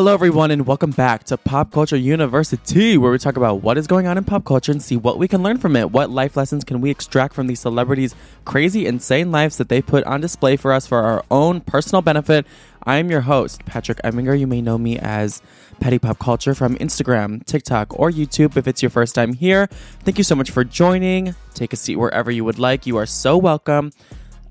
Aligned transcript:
Hello, 0.00 0.14
everyone, 0.14 0.50
and 0.50 0.66
welcome 0.66 0.92
back 0.92 1.24
to 1.24 1.36
Pop 1.36 1.72
Culture 1.72 1.94
University, 1.94 2.96
where 2.96 3.12
we 3.12 3.18
talk 3.18 3.36
about 3.36 3.56
what 3.56 3.76
is 3.76 3.86
going 3.86 4.06
on 4.06 4.16
in 4.16 4.24
pop 4.24 4.46
culture 4.46 4.72
and 4.72 4.82
see 4.82 4.96
what 4.96 5.18
we 5.18 5.28
can 5.28 5.42
learn 5.42 5.58
from 5.58 5.76
it. 5.76 5.90
What 5.90 6.08
life 6.08 6.38
lessons 6.38 6.64
can 6.64 6.80
we 6.80 6.88
extract 6.88 7.34
from 7.34 7.48
these 7.48 7.60
celebrities' 7.60 8.14
crazy, 8.46 8.86
insane 8.86 9.30
lives 9.30 9.58
that 9.58 9.68
they 9.68 9.82
put 9.82 10.02
on 10.04 10.22
display 10.22 10.56
for 10.56 10.72
us 10.72 10.86
for 10.86 11.02
our 11.02 11.22
own 11.30 11.60
personal 11.60 12.00
benefit? 12.00 12.46
I'm 12.84 13.10
your 13.10 13.20
host, 13.20 13.66
Patrick 13.66 14.00
Eminger. 14.02 14.40
You 14.40 14.46
may 14.46 14.62
know 14.62 14.78
me 14.78 14.98
as 14.98 15.42
Petty 15.80 15.98
Pop 15.98 16.18
Culture 16.18 16.54
from 16.54 16.76
Instagram, 16.76 17.44
TikTok, 17.44 18.00
or 18.00 18.10
YouTube 18.10 18.56
if 18.56 18.66
it's 18.66 18.82
your 18.82 18.88
first 18.88 19.14
time 19.14 19.34
here. 19.34 19.66
Thank 20.04 20.16
you 20.16 20.24
so 20.24 20.34
much 20.34 20.50
for 20.50 20.64
joining. 20.64 21.34
Take 21.52 21.74
a 21.74 21.76
seat 21.76 21.96
wherever 21.96 22.30
you 22.30 22.42
would 22.46 22.58
like. 22.58 22.86
You 22.86 22.96
are 22.96 23.04
so 23.04 23.36
welcome. 23.36 23.92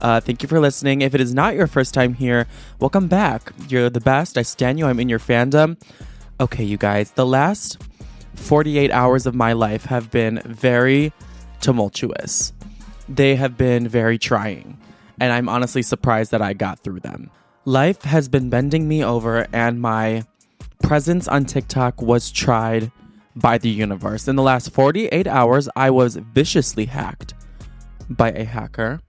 Uh, 0.02 0.20
thank 0.20 0.42
you 0.42 0.48
for 0.48 0.60
listening. 0.60 1.02
If 1.02 1.14
it 1.14 1.22
is 1.22 1.34
not 1.34 1.56
your 1.56 1.68
first 1.68 1.94
time 1.94 2.14
here, 2.14 2.48
welcome 2.80 3.08
back. 3.08 3.52
You're 3.68 3.90
the 3.90 4.00
best. 4.00 4.38
I 4.38 4.44
stand 4.44 4.80
you. 4.80 4.86
I'm 4.86 5.00
in 5.00 5.10
your 5.10 5.20
fandom. 5.20 5.78
Okay, 6.40 6.64
you 6.64 6.78
guys, 6.78 7.12
the 7.12 7.26
last 7.26 7.82
48 8.36 8.92
hours 8.92 9.26
of 9.26 9.36
my 9.36 9.52
life 9.52 9.86
have 9.86 10.10
been 10.10 10.42
very 10.46 11.12
tumultuous. 11.60 12.54
They 13.10 13.36
have 13.36 13.58
been 13.58 13.88
very 13.90 14.18
trying, 14.18 14.78
and 15.20 15.34
I'm 15.34 15.50
honestly 15.50 15.82
surprised 15.82 16.32
that 16.32 16.42
I 16.42 16.54
got 16.54 16.80
through 16.80 17.02
them. 17.02 17.30
Life 17.66 18.04
has 18.04 18.30
been 18.30 18.50
bending 18.50 18.88
me 18.88 19.04
over, 19.04 19.48
and 19.52 19.82
my 19.82 20.24
presence 20.82 21.28
on 21.28 21.44
TikTok 21.44 22.02
was 22.02 22.32
tried 22.32 22.92
by 23.36 23.58
the 23.58 23.70
universe. 23.70 24.30
In 24.30 24.38
the 24.38 24.44
last 24.44 24.72
48 24.72 25.28
hours, 25.28 25.68
I 25.76 25.90
was 25.90 26.16
viciously 26.16 26.86
hacked 26.86 27.34
by 28.10 28.32
a 28.32 28.46
hacker 28.46 29.02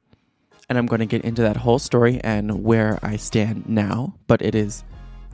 and 0.70 0.78
I'm 0.78 0.86
going 0.86 1.00
to 1.00 1.06
get 1.06 1.24
into 1.24 1.42
that 1.42 1.56
whole 1.56 1.80
story 1.80 2.20
and 2.22 2.64
where 2.64 3.00
I 3.02 3.16
stand 3.16 3.68
now. 3.68 4.14
But 4.28 4.40
it 4.40 4.54
is 4.54 4.84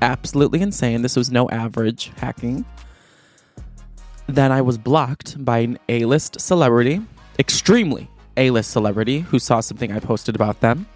absolutely 0.00 0.62
insane. 0.62 1.02
This 1.02 1.14
was 1.14 1.30
no 1.30 1.48
average 1.50 2.10
hacking. 2.16 2.64
Then 4.26 4.50
I 4.50 4.62
was 4.62 4.78
blocked 4.78 5.44
by 5.44 5.58
an 5.58 5.78
A 5.90 6.06
list 6.06 6.40
celebrity, 6.40 7.02
extremely 7.38 8.08
A 8.38 8.50
list 8.50 8.70
celebrity, 8.70 9.20
who 9.20 9.38
saw 9.38 9.60
something 9.60 9.92
I 9.92 10.00
posted 10.00 10.34
about 10.34 10.60
them. 10.60 10.86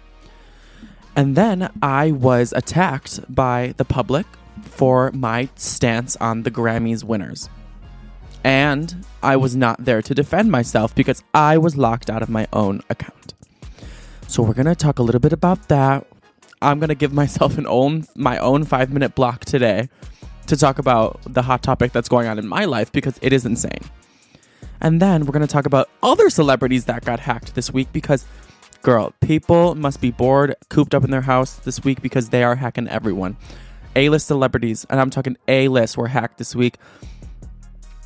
And 1.15 1.35
then 1.35 1.71
I 1.83 2.11
was 2.11 2.51
attacked 2.51 3.19
by 3.33 3.75
the 3.77 3.85
public 3.85 4.25
for 4.63 5.11
my 5.11 5.49
stance 5.55 6.15
on 6.15 6.43
the 6.43 6.51
Grammys 6.51 7.03
winners. 7.03 7.47
And 8.43 9.05
I 9.21 9.35
was 9.35 9.55
not 9.55 9.85
there 9.85 10.01
to 10.01 10.15
defend 10.15 10.51
myself 10.51 10.95
because 10.95 11.23
I 11.31 11.59
was 11.59 11.77
locked 11.77 12.09
out 12.09 12.23
of 12.23 12.29
my 12.29 12.47
own 12.51 12.81
account. 12.89 13.35
So 14.31 14.43
we're 14.43 14.53
gonna 14.53 14.75
talk 14.75 14.97
a 14.97 15.03
little 15.03 15.19
bit 15.19 15.33
about 15.33 15.67
that. 15.67 16.07
I'm 16.61 16.79
gonna 16.79 16.95
give 16.95 17.11
myself 17.11 17.57
an 17.57 17.67
own 17.67 18.05
my 18.15 18.37
own 18.37 18.63
five 18.63 18.89
minute 18.89 19.13
block 19.13 19.43
today 19.43 19.89
to 20.47 20.55
talk 20.55 20.79
about 20.79 21.19
the 21.25 21.41
hot 21.41 21.61
topic 21.63 21.91
that's 21.91 22.07
going 22.07 22.29
on 22.29 22.39
in 22.39 22.47
my 22.47 22.63
life 22.63 22.93
because 22.93 23.19
it 23.21 23.33
is 23.33 23.45
insane. 23.45 23.81
And 24.79 25.01
then 25.01 25.25
we're 25.25 25.33
gonna 25.33 25.47
talk 25.47 25.65
about 25.65 25.89
other 26.01 26.29
celebrities 26.29 26.85
that 26.85 27.03
got 27.03 27.19
hacked 27.19 27.55
this 27.55 27.73
week 27.73 27.91
because 27.91 28.25
girl, 28.83 29.13
people 29.19 29.75
must 29.75 29.99
be 29.99 30.11
bored, 30.11 30.55
cooped 30.69 30.95
up 30.95 31.03
in 31.03 31.11
their 31.11 31.23
house 31.23 31.55
this 31.55 31.83
week 31.83 32.01
because 32.01 32.29
they 32.29 32.41
are 32.41 32.55
hacking 32.55 32.87
everyone. 32.87 33.35
A-list 33.97 34.27
celebrities, 34.27 34.85
and 34.89 35.01
I'm 35.01 35.09
talking 35.09 35.35
A-list 35.49 35.97
were 35.97 36.07
hacked 36.07 36.37
this 36.37 36.55
week 36.55 36.77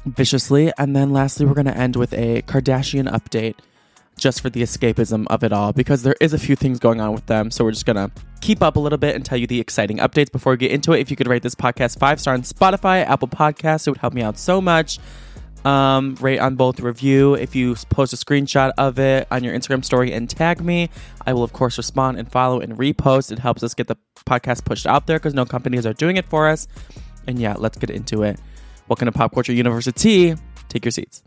viciously. 0.07 0.71
And 0.79 0.95
then 0.95 1.13
lastly, 1.13 1.45
we're 1.45 1.53
gonna 1.53 1.69
end 1.69 1.95
with 1.95 2.13
a 2.13 2.41
Kardashian 2.47 3.07
update 3.11 3.57
just 4.17 4.41
for 4.41 4.49
the 4.49 4.61
escapism 4.61 5.25
of 5.27 5.43
it 5.43 5.51
all 5.51 5.73
because 5.73 6.03
there 6.03 6.15
is 6.21 6.33
a 6.33 6.39
few 6.39 6.55
things 6.55 6.79
going 6.79 7.01
on 7.01 7.13
with 7.13 7.25
them. 7.25 7.51
So 7.51 7.63
we're 7.63 7.71
just 7.71 7.85
gonna 7.85 8.11
keep 8.41 8.61
up 8.61 8.75
a 8.75 8.79
little 8.79 8.97
bit 8.97 9.15
and 9.15 9.25
tell 9.25 9.37
you 9.37 9.47
the 9.47 9.59
exciting 9.59 9.97
updates 9.97 10.31
before 10.31 10.53
we 10.53 10.57
get 10.57 10.71
into 10.71 10.93
it. 10.93 10.99
If 10.99 11.09
you 11.09 11.17
could 11.17 11.27
rate 11.27 11.43
this 11.43 11.55
podcast 11.55 11.99
five 11.99 12.19
star 12.19 12.33
on 12.33 12.41
Spotify, 12.43 13.05
Apple 13.05 13.27
Podcasts, 13.27 13.87
it 13.87 13.91
would 13.91 13.99
help 13.99 14.13
me 14.13 14.21
out 14.21 14.37
so 14.37 14.61
much. 14.61 14.99
Um, 15.65 16.15
rate 16.21 16.37
on 16.37 16.55
both 16.55 16.79
review. 16.79 17.33
If 17.33 17.55
you 17.55 17.75
post 17.89 18.13
a 18.13 18.17
screenshot 18.17 18.71
of 18.77 18.99
it 18.99 19.27
on 19.31 19.43
your 19.43 19.57
Instagram 19.57 19.83
story 19.83 20.13
and 20.13 20.29
tag 20.29 20.61
me, 20.61 20.91
I 21.25 21.33
will 21.33 21.43
of 21.43 21.53
course 21.53 21.77
respond 21.77 22.19
and 22.19 22.31
follow 22.31 22.59
and 22.59 22.77
repost. 22.77 23.31
It 23.31 23.39
helps 23.39 23.63
us 23.63 23.73
get 23.73 23.87
the 23.87 23.97
podcast 24.27 24.63
pushed 24.63 24.85
out 24.85 25.07
there 25.07 25.17
because 25.17 25.33
no 25.33 25.43
companies 25.43 25.85
are 25.87 25.93
doing 25.93 26.17
it 26.17 26.25
for 26.25 26.47
us. 26.47 26.67
And 27.25 27.39
yeah, 27.39 27.55
let's 27.57 27.77
get 27.79 27.89
into 27.89 28.21
it. 28.21 28.39
Welcome 28.87 29.07
to 29.07 29.11
Pop 29.11 29.33
Culture 29.33 29.53
University. 29.53 30.35
Take 30.69 30.85
your 30.85 30.91
seats. 30.91 31.24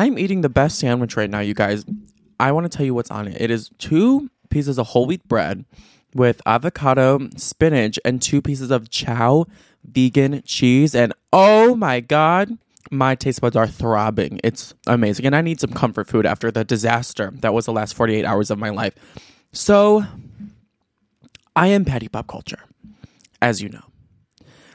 I'm 0.00 0.18
eating 0.18 0.40
the 0.40 0.48
best 0.48 0.78
sandwich 0.78 1.14
right 1.14 1.28
now, 1.28 1.40
you 1.40 1.52
guys. 1.52 1.84
I 2.38 2.52
want 2.52 2.64
to 2.64 2.74
tell 2.74 2.86
you 2.86 2.94
what's 2.94 3.10
on 3.10 3.28
it. 3.28 3.38
It 3.38 3.50
is 3.50 3.68
two 3.76 4.30
pieces 4.48 4.78
of 4.78 4.86
whole 4.86 5.04
wheat 5.04 5.28
bread 5.28 5.66
with 6.14 6.40
avocado, 6.46 7.28
spinach, 7.36 7.98
and 8.02 8.22
two 8.22 8.40
pieces 8.40 8.70
of 8.70 8.88
Chao 8.88 9.44
vegan 9.84 10.42
cheese. 10.46 10.94
And 10.94 11.12
oh 11.34 11.74
my 11.74 12.00
God, 12.00 12.56
my 12.90 13.14
taste 13.14 13.42
buds 13.42 13.56
are 13.56 13.66
throbbing. 13.66 14.40
It's 14.42 14.72
amazing. 14.86 15.26
And 15.26 15.36
I 15.36 15.42
need 15.42 15.60
some 15.60 15.74
comfort 15.74 16.08
food 16.08 16.24
after 16.24 16.50
the 16.50 16.64
disaster 16.64 17.30
that 17.34 17.52
was 17.52 17.66
the 17.66 17.72
last 17.72 17.92
48 17.92 18.24
hours 18.24 18.50
of 18.50 18.58
my 18.58 18.70
life. 18.70 18.94
So 19.52 20.06
I 21.54 21.66
am 21.66 21.84
Petty 21.84 22.08
Pop 22.08 22.26
Culture, 22.26 22.64
as 23.42 23.60
you 23.60 23.68
know. 23.68 23.84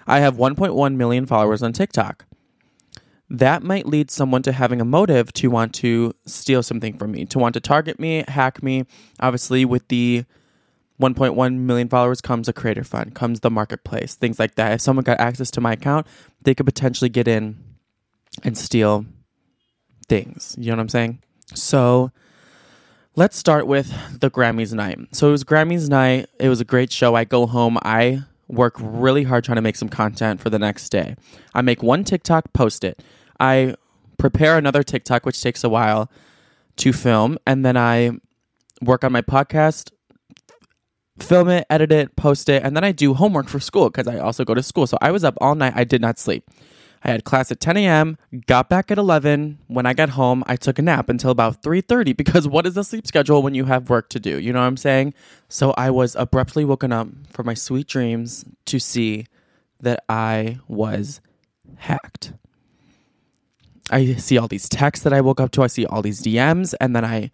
I 0.05 0.19
have 0.19 0.35
1.1 0.35 0.95
million 0.97 1.25
followers 1.25 1.63
on 1.63 1.73
TikTok 1.73 2.24
that 3.29 3.63
might 3.63 3.87
lead 3.87 4.11
someone 4.11 4.43
to 4.43 4.51
having 4.51 4.79
a 4.79 4.85
motive 4.85 5.33
to 5.33 5.49
want 5.49 5.73
to 5.75 6.13
steal 6.25 6.61
something 6.61 6.97
from 6.97 7.11
me, 7.11 7.25
to 7.25 7.39
want 7.39 7.53
to 7.53 7.59
target 7.59 7.99
me, 7.99 8.23
hack 8.27 8.61
me. 8.61 8.85
Obviously, 9.19 9.65
with 9.65 9.87
the 9.87 10.25
1.1 11.01 11.57
million 11.57 11.89
followers 11.89 12.21
comes 12.21 12.47
a 12.47 12.53
creator 12.53 12.83
fund, 12.83 13.15
comes 13.15 13.39
the 13.39 13.49
marketplace, 13.49 14.15
things 14.15 14.39
like 14.39 14.55
that. 14.55 14.73
If 14.73 14.81
someone 14.81 15.03
got 15.03 15.19
access 15.19 15.51
to 15.51 15.61
my 15.61 15.73
account, 15.73 16.07
they 16.43 16.53
could 16.53 16.65
potentially 16.65 17.09
get 17.09 17.27
in 17.27 17.57
and 18.43 18.57
steal 18.57 19.05
things. 20.07 20.55
You 20.57 20.71
know 20.71 20.77
what 20.77 20.81
I'm 20.81 20.89
saying? 20.89 21.19
So 21.53 22.11
let's 23.15 23.37
start 23.37 23.67
with 23.67 24.19
the 24.19 24.29
Grammys 24.29 24.73
night. 24.73 24.99
So 25.11 25.27
it 25.27 25.31
was 25.31 25.43
Grammys 25.43 25.89
night. 25.89 26.29
It 26.39 26.49
was 26.49 26.61
a 26.61 26.65
great 26.65 26.91
show. 26.91 27.15
I 27.15 27.23
go 27.23 27.45
home. 27.47 27.77
I 27.81 28.23
work 28.47 28.75
really 28.79 29.23
hard 29.23 29.43
trying 29.43 29.55
to 29.55 29.61
make 29.61 29.75
some 29.75 29.89
content 29.89 30.39
for 30.41 30.49
the 30.49 30.59
next 30.59 30.89
day. 30.89 31.15
I 31.53 31.61
make 31.61 31.81
one 31.81 32.03
TikTok, 32.03 32.53
post 32.53 32.83
it. 32.83 33.01
I 33.39 33.75
prepare 34.17 34.57
another 34.57 34.83
TikTok, 34.83 35.25
which 35.25 35.41
takes 35.41 35.63
a 35.63 35.69
while 35.69 36.09
to 36.77 36.93
film, 36.93 37.37
and 37.45 37.65
then 37.65 37.77
I 37.77 38.11
work 38.81 39.03
on 39.03 39.11
my 39.11 39.21
podcast, 39.21 39.91
film 41.19 41.49
it, 41.49 41.65
edit 41.69 41.91
it, 41.91 42.15
post 42.15 42.49
it, 42.49 42.63
and 42.63 42.75
then 42.75 42.83
I 42.83 42.91
do 42.91 43.13
homework 43.13 43.47
for 43.47 43.59
school 43.59 43.89
because 43.89 44.07
I 44.07 44.19
also 44.19 44.43
go 44.43 44.53
to 44.53 44.63
school. 44.63 44.87
So 44.87 44.97
I 45.01 45.11
was 45.11 45.23
up 45.23 45.37
all 45.39 45.55
night. 45.55 45.73
I 45.75 45.83
did 45.83 46.01
not 46.01 46.19
sleep. 46.19 46.49
I 47.05 47.11
had 47.11 47.23
class 47.23 47.51
at 47.51 47.59
10 47.59 47.77
a.m. 47.77 48.17
Got 48.47 48.67
back 48.67 48.89
at 48.89 48.97
11. 48.97 49.59
When 49.67 49.85
I 49.85 49.93
got 49.93 50.09
home, 50.09 50.43
I 50.47 50.55
took 50.55 50.79
a 50.79 50.81
nap 50.81 51.07
until 51.07 51.29
about 51.29 51.61
3:30 51.61 52.17
because 52.17 52.47
what 52.47 52.65
is 52.65 52.73
the 52.73 52.83
sleep 52.83 53.05
schedule 53.05 53.43
when 53.43 53.53
you 53.53 53.65
have 53.65 53.89
work 53.91 54.09
to 54.09 54.19
do? 54.19 54.39
You 54.39 54.51
know 54.51 54.59
what 54.59 54.65
I'm 54.65 54.77
saying? 54.77 55.13
So 55.47 55.73
I 55.77 55.91
was 55.91 56.15
abruptly 56.15 56.65
woken 56.65 56.91
up 56.91 57.07
from 57.29 57.45
my 57.45 57.53
sweet 57.53 57.87
dreams 57.87 58.43
to 58.65 58.79
see 58.79 59.27
that 59.79 60.03
I 60.09 60.57
was 60.67 61.21
hacked. 61.77 62.33
I 63.91 64.15
see 64.15 64.39
all 64.39 64.47
these 64.47 64.67
texts 64.67 65.03
that 65.03 65.13
I 65.13 65.21
woke 65.21 65.39
up 65.39 65.51
to. 65.51 65.61
I 65.61 65.67
see 65.67 65.85
all 65.85 66.01
these 66.01 66.23
DMs, 66.23 66.73
and 66.81 66.95
then 66.95 67.05
I 67.05 67.29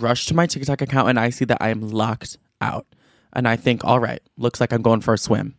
rush 0.00 0.26
to 0.26 0.34
my 0.34 0.46
TikTok 0.46 0.80
account 0.80 1.08
and 1.08 1.20
I 1.20 1.30
see 1.30 1.44
that 1.44 1.58
I 1.60 1.68
am 1.68 1.80
locked 1.80 2.38
out 2.60 2.86
and 3.32 3.46
I 3.46 3.56
think, 3.56 3.84
all 3.84 4.00
right, 4.00 4.20
looks 4.36 4.60
like 4.60 4.72
I'm 4.72 4.82
going 4.82 5.00
for 5.00 5.14
a 5.14 5.18
swim. 5.18 5.56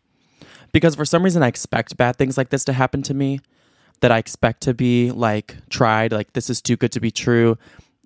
Because 0.73 0.95
for 0.95 1.05
some 1.05 1.23
reason, 1.23 1.41
I 1.43 1.47
expect 1.47 1.95
bad 1.95 2.17
things 2.17 2.37
like 2.37 2.49
this 2.49 2.65
to 2.65 2.73
happen 2.73 3.01
to 3.03 3.13
me, 3.13 3.39
that 4.01 4.11
I 4.11 4.17
expect 4.17 4.61
to 4.63 4.73
be 4.73 5.11
like 5.11 5.55
tried, 5.69 6.11
like 6.11 6.33
this 6.33 6.49
is 6.49 6.61
too 6.61 6.75
good 6.75 6.91
to 6.91 6.99
be 6.99 7.09
true, 7.09 7.57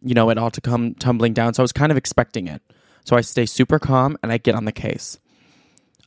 you 0.04 0.14
know, 0.14 0.30
it 0.30 0.38
all 0.38 0.52
to 0.52 0.62
come 0.62 0.94
tumbling 0.94 1.34
down. 1.34 1.56
So 1.56 1.64
I 1.64 1.66
was 1.66 1.72
kind 1.72 1.92
of 1.92 1.98
expecting 1.98 2.48
it. 2.48 2.62
So 3.04 3.16
I 3.16 3.22
stay 3.22 3.48
super 3.48 3.80
calm 3.80 4.16
and 4.22 4.32
I 4.32 4.38
get 4.38 4.54
on 4.54 4.66
the 4.66 4.72
case. 4.72 5.18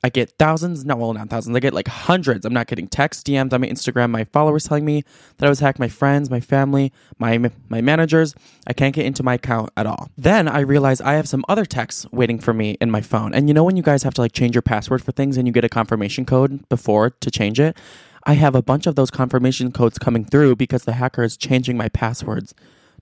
I 0.02 0.08
get 0.08 0.31
thousands, 0.38 0.85
not 0.85 0.99
well, 0.99 1.12
not 1.12 1.29
thousands. 1.29 1.55
I 1.55 1.61
get 1.61 1.75
like 1.75 1.88
hundreds. 1.88 2.47
I'm 2.47 2.55
not 2.55 2.67
getting 2.67 2.88
texts, 2.88 3.23
DMs 3.23 3.52
on 3.52 3.61
my 3.61 3.67
Instagram. 3.67 4.11
My 4.11 4.25
followers 4.25 4.64
telling 4.67 4.85
me 4.85 5.05
that 5.37 5.47
I 5.47 5.49
was 5.49 5.61
hacked. 5.61 5.79
My 5.79 5.88
friends, 5.88 6.31
my 6.31 6.41
family, 6.41 6.93
my 7.19 7.50
my 7.69 7.81
managers. 7.81 8.35
I 8.67 8.73
can't 8.73 8.94
get 8.94 9.05
into 9.05 9.23
my 9.23 9.35
account 9.35 9.70
at 9.76 9.87
all. 9.87 10.11
Then 10.17 10.49
I 10.49 10.61
realize 10.61 11.00
I 11.00 11.14
have 11.14 11.29
some 11.29 11.44
other 11.49 11.67
texts 11.67 12.06
waiting 12.12 12.38
for 12.38 12.55
me 12.55 12.79
in 12.81 12.91
my 12.91 13.02
phone. 13.02 13.35
And 13.35 13.49
you 13.49 13.55
know 13.55 13.64
when 13.64 13.76
you 13.76 13.82
guys 13.82 14.02
have 14.05 14.14
to 14.14 14.23
like 14.23 14.32
change 14.32 14.55
your 14.55 14.62
password 14.62 15.02
for 15.02 15.12
things 15.12 15.37
and 15.37 15.47
you 15.47 15.52
get 15.52 15.64
a 15.64 15.69
confirmation 15.69 16.25
code 16.25 16.67
before 16.69 17.11
to 17.11 17.31
change 17.31 17.61
it. 17.61 17.76
I 18.25 18.35
have 18.35 18.55
a 18.55 18.62
bunch 18.62 18.87
of 18.87 18.97
those 18.97 19.11
confirmation 19.11 19.73
codes 19.73 19.99
coming 19.99 20.25
through 20.25 20.56
because 20.56 20.85
the 20.85 20.93
hacker 20.93 21.23
is 21.23 21.37
changing 21.37 21.76
my 21.76 21.88
passwords 21.88 22.55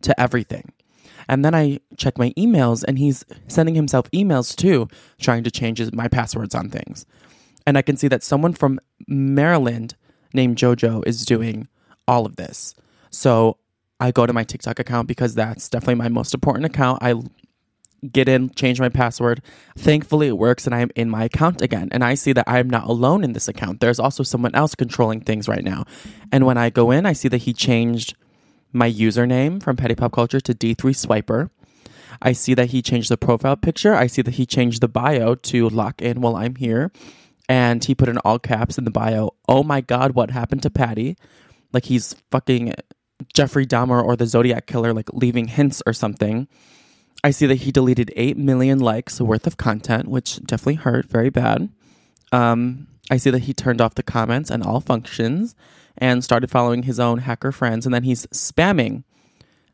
to 0.03 0.19
everything. 0.21 0.73
And 1.29 1.45
then 1.45 1.55
I 1.55 1.81
check 1.97 2.19
my 2.19 2.31
emails, 2.31 2.85
and 2.87 2.99
he's 2.99 3.25
sending 3.47 3.75
himself 3.75 4.11
emails 4.13 4.57
too, 4.57 4.89
trying 5.21 5.45
to 5.45 5.51
change 5.51 5.79
his, 5.79 5.93
my 5.93 6.09
passwords 6.09 6.55
on 6.55 6.71
things. 6.71 7.07
And 7.67 7.77
I 7.77 7.83
can 7.83 7.97
see 7.97 8.09
that 8.09 8.23
someone 8.23 8.55
from 8.55 8.81
Maryland 9.07 9.95
named 10.33 10.57
JoJo 10.57 11.07
is 11.07 11.25
doing 11.25 11.69
all 12.07 12.25
of 12.25 12.37
this. 12.37 12.75
So 13.11 13.59
I 14.01 14.11
go 14.11 14.27
to 14.27 14.33
my 14.33 14.45
TikTok 14.45 14.79
account 14.79 15.09
because 15.09 15.35
that's 15.35 15.69
definitely 15.69 15.97
my 15.97 16.09
most 16.09 16.35
important 16.35 16.65
account. 16.67 17.03
I 17.03 17.15
get 18.11 18.29
in, 18.29 18.51
change 18.51 18.81
my 18.81 18.89
password. 18.89 19.43
Thankfully, 19.77 20.29
it 20.29 20.39
works 20.39 20.67
and 20.67 20.75
I 20.75 20.81
am 20.81 20.91
in 20.95 21.11
my 21.11 21.25
account 21.25 21.61
again. 21.61 21.89
And 21.91 22.05
I 22.05 22.15
see 22.15 22.33
that 22.33 22.49
I 22.49 22.59
am 22.59 22.71
not 22.71 22.85
alone 22.85 23.25
in 23.25 23.33
this 23.33 23.49
account. 23.49 23.81
There's 23.81 23.99
also 23.99 24.23
someone 24.23 24.55
else 24.55 24.75
controlling 24.75 25.21
things 25.21 25.49
right 25.49 25.65
now. 25.65 25.85
And 26.31 26.47
when 26.47 26.57
I 26.57 26.71
go 26.71 26.91
in, 26.91 27.07
I 27.07 27.13
see 27.13 27.29
that 27.29 27.39
he 27.39 27.53
changed 27.53 28.15
my 28.73 28.91
username 28.91 29.63
from 29.63 29.77
Petty 29.77 29.95
Pop 29.95 30.13
Culture 30.13 30.41
to 30.41 30.55
D3 30.55 30.77
Swiper. 30.77 31.51
I 32.21 32.33
see 32.33 32.55
that 32.55 32.71
he 32.71 32.83
changed 32.83 33.11
the 33.11 33.17
profile 33.17 33.57
picture. 33.57 33.95
I 33.95 34.07
see 34.07 34.23
that 34.23 34.35
he 34.35 34.47
changed 34.47 34.81
the 34.81 34.89
bio 34.89 35.35
to 35.35 35.69
lock 35.69 36.03
in 36.03 36.21
while 36.21 36.37
I'm 36.37 36.57
here. 36.57 36.91
And 37.49 37.83
he 37.83 37.95
put 37.95 38.09
in 38.09 38.19
all 38.19 38.39
caps 38.39 38.77
in 38.77 38.85
the 38.85 38.91
bio, 38.91 39.31
oh 39.49 39.63
my 39.63 39.81
God, 39.81 40.13
what 40.13 40.31
happened 40.31 40.63
to 40.63 40.71
Patty? 40.71 41.17
Like 41.73 41.87
he's 41.87 42.15
fucking 42.31 42.75
Jeffrey 43.33 43.67
Dahmer 43.67 44.03
or 44.03 44.17
the 44.17 44.27
Zodiac 44.27 44.67
Killer, 44.67 44.93
like 44.93 45.13
leaving 45.13 45.49
hints 45.49 45.83
or 45.87 45.93
something. 45.93 46.49
I 47.25 47.31
see 47.31 47.47
that 47.47 47.57
he 47.57 47.73
deleted 47.73 48.13
8 48.15 48.37
million 48.37 48.79
likes 48.79 49.21
worth 49.21 49.47
of 49.47 49.57
content, 49.57 50.09
which 50.09 50.41
definitely 50.45 50.75
hurt 50.75 51.07
very 51.07 51.31
bad. 51.31 51.69
Um, 52.33 52.87
I 53.11 53.17
see 53.17 53.31
that 53.31 53.41
he 53.41 53.55
turned 53.55 53.81
off 53.81 53.95
the 53.95 54.03
comments 54.03 54.51
and 54.51 54.63
all 54.63 54.81
functions 54.81 55.55
and 55.99 56.25
started 56.25 56.51
following 56.51 56.85
his 56.85 56.99
own 56.99 57.19
hacker 57.19 57.53
friends. 57.53 57.85
And 57.85 57.95
then 57.95 58.05
he's 58.05 58.27
spamming 58.27 59.05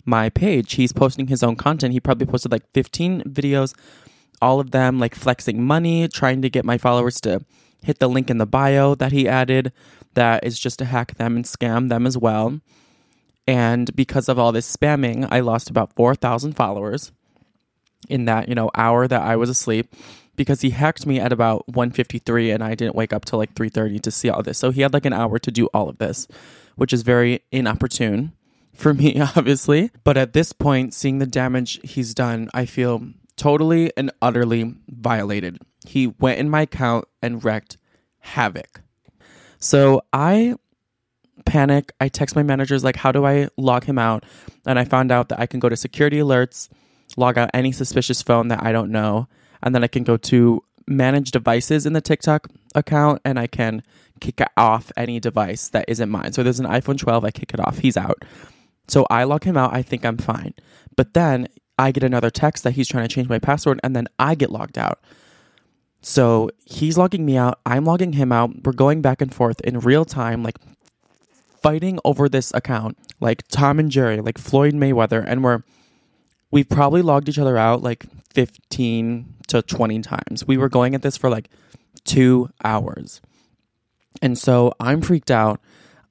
my 0.04 0.28
page. 0.30 0.74
He's 0.74 0.92
posting 0.92 1.28
his 1.28 1.42
own 1.42 1.56
content. 1.56 1.92
He 1.92 2.00
probably 2.00 2.26
posted 2.26 2.52
like 2.52 2.70
15 2.72 3.22
videos, 3.22 3.74
all 4.42 4.60
of 4.60 4.72
them 4.72 4.98
like 4.98 5.14
flexing 5.14 5.62
money, 5.62 6.08
trying 6.08 6.42
to 6.42 6.50
get 6.50 6.64
my 6.64 6.78
followers 6.78 7.20
to 7.22 7.44
hit 7.82 7.98
the 7.98 8.08
link 8.08 8.30
in 8.30 8.38
the 8.38 8.46
bio 8.46 8.94
that 8.96 9.12
he 9.12 9.28
added. 9.28 9.72
That 10.14 10.44
is 10.44 10.58
just 10.58 10.78
to 10.78 10.84
hack 10.84 11.16
them 11.16 11.36
and 11.36 11.44
scam 11.44 11.88
them 11.88 12.06
as 12.06 12.16
well. 12.16 12.60
And 13.46 13.94
because 13.94 14.28
of 14.28 14.38
all 14.38 14.52
this 14.52 14.74
spamming, 14.74 15.28
I 15.30 15.40
lost 15.40 15.68
about 15.68 15.92
4,000 15.94 16.54
followers 16.54 17.12
in 18.08 18.24
that, 18.24 18.48
you 18.48 18.54
know, 18.54 18.70
hour 18.74 19.06
that 19.06 19.22
I 19.22 19.36
was 19.36 19.50
asleep 19.50 19.94
because 20.36 20.60
he 20.60 20.70
hacked 20.70 21.06
me 21.06 21.20
at 21.20 21.32
about 21.32 21.66
1:53 21.68 22.52
and 22.52 22.62
I 22.62 22.74
didn't 22.74 22.94
wake 22.96 23.12
up 23.12 23.24
till 23.24 23.38
like 23.38 23.54
3:30 23.54 24.00
to 24.00 24.10
see 24.10 24.28
all 24.28 24.42
this. 24.42 24.58
So 24.58 24.70
he 24.70 24.82
had 24.82 24.92
like 24.92 25.06
an 25.06 25.12
hour 25.12 25.38
to 25.38 25.50
do 25.50 25.66
all 25.74 25.88
of 25.88 25.98
this, 25.98 26.26
which 26.76 26.92
is 26.92 27.02
very 27.02 27.40
inopportune 27.52 28.32
for 28.74 28.94
me 28.94 29.20
obviously. 29.36 29.90
But 30.02 30.16
at 30.16 30.32
this 30.32 30.52
point, 30.52 30.94
seeing 30.94 31.18
the 31.18 31.26
damage 31.26 31.80
he's 31.82 32.14
done, 32.14 32.50
I 32.54 32.66
feel 32.66 33.06
totally 33.36 33.92
and 33.96 34.12
utterly 34.22 34.74
violated. 34.88 35.58
He 35.86 36.06
went 36.06 36.38
in 36.38 36.48
my 36.48 36.62
account 36.62 37.06
and 37.22 37.44
wrecked 37.44 37.76
havoc. 38.20 38.80
So 39.58 40.02
I 40.12 40.56
panic. 41.44 41.92
I 42.00 42.08
text 42.08 42.36
my 42.36 42.42
managers 42.42 42.84
like 42.84 42.96
how 42.96 43.12
do 43.12 43.26
I 43.26 43.48
log 43.56 43.84
him 43.84 43.98
out? 43.98 44.24
And 44.66 44.78
I 44.78 44.84
found 44.84 45.12
out 45.12 45.28
that 45.28 45.40
I 45.40 45.46
can 45.46 45.60
go 45.60 45.68
to 45.68 45.76
security 45.76 46.18
alerts, 46.18 46.68
log 47.16 47.38
out 47.38 47.50
any 47.54 47.72
suspicious 47.72 48.22
phone 48.22 48.48
that 48.48 48.62
I 48.62 48.72
don't 48.72 48.90
know 48.90 49.28
and 49.64 49.74
then 49.74 49.82
I 49.82 49.88
can 49.88 50.04
go 50.04 50.16
to 50.16 50.62
manage 50.86 51.30
devices 51.32 51.86
in 51.86 51.94
the 51.94 52.00
TikTok 52.00 52.48
account 52.74 53.20
and 53.24 53.38
I 53.38 53.46
can 53.46 53.82
kick 54.20 54.40
off 54.56 54.92
any 54.96 55.18
device 55.18 55.68
that 55.70 55.86
isn't 55.88 56.10
mine. 56.10 56.32
So 56.32 56.42
there's 56.42 56.60
an 56.60 56.66
iPhone 56.66 56.98
12, 56.98 57.24
I 57.24 57.30
kick 57.30 57.52
it 57.54 57.60
off. 57.60 57.78
He's 57.78 57.96
out. 57.96 58.24
So 58.86 59.06
I 59.10 59.24
log 59.24 59.44
him 59.44 59.56
out. 59.56 59.74
I 59.74 59.82
think 59.82 60.04
I'm 60.04 60.18
fine. 60.18 60.54
But 60.94 61.14
then 61.14 61.48
I 61.78 61.90
get 61.90 62.04
another 62.04 62.30
text 62.30 62.62
that 62.64 62.72
he's 62.72 62.86
trying 62.86 63.08
to 63.08 63.12
change 63.12 63.28
my 63.28 63.38
password 63.38 63.80
and 63.82 63.96
then 63.96 64.06
I 64.18 64.34
get 64.34 64.52
logged 64.52 64.78
out. 64.78 65.00
So 66.02 66.50
he's 66.66 66.98
logging 66.98 67.24
me 67.24 67.38
out. 67.38 67.58
I'm 67.64 67.86
logging 67.86 68.12
him 68.12 68.30
out. 68.30 68.64
We're 68.64 68.72
going 68.72 69.00
back 69.00 69.22
and 69.22 69.34
forth 69.34 69.60
in 69.62 69.80
real 69.80 70.04
time, 70.04 70.42
like 70.42 70.58
fighting 71.62 71.98
over 72.04 72.28
this 72.28 72.52
account, 72.52 72.98
like 73.20 73.48
Tom 73.48 73.78
and 73.78 73.90
Jerry, 73.90 74.20
like 74.20 74.36
Floyd 74.36 74.74
Mayweather. 74.74 75.24
And 75.26 75.42
we're, 75.42 75.62
we've 76.50 76.68
probably 76.68 77.00
logged 77.00 77.30
each 77.30 77.38
other 77.38 77.56
out 77.56 77.82
like 77.82 78.04
15 78.34 79.33
to 79.48 79.62
20 79.62 80.02
times. 80.02 80.46
We 80.46 80.56
were 80.56 80.68
going 80.68 80.94
at 80.94 81.02
this 81.02 81.16
for 81.16 81.30
like 81.30 81.48
two 82.04 82.50
hours. 82.64 83.20
And 84.22 84.38
so 84.38 84.72
I'm 84.80 85.00
freaked 85.00 85.30
out. 85.30 85.60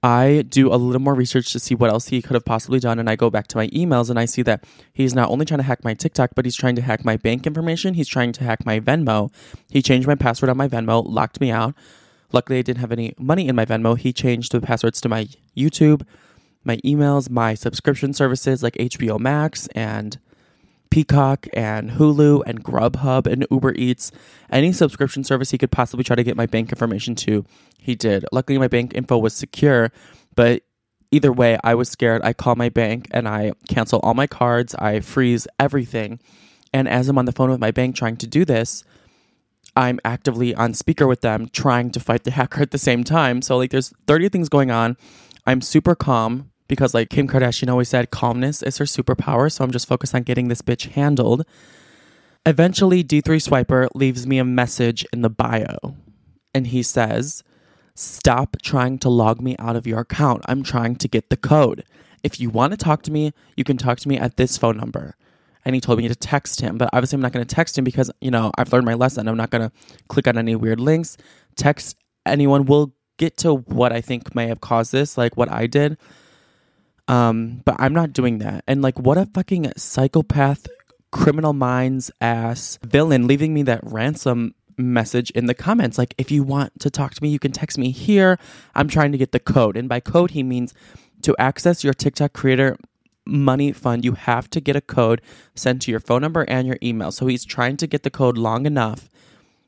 I 0.03 0.44
do 0.50 0.74
a 0.74 0.75
little 0.75 1.01
more 1.01 1.13
research 1.13 1.53
to 1.53 1.59
see 1.59 1.75
what 1.75 1.89
else 1.89 2.09
he 2.09 2.21
could 2.21 2.33
have 2.33 2.44
possibly 2.44 2.80
done. 2.80 3.00
And 3.00 3.09
I 3.09 3.15
go 3.15 3.30
back 3.30 3.47
to 3.47 3.57
my 3.57 3.68
emails 3.69 4.09
and 4.09 4.19
I 4.19 4.25
see 4.25 4.41
that 4.41 4.65
he's 4.91 5.15
not 5.15 5.30
only 5.30 5.45
trying 5.45 5.59
to 5.59 5.63
hack 5.63 5.85
my 5.85 5.94
TikTok, 5.94 6.31
but 6.35 6.44
he's 6.44 6.57
trying 6.57 6.75
to 6.75 6.81
hack 6.81 7.06
my 7.06 7.15
bank 7.15 7.47
information. 7.47 7.94
He's 7.94 8.09
trying 8.09 8.33
to 8.33 8.44
hack 8.44 8.65
my 8.65 8.81
Venmo. 8.81 9.31
He 9.69 9.81
changed 9.81 10.06
my 10.06 10.15
password 10.15 10.50
on 10.50 10.57
my 10.57 10.68
Venmo, 10.68 11.06
locked 11.07 11.39
me 11.39 11.51
out. 11.51 11.74
Luckily, 12.33 12.59
I 12.59 12.63
didn't 12.63 12.81
have 12.81 12.91
any 12.91 13.13
money 13.18 13.47
in 13.47 13.56
my 13.56 13.63
Venmo. 13.63 13.97
He 13.97 14.12
changed 14.12 14.51
the 14.51 14.59
passwords 14.59 15.00
to 15.01 15.09
my 15.09 15.29
YouTube, 15.56 16.06
my 16.65 16.77
emails, 16.77 17.29
my 17.29 17.53
subscription 17.53 18.13
services 18.13 18.62
like 18.62 18.74
HBO 18.74 19.18
Max 19.19 19.68
and 19.68 20.19
Peacock 20.94 21.48
and 21.54 21.90
Hulu 21.90 22.44
and 22.45 22.63
Grubhub 22.63 23.25
and 23.25 23.48
Uber 23.50 23.74
Eats, 23.74 24.12
any 24.51 24.72
subscription 24.72 25.24
service 25.24 25.50
he 25.50 25.57
could 25.57 25.72
possibly 25.72 26.04
try 26.04 26.16
to 26.16 26.24
get 26.24 26.38
my 26.38 26.45
bank 26.45 26.69
information 26.69 27.16
to, 27.16 27.45
he 27.80 27.95
did. 27.95 28.28
Luckily, 28.31 28.60
my 28.60 28.67
bank 28.67 28.91
info 28.94 29.17
was 29.17 29.34
secure, 29.34 29.91
but 30.36 30.62
either 31.10 31.34
way, 31.34 31.58
I 31.63 31.74
was 31.74 31.89
scared. 31.89 32.22
I 32.24 32.34
call 32.34 32.53
my 32.56 32.70
bank 32.70 33.08
and 33.10 33.27
I 33.27 33.53
cancel 33.67 34.01
all 34.01 34.13
my 34.13 34.27
cards, 34.27 34.75
I 34.75 35.00
freeze 35.00 35.48
everything. 35.60 36.20
And 36.72 36.88
as 36.88 37.10
I'm 37.10 37.17
on 37.17 37.25
the 37.25 37.32
phone 37.32 37.50
with 37.50 37.60
my 37.60 37.72
bank 37.72 37.96
trying 37.96 38.17
to 38.17 38.27
do 38.27 38.46
this, 38.46 38.84
I'm 39.75 40.00
actively 40.06 40.53
on 40.53 40.75
speaker 40.75 41.08
with 41.08 41.22
them 41.22 41.50
trying 41.51 41.89
to 41.89 42.00
fight 42.00 42.24
the 42.24 42.29
hacker 42.38 42.62
at 42.62 42.70
the 42.70 42.77
same 42.77 43.03
time. 43.03 43.41
So, 43.41 43.58
like, 43.58 43.72
there's 43.72 43.91
30 44.06 44.29
things 44.29 44.48
going 44.48 44.70
on. 44.70 44.98
I'm 45.48 45.62
super 45.62 45.96
calm 45.96 46.51
because 46.67 46.93
like 46.93 47.10
Kim 47.10 47.27
Kardashian 47.27 47.70
always 47.70 47.89
said, 47.89 48.12
calmness 48.12 48.62
is 48.63 48.77
her 48.77 48.86
superpower. 48.86 49.51
So 49.51 49.63
I'm 49.63 49.72
just 49.72 49.88
focused 49.88 50.15
on 50.15 50.24
getting 50.24 50.48
this 50.48 50.62
bitch 50.62 50.91
handled. 50.91 51.46
Eventually, 52.46 53.03
D3 53.03 53.24
Swiper 53.24 53.88
leaves 53.96 54.27
me 54.27 54.38
a 54.38 54.46
message 54.46 55.05
in 55.13 55.22
the 55.22 55.29
bio 55.29 55.96
and 56.53 56.67
he 56.67 56.84
says, 56.84 57.43
Stop 57.96 58.58
trying 58.63 58.98
to 59.00 59.10
log 59.10 59.39
me 59.39 59.55
out 59.60 59.75
of 59.75 59.86
your 59.86 60.00
account. 60.00 60.41
I'm 60.48 60.63
trying 60.63 60.96
to 60.96 61.08
get 61.08 61.29
the 61.29 61.38
code. 61.38 61.84
If 62.24 62.39
you 62.39 62.50
want 62.50 62.72
to 62.72 62.77
talk 62.77 63.03
to 63.03 63.12
me, 63.12 63.34
you 63.55 63.63
can 63.63 63.77
talk 63.77 64.00
to 64.00 64.10
me 64.10 64.17
at 64.17 64.36
this 64.36 64.58
phone 64.58 64.77
number. 64.77 65.15
And 65.63 65.75
he 65.75 65.82
told 65.82 66.00
me 66.00 66.08
to 66.08 66.15
text 66.15 66.60
him, 66.60 66.77
but 66.77 66.89
obviously 66.91 67.17
I'm 67.17 67.22
not 67.22 67.32
going 67.32 67.46
to 67.46 67.55
text 67.55 67.77
him 67.77 67.84
because, 67.84 68.12
you 68.20 68.32
know, 68.32 68.51
I've 68.58 68.74
learned 68.74 68.86
my 68.86 68.96
lesson. 68.96 69.27
I'm 69.27 69.38
not 69.38 69.51
going 69.51 69.70
to 69.70 69.72
click 70.10 70.27
on 70.27 70.38
any 70.38 70.55
weird 70.55 70.79
links. 70.79 71.17
Text 71.55 71.96
anyone. 72.25 72.65
We'll 72.65 72.93
get 73.17 73.38
to 73.38 73.55
what 73.55 73.93
I 73.93 74.01
think 74.01 74.36
may 74.36 74.48
have 74.48 74.60
caused 74.60 74.91
this, 74.91 75.17
like 75.17 75.38
what 75.38 75.51
I 75.51 75.67
did. 75.67 75.98
Um, 77.13 77.62
but 77.63 77.75
I'm 77.79 77.93
not 77.93 78.13
doing 78.13 78.39
that. 78.39 78.63
And 78.67 78.82
like, 78.82 78.98
what 79.00 79.17
a 79.17 79.27
fucking 79.27 79.72
psychopath, 79.77 80.67
criminal 81.12 81.53
minds 81.53 82.10
ass 82.20 82.79
villain 82.84 83.27
leaving 83.27 83.53
me 83.53 83.62
that 83.63 83.82
ransom 83.84 84.55
message 84.77 85.29
in 85.32 85.46
the 85.46 85.53
comments. 85.53 85.98
Like, 86.00 86.15
if 86.17 86.32
you 86.32 86.43
want 86.43 86.79
to 86.79 86.89
talk 86.89 87.13
to 87.13 87.22
me, 87.22 87.29
you 87.29 87.39
can 87.39 87.51
text 87.51 87.77
me 87.77 87.91
here. 87.91 88.39
I'm 88.74 88.88
trying 88.88 89.12
to 89.12 89.17
get 89.20 89.32
the 89.32 89.39
code. 89.39 89.77
And 89.77 89.88
by 89.88 90.00
code, 90.00 90.32
he 90.32 90.41
means 90.41 90.74
to 91.22 91.36
access 91.38 91.84
your 91.84 91.93
TikTok 91.93 92.34
creator 92.34 92.77
money 93.25 93.72
fund, 93.72 94.03
you 94.03 94.13
have 94.13 94.50
to 94.50 94.60
get 94.60 94.75
a 94.75 94.82
code 94.82 95.22
sent 95.55 95.84
to 95.84 95.91
your 95.91 96.00
phone 96.00 96.22
number 96.22 96.43
and 96.50 96.67
your 96.67 96.77
email. 96.82 97.12
So 97.12 97.27
he's 97.27 97.46
trying 97.46 97.77
to 97.77 97.88
get 97.88 98.03
the 98.03 98.10
code 98.10 98.38
long 98.38 98.65
enough 98.65 99.08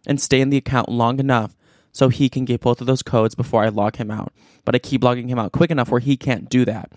and 0.08 0.20
stay 0.20 0.42
in 0.42 0.50
the 0.50 0.58
account 0.58 0.90
long 0.90 1.20
enough 1.20 1.56
so 1.92 2.10
he 2.10 2.28
can 2.28 2.44
get 2.44 2.62
both 2.62 2.82
of 2.82 2.88
those 2.88 3.04
codes 3.04 3.36
before 3.36 3.64
I 3.64 3.70
log 3.70 3.98
him 3.98 4.12
out. 4.12 4.34
But 4.66 4.76
I 4.76 4.80
keep 4.80 5.04
logging 5.04 5.30
him 5.30 5.40
out 5.40 5.52
quick 5.52 5.72
enough 5.72 5.90
where 5.90 6.02
he 6.02 6.18
can't 6.18 6.50
do 6.50 6.66
that. 6.66 6.92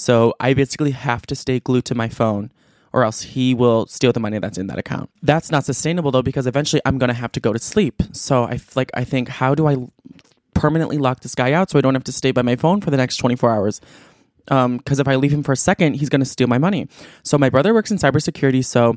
So 0.00 0.34
I 0.40 0.54
basically 0.54 0.92
have 0.92 1.26
to 1.26 1.34
stay 1.34 1.60
glued 1.60 1.84
to 1.84 1.94
my 1.94 2.08
phone 2.08 2.50
or 2.90 3.04
else 3.04 3.20
he 3.20 3.52
will 3.52 3.86
steal 3.86 4.12
the 4.12 4.18
money 4.18 4.38
that's 4.38 4.56
in 4.56 4.66
that 4.68 4.78
account. 4.78 5.10
That's 5.22 5.50
not 5.50 5.66
sustainable 5.66 6.10
though 6.10 6.22
because 6.22 6.46
eventually 6.46 6.80
I'm 6.86 6.96
going 6.96 7.08
to 7.08 7.14
have 7.14 7.32
to 7.32 7.40
go 7.40 7.52
to 7.52 7.58
sleep. 7.58 8.02
So 8.12 8.44
I 8.44 8.58
like 8.74 8.90
I 8.94 9.04
think 9.04 9.28
how 9.28 9.54
do 9.54 9.68
I 9.68 9.76
permanently 10.54 10.96
lock 10.96 11.20
this 11.20 11.34
guy 11.34 11.52
out 11.52 11.68
so 11.68 11.78
I 11.78 11.82
don't 11.82 11.92
have 11.94 12.04
to 12.04 12.12
stay 12.12 12.30
by 12.32 12.40
my 12.40 12.56
phone 12.56 12.80
for 12.80 12.90
the 12.90 12.96
next 12.96 13.18
24 13.18 13.50
hours? 13.50 13.82
Um, 14.48 14.78
because 14.78 15.00
if 15.00 15.06
I 15.06 15.16
leave 15.16 15.34
him 15.34 15.42
for 15.42 15.52
a 15.52 15.56
second, 15.56 15.94
he's 15.96 16.08
going 16.08 16.20
to 16.20 16.26
steal 16.26 16.46
my 16.46 16.58
money. 16.58 16.88
So 17.22 17.36
my 17.36 17.50
brother 17.50 17.74
works 17.74 17.90
in 17.90 17.98
cybersecurity, 17.98 18.64
so 18.64 18.96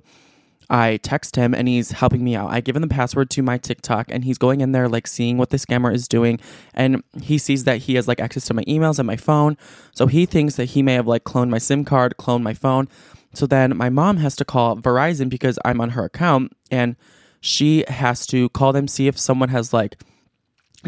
I 0.70 0.98
text 0.98 1.36
him 1.36 1.54
and 1.54 1.68
he's 1.68 1.92
helping 1.92 2.24
me 2.24 2.36
out. 2.36 2.50
I 2.52 2.62
give 2.62 2.76
him 2.76 2.82
the 2.82 2.88
password 2.88 3.30
to 3.32 3.44
my 3.44 3.58
TikTok 3.58 4.08
and 4.10 4.24
he's 4.24 4.38
going 4.38 4.62
in 4.62 4.72
there 4.72 4.88
like 4.88 5.08
seeing 5.08 5.38
what 5.38 5.50
the 5.50 5.58
scammer 5.58 5.94
is 5.94 6.08
doing 6.08 6.40
and 6.74 7.04
he 7.22 7.38
sees 7.38 7.66
that 7.66 7.80
he 7.80 7.96
has 7.96 8.08
like 8.08 8.20
access 8.20 8.46
to 8.46 8.54
my 8.54 8.64
emails 8.64 9.00
and 9.00 9.08
my 9.08 9.18
phone. 9.18 9.58
So 9.94 10.08
he 10.08 10.26
thinks 10.26 10.56
that 10.56 10.66
he 10.66 10.82
may 10.82 10.94
have 10.94 11.08
like 11.08 11.24
cloned 11.24 11.50
my 11.50 11.58
SIM 11.58 11.86
card, 11.86 12.16
cloned 12.18 12.44
my 12.44 12.54
phone. 12.54 12.88
So 13.34 13.46
then 13.46 13.76
my 13.76 13.90
mom 13.90 14.18
has 14.18 14.36
to 14.38 14.46
call 14.46 14.78
Verizon 14.78 15.30
because 15.30 15.58
I'm 15.66 15.82
on 15.82 15.92
her 15.92 16.06
account 16.06 16.56
and 16.72 16.96
she 17.42 17.84
has 17.88 18.26
to 18.28 18.50
call 18.50 18.72
them 18.72 18.88
see 18.88 19.08
if 19.08 19.20
someone 19.20 19.50
has 19.50 19.74
like 19.74 20.02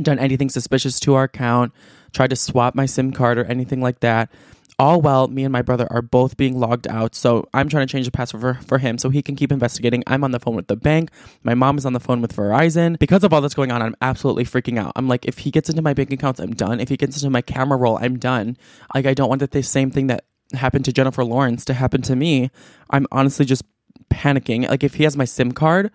done 0.01 0.19
anything 0.19 0.49
suspicious 0.49 0.99
to 1.01 1.15
our 1.15 1.23
account, 1.23 1.73
tried 2.13 2.29
to 2.29 2.35
swap 2.35 2.75
my 2.75 2.85
SIM 2.85 3.11
card 3.11 3.37
or 3.37 3.45
anything 3.45 3.81
like 3.81 3.99
that. 4.01 4.29
All 4.77 4.99
well, 4.99 5.29
me 5.29 5.45
and 5.45 5.53
my 5.53 5.61
brother 5.61 5.87
are 5.89 6.01
both 6.01 6.35
being 6.35 6.59
logged 6.59 6.87
out. 6.87 7.15
So 7.15 7.47
I'm 7.53 7.69
trying 7.69 7.87
to 7.87 7.91
change 7.91 8.05
the 8.05 8.11
password 8.11 8.41
for, 8.41 8.53
for 8.65 8.77
him 8.77 8.97
so 8.97 9.09
he 9.09 9.21
can 9.21 9.35
keep 9.35 9.51
investigating. 9.51 10.03
I'm 10.05 10.23
on 10.23 10.31
the 10.31 10.39
phone 10.39 10.55
with 10.55 10.67
the 10.67 10.75
bank. 10.75 11.11
My 11.43 11.53
mom 11.53 11.77
is 11.77 11.85
on 11.85 11.93
the 11.93 11.99
phone 11.99 12.21
with 12.21 12.35
Verizon. 12.35 12.99
Because 12.99 13.23
of 13.23 13.33
all 13.33 13.39
that's 13.39 13.53
going 13.53 13.71
on, 13.71 13.81
I'm 13.81 13.95
absolutely 14.01 14.43
freaking 14.43 14.77
out. 14.77 14.91
I'm 14.95 15.07
like, 15.07 15.25
if 15.25 15.39
he 15.39 15.51
gets 15.51 15.69
into 15.69 15.81
my 15.81 15.93
bank 15.93 16.11
accounts, 16.11 16.41
I'm 16.41 16.53
done. 16.53 16.81
If 16.81 16.89
he 16.89 16.97
gets 16.97 17.15
into 17.15 17.29
my 17.29 17.41
camera 17.41 17.77
roll, 17.77 17.97
I'm 17.97 18.19
done. 18.19 18.57
Like, 18.93 19.05
I 19.05 19.13
don't 19.13 19.29
want 19.29 19.39
that 19.39 19.51
the 19.51 19.63
same 19.63 19.91
thing 19.91 20.07
that 20.07 20.25
happened 20.53 20.85
to 20.85 20.93
Jennifer 20.93 21.23
Lawrence 21.23 21.63
to 21.65 21.73
happen 21.73 22.01
to 22.03 22.15
me. 22.15 22.51
I'm 22.89 23.07
honestly 23.11 23.45
just 23.45 23.63
panicking. 24.09 24.67
Like, 24.67 24.83
if 24.83 24.95
he 24.95 25.05
has 25.05 25.15
my 25.15 25.25
SIM 25.25 25.53
card, 25.53 25.89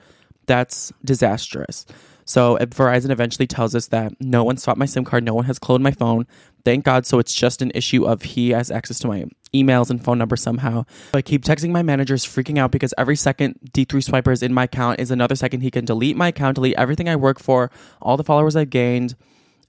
that's 0.47 0.91
disastrous. 1.05 1.85
So 2.25 2.57
Verizon 2.59 3.11
eventually 3.11 3.49
tells 3.49 3.75
us 3.75 3.89
that 3.89 4.13
no 4.21 4.45
one 4.45 4.57
swapped 4.57 4.79
my 4.79 4.87
SIM 4.87 5.05
card, 5.05 5.25
no 5.25 5.35
one 5.35 5.47
has 5.47 5.59
cloned 5.59 5.83
my 5.83 5.91
phone. 5.91 6.29
Thank 6.64 6.85
God. 6.85 7.07
So 7.07 7.19
it's 7.19 7.35
just 7.35 7.62
an 7.62 7.73
issue 7.75 8.07
of 8.07 8.23
he 8.23 8.50
has 8.50 8.71
access 8.71 8.99
to 9.00 9.09
my 9.09 9.26
emails 9.55 9.90
and 9.90 10.02
phone 10.02 10.19
number 10.19 10.37
somehow. 10.37 10.85
I 11.14 11.23
keep 11.23 11.45
texting 11.45 11.71
my 11.71 11.83
managers, 11.83 12.25
freaking 12.25 12.59
out 12.59 12.71
because 12.71 12.95
every 12.97 13.17
second 13.17 13.59
D3 13.73 13.87
Swiper 13.87 14.33
is 14.33 14.43
in 14.43 14.55
my 14.55 14.64
account 14.64 15.00
is 15.00 15.11
another 15.11 15.35
second 15.35 15.61
he 15.62 15.71
can 15.71 15.85
delete 15.85 16.17
my 16.17 16.29
account, 16.29 16.57
delete 16.57 16.76
everything 16.76 17.09
I 17.09 17.17
work 17.17 17.40
for, 17.40 17.71
all 18.00 18.17
the 18.17 18.25
followers 18.25 18.57
I've 18.57 18.71
gained, 18.71 19.17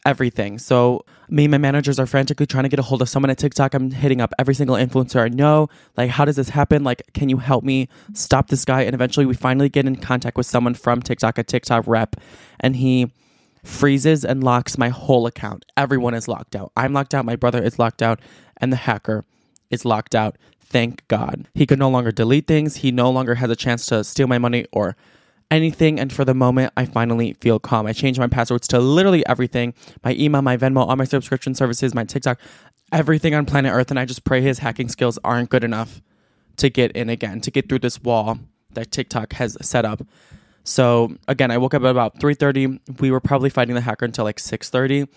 everything. 0.06 0.58
So 0.58 1.06
me 1.30 1.46
and 1.46 1.52
my 1.52 1.58
managers 1.58 2.00
are 2.00 2.06
frantically 2.06 2.46
trying 2.46 2.64
to 2.64 2.70
get 2.70 2.80
a 2.80 2.84
hold 2.84 3.02
of 3.02 3.10
someone 3.10 3.30
at 3.30 3.38
TikTok. 3.38 3.74
I'm 3.74 3.92
hitting 3.92 4.22
up 4.22 4.34
every 4.38 4.54
single 4.56 4.76
influencer 4.76 5.22
I 5.22 5.30
know. 5.30 5.70
Like, 5.98 6.10
how 6.10 6.26
does 6.26 6.36
this 6.36 6.50
happen? 6.50 6.84
Like, 6.84 7.04
can 7.14 7.30
you 7.30 7.38
help 7.38 7.64
me 7.64 7.88
stop 8.14 8.50
this 8.50 8.66
guy? 8.66 8.82
And 8.82 8.94
eventually 8.94 9.26
we 9.26 9.34
finally 9.34 9.70
get 9.70 9.86
in 9.86 9.96
contact 9.96 10.38
with 10.38 10.46
someone 10.46 10.74
from 10.74 11.02
TikTok, 11.02 11.38
a 11.38 11.44
TikTok 11.44 11.86
rep, 11.88 12.16
and 12.60 12.76
he 12.76 13.12
freezes 13.64 14.26
and 14.26 14.44
locks 14.44 14.78
my 14.78 14.90
whole 14.90 15.28
account. 15.28 15.66
Everyone 15.78 16.14
is 16.14 16.28
locked 16.28 16.56
out. 16.56 16.72
I'm 16.76 16.94
locked 16.94 17.14
out, 17.14 17.26
my 17.26 17.36
brother 17.36 17.62
is 17.62 17.80
locked 17.80 18.02
out, 18.02 18.20
and 18.58 18.72
the 18.72 18.78
hacker 18.78 19.26
is 19.70 19.86
locked 19.86 20.16
out. 20.16 20.38
Thank 20.60 21.08
God. 21.08 21.48
He 21.54 21.66
could 21.66 21.80
no 21.80 21.90
longer 21.90 22.12
delete 22.12 22.48
things. 22.48 22.78
He 22.78 22.92
no 22.92 23.12
longer 23.12 23.36
has 23.36 23.50
a 23.50 23.56
chance 23.56 23.86
to 23.88 24.04
steal 24.04 24.28
my 24.28 24.38
money 24.38 24.66
or 24.72 24.96
anything. 25.50 26.00
And 26.00 26.14
for 26.14 26.24
the 26.24 26.34
moment, 26.34 26.72
I 26.78 26.86
finally 26.86 27.34
feel 27.42 27.60
calm. 27.60 27.86
I 27.86 27.94
changed 27.94 28.20
my 28.20 28.28
passwords 28.28 28.68
to 28.70 28.80
literally 28.80 29.26
everything 29.28 29.74
my 30.04 30.14
email, 30.14 30.42
my 30.42 30.56
Venmo, 30.56 30.88
all 30.88 30.96
my 30.96 31.04
subscription 31.04 31.54
services, 31.54 31.94
my 31.94 32.06
TikTok, 32.06 32.40
everything 32.92 33.36
on 33.36 33.46
planet 33.46 33.74
Earth. 33.74 33.92
And 33.92 34.00
I 34.00 34.06
just 34.06 34.24
pray 34.24 34.42
his 34.42 34.60
hacking 34.60 34.88
skills 34.88 35.20
aren't 35.24 35.50
good 35.50 35.66
enough 35.66 36.02
to 36.56 36.70
get 36.70 36.94
in 36.94 37.10
again, 37.10 37.42
to 37.42 37.52
get 37.52 37.68
through 37.68 37.80
this 37.80 38.02
wall 38.02 38.40
that 38.72 38.92
TikTok 38.92 39.34
has 39.34 39.58
set 39.62 39.84
up. 39.84 40.02
So 40.64 41.16
again, 41.28 41.52
I 41.52 41.58
woke 41.58 41.74
up 41.74 41.84
at 41.84 41.90
about 41.90 42.20
3:30. 42.20 43.00
We 43.00 43.12
were 43.12 43.20
probably 43.20 43.50
fighting 43.50 43.76
the 43.76 43.82
hacker 43.82 44.06
until 44.06 44.26
like 44.26 44.40
6:30 44.40 45.08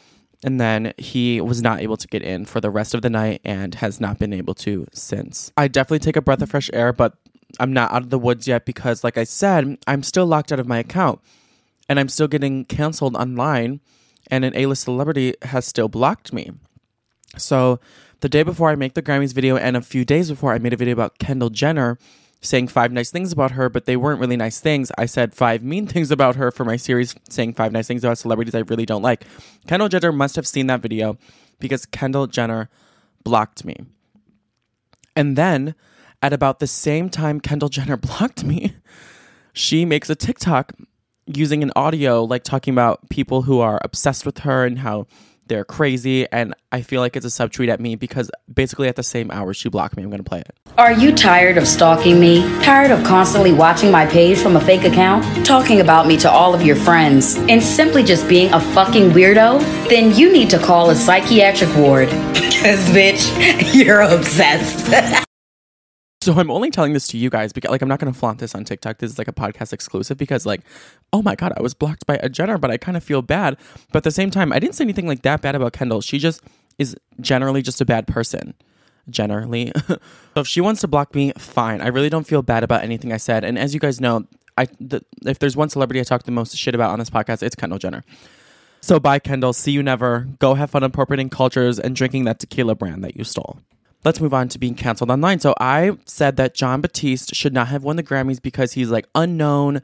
and 0.45 0.61
then 0.61 0.93
he 0.99 1.41
was 1.41 1.63
not 1.63 1.81
able 1.81 1.97
to 1.97 2.07
get 2.07 2.23
in 2.23 2.45
for 2.45 2.61
the 2.61 2.71
rest 2.71 2.95
of 2.95 3.01
the 3.03 3.11
night 3.11 3.41
and 3.45 3.77
has 3.77 3.99
not 3.99 4.19
been 4.19 4.33
able 4.33 4.55
to 4.55 4.87
since. 4.93 5.51
I 5.57 5.69
definitely 5.69 6.01
take 6.01 6.17
a 6.17 6.23
breath 6.23 6.43
of 6.43 6.51
fresh 6.51 6.69
air, 6.73 6.93
but 6.93 7.15
I'm 7.59 7.73
not 7.73 7.93
out 7.93 8.03
of 8.03 8.11
the 8.11 8.19
woods 8.19 8.47
yet 8.47 8.67
because 8.67 9.03
like 9.03 9.17
I 9.17 9.25
said, 9.25 9.79
I'm 9.87 10.03
still 10.03 10.27
locked 10.27 10.53
out 10.53 10.61
of 10.61 10.69
my 10.69 10.79
account 10.79 11.21
and 11.89 11.99
I'm 11.99 12.11
still 12.11 12.29
getting 12.29 12.67
canceled 12.67 13.17
online 13.17 13.81
and 14.31 14.45
an 14.45 14.55
A-list 14.55 14.85
celebrity 14.85 15.35
has 15.43 15.65
still 15.65 15.89
blocked 15.89 16.33
me. 16.33 16.51
So 17.39 17.81
the 18.21 18.29
day 18.29 18.43
before 18.43 18.71
I 18.71 18.75
make 18.75 18.95
the 18.95 19.03
Grammys 19.03 19.33
video 19.33 19.57
and 19.57 19.77
a 19.77 19.83
few 19.83 20.05
days 20.05 20.29
before 20.29 20.53
I 20.53 20.59
made 20.59 20.75
a 20.75 20.77
video 20.77 20.93
about 20.93 21.19
Kendall 21.19 21.51
Jenner 21.51 21.99
saying 22.45 22.69
five 22.69 22.93
nice 22.93 23.11
things 23.11 23.33
about 23.33 23.53
her, 23.53 23.69
but 23.69 23.87
they 23.87 23.97
weren't 23.97 24.21
really 24.21 24.37
nice 24.37 24.61
things. 24.61 24.93
I 24.99 25.07
said 25.07 25.35
five 25.35 25.63
mean 25.63 25.87
things 25.95 26.11
about 26.11 26.37
her 26.37 26.51
for 26.51 26.65
my 26.65 26.77
series 26.77 27.15
saying 27.29 27.55
five 27.55 27.73
nice 27.73 27.87
things 27.87 28.05
about 28.05 28.19
celebrities 28.19 28.55
I 28.55 28.61
really 28.61 28.87
don't 28.87 29.03
like. 29.03 29.25
Kendall 29.67 29.89
Jenner 29.89 30.13
must 30.13 30.37
have 30.37 30.47
seen 30.47 30.67
that 30.69 30.81
video 30.81 31.17
because 31.59 31.87
Kendall 31.87 32.27
Jenner 32.27 32.69
blocked 33.23 33.65
me. 33.65 33.77
And 35.17 35.37
then 35.37 35.75
at 36.23 36.33
about 36.33 36.59
the 36.59 36.67
same 36.67 37.09
time 37.09 37.41
Kendall 37.41 37.69
Jenner 37.69 37.97
blocked 37.99 38.45
me, 38.45 38.75
she 39.53 39.85
makes 39.85 40.11
a 40.11 40.15
TikTok 40.15 40.73
using 41.27 41.63
an 41.63 41.73
audio 41.75 42.23
like 42.23 42.45
talking 42.45 42.75
about 42.75 43.09
people 43.09 43.43
who 43.43 43.61
are 43.61 43.81
obsessed 43.83 44.27
with 44.27 44.39
her 44.41 44.67
and 44.67 44.81
how 44.81 45.07
they're 45.47 45.65
crazy 45.65 46.31
and 46.31 46.55
I 46.73 46.83
feel 46.83 47.01
like 47.01 47.17
it's 47.17 47.27
a 47.27 47.29
subtweet 47.29 47.69
at 47.69 47.81
me 47.81 47.97
because 47.97 48.31
basically 48.53 48.89
at 48.89 48.97
the 48.97 49.03
same 49.03 49.31
hour 49.31 49.55
she 49.55 49.69
blocked 49.69 49.97
me. 49.97 50.03
I'm 50.03 50.11
to 50.11 50.23
play 50.23 50.41
it. 50.41 50.57
Are 50.79 50.93
you 50.93 51.15
tired 51.15 51.59
of 51.59 51.69
stalking 51.69 52.19
me? 52.19 52.43
Tired 52.63 52.91
of 52.91 53.05
constantly 53.05 53.53
watching 53.53 53.91
my 53.91 54.07
page 54.07 54.39
from 54.39 54.57
a 54.57 54.61
fake 54.61 54.85
account? 54.85 55.47
Talking 55.47 55.81
about 55.81 56.07
me 56.07 56.17
to 56.19 56.31
all 56.31 56.55
of 56.55 56.63
your 56.63 56.77
friends? 56.77 57.37
And 57.37 57.63
simply 57.63 58.03
just 58.03 58.29
being 58.29 58.53
a 58.53 58.61
fucking 58.61 59.11
weirdo? 59.11 59.61
Then 59.89 60.15
you 60.15 60.33
need 60.33 60.51
to 60.51 60.59
call 60.59 60.91
a 60.91 60.95
psychiatric 60.95 61.75
ward. 61.77 62.09
Because, 62.65 62.89
bitch, 62.91 63.75
you're 63.75 64.01
obsessed. 64.01 65.25
So 66.25 66.33
I'm 66.33 66.51
only 66.51 66.71
telling 66.71 66.95
this 66.95 67.07
to 67.09 67.19
you 67.19 67.29
guys 67.29 67.53
because 67.53 67.71
like 67.71 67.83
I'm 67.83 67.89
not 67.89 68.01
going 68.01 68.11
to 68.11 68.19
flaunt 68.19 68.39
this 68.39 68.55
on 68.55 68.65
TikTok. 68.65 68.97
This 68.97 69.11
is 69.11 69.19
like 69.19 69.29
a 69.29 69.33
podcast 69.33 69.75
exclusive 69.75 70.17
because 70.17 70.47
like 70.47 70.63
oh 71.13 71.21
my 71.21 71.35
god, 71.35 71.53
I 71.55 71.61
was 71.61 71.75
blocked 71.75 72.07
by 72.07 72.19
a 72.23 72.31
Jenner, 72.31 72.57
but 72.57 72.71
I 72.71 72.79
kind 72.79 72.97
of 72.97 73.05
feel 73.05 73.21
bad. 73.21 73.59
But 73.93 73.99
at 73.99 74.05
the 74.05 74.11
same 74.11 74.31
time, 74.31 74.51
I 74.51 74.59
didn't 74.59 74.75
say 74.75 74.85
anything 74.85 75.07
like 75.07 75.21
that 75.21 75.43
bad 75.43 75.55
about 75.55 75.75
Kendall. 75.75 76.01
She 76.01 76.19
just 76.19 76.43
is 76.79 76.97
generally 77.21 77.61
just 77.61 77.79
a 77.83 77.85
bad 77.85 78.07
person. 78.07 78.55
Generally. 79.11 79.73
so 79.87 79.99
if 80.37 80.47
she 80.47 80.63
wants 80.63 80.81
to 80.81 80.89
block 80.89 81.15
me, 81.15 81.35
fine. 81.37 81.83
I 81.83 81.89
really 81.89 82.09
don't 82.09 82.27
feel 82.27 82.41
bad 82.41 82.65
about 82.65 82.83
anything 82.83 83.13
I 83.13 83.19
said. 83.19 83.45
And 83.45 83.59
as 83.59 83.75
you 83.75 83.81
guys 83.81 84.01
know, 84.01 84.27
I 84.57 84.65
the, 84.81 85.05
if 85.27 85.41
there's 85.41 85.59
one 85.59 85.69
celebrity 85.69 86.01
I 86.01 86.05
talk 86.05 86.23
the 86.23 86.31
most 86.31 86.57
shit 86.57 86.75
about 86.75 86.91
on 86.91 87.01
this 87.01 87.11
podcast, 87.11 87.43
it's 87.43 87.55
Kendall 87.55 87.79
Jenner. 87.79 88.03
So 88.81 88.99
bye 88.99 89.19
Kendall, 89.19 89.53
see 89.53 89.73
you 89.73 89.83
never. 89.83 90.27
Go 90.39 90.55
have 90.55 90.71
fun 90.71 90.85
appropriating 90.85 91.29
cultures 91.29 91.79
and 91.79 91.95
drinking 91.95 92.25
that 92.25 92.39
tequila 92.39 92.75
brand 92.75 93.05
that 93.05 93.15
you 93.15 93.25
stole 93.25 93.61
let's 94.05 94.21
move 94.21 94.35
on 94.35 94.49
to 94.49 94.59
being 94.59 94.75
canceled 94.75 95.11
online. 95.11 95.41
So 95.41 95.55
I 95.59 95.97
said 96.05 96.37
that 96.37 96.55
Jon 96.55 96.81
Batiste 96.81 97.35
should 97.35 97.53
not 97.53 97.69
have 97.69 97.83
won 97.83 97.97
the 97.97 98.03
Grammys 98.03 98.41
because 98.41 98.73
he's 98.73 98.91
like 98.91 99.07
unknown. 99.15 99.83